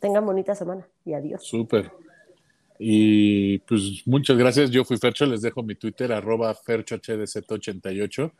tengan 0.00 0.26
bonita 0.26 0.54
semana 0.54 0.88
y 1.04 1.14
adiós. 1.14 1.44
Súper. 1.44 1.92
Y 2.78 3.58
pues 3.60 4.02
muchas 4.06 4.36
gracias. 4.36 4.70
Yo 4.70 4.84
fui 4.84 4.96
Fercho, 4.96 5.26
les 5.26 5.42
dejo 5.42 5.62
mi 5.62 5.74
Twitter, 5.74 6.12
arroba 6.12 6.54
FerchoHDZ88. 6.54 8.32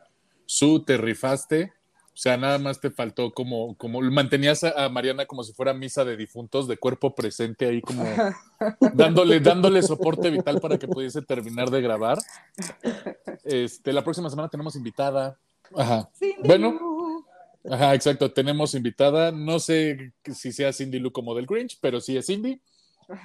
Su 0.45 0.83
te 0.83 0.97
rifaste. 0.97 1.73
O 2.13 2.17
sea, 2.21 2.35
nada 2.35 2.59
más 2.59 2.81
te 2.81 2.91
faltó 2.91 3.31
como, 3.31 3.75
como 3.77 4.01
mantenías 4.01 4.65
a, 4.65 4.89
Mariana 4.89 5.25
como 5.25 5.43
si 5.43 5.53
fuera 5.53 5.73
misa 5.73 6.03
de 6.03 6.17
difuntos, 6.17 6.67
de 6.67 6.75
cuerpo 6.75 7.15
presente 7.15 7.65
ahí 7.65 7.81
como 7.81 8.03
dándole, 8.93 9.39
dándole 9.39 9.81
soporte 9.81 10.29
vital 10.29 10.59
para 10.59 10.77
que 10.77 10.89
pudiese 10.89 11.21
terminar 11.21 11.69
de 11.69 11.81
grabar. 11.81 12.17
Este, 13.45 13.93
la 13.93 14.03
próxima 14.03 14.29
semana 14.29 14.49
tenemos 14.49 14.75
invitada. 14.75 15.39
Ajá. 15.75 16.09
Cindy 16.13 16.47
Bueno. 16.47 17.25
Ajá, 17.69 17.95
exacto. 17.95 18.31
Tenemos 18.31 18.75
invitada. 18.75 19.31
No 19.31 19.59
sé 19.59 20.13
si 20.33 20.51
sea 20.51 20.73
Cindy 20.73 20.99
Lu 20.99 21.11
como 21.11 21.33
del 21.33 21.45
Grinch, 21.45 21.79
pero 21.79 22.01
sí 22.01 22.17
es 22.17 22.25
Cindy. 22.25 22.61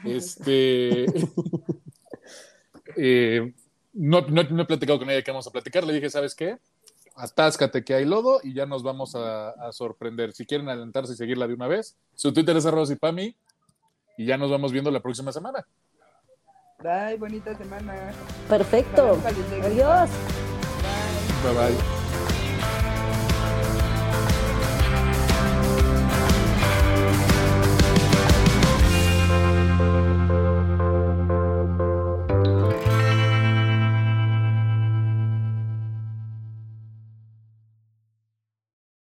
Este. 0.05 1.07
eh, 2.97 3.53
no, 3.93 4.21
no, 4.23 4.43
no 4.45 4.63
he 4.63 4.67
platicado 4.67 4.99
con 4.99 5.11
ella 5.11 5.23
que 5.23 5.31
vamos 5.31 5.47
a 5.47 5.53
platicar. 5.53 5.85
Le 5.85 5.95
dije, 5.95 6.09
¿sabes 6.09 6.35
qué? 6.35 6.59
Atáscate 7.17 7.83
que 7.83 7.95
hay 7.95 8.05
lodo 8.05 8.41
y 8.43 8.53
ya 8.53 8.67
nos 8.67 8.83
vamos 8.83 9.15
a, 9.15 9.51
a 9.51 9.73
sorprender. 9.73 10.33
Si 10.33 10.45
quieren 10.45 10.69
adelantarse 10.69 11.15
y 11.15 11.17
seguirla 11.17 11.49
de 11.49 11.55
una 11.55 11.67
vez, 11.67 11.97
su 12.15 12.33
Twitter 12.33 12.57
es 12.57 12.67
arroba 12.67 12.87
Pami 13.01 13.35
y 14.19 14.27
ya 14.27 14.37
nos 14.37 14.51
vamos 14.51 14.73
viendo 14.73 14.91
la 14.91 15.01
próxima 15.01 15.33
semana. 15.33 15.67
Bye, 16.83 17.17
bonita 17.17 17.57
semana. 17.57 18.13
Perfecto. 18.49 19.19
Adiós. 19.63 20.11
Bye. 21.43 21.53
Bye 21.53 21.75
bye. 21.75 21.96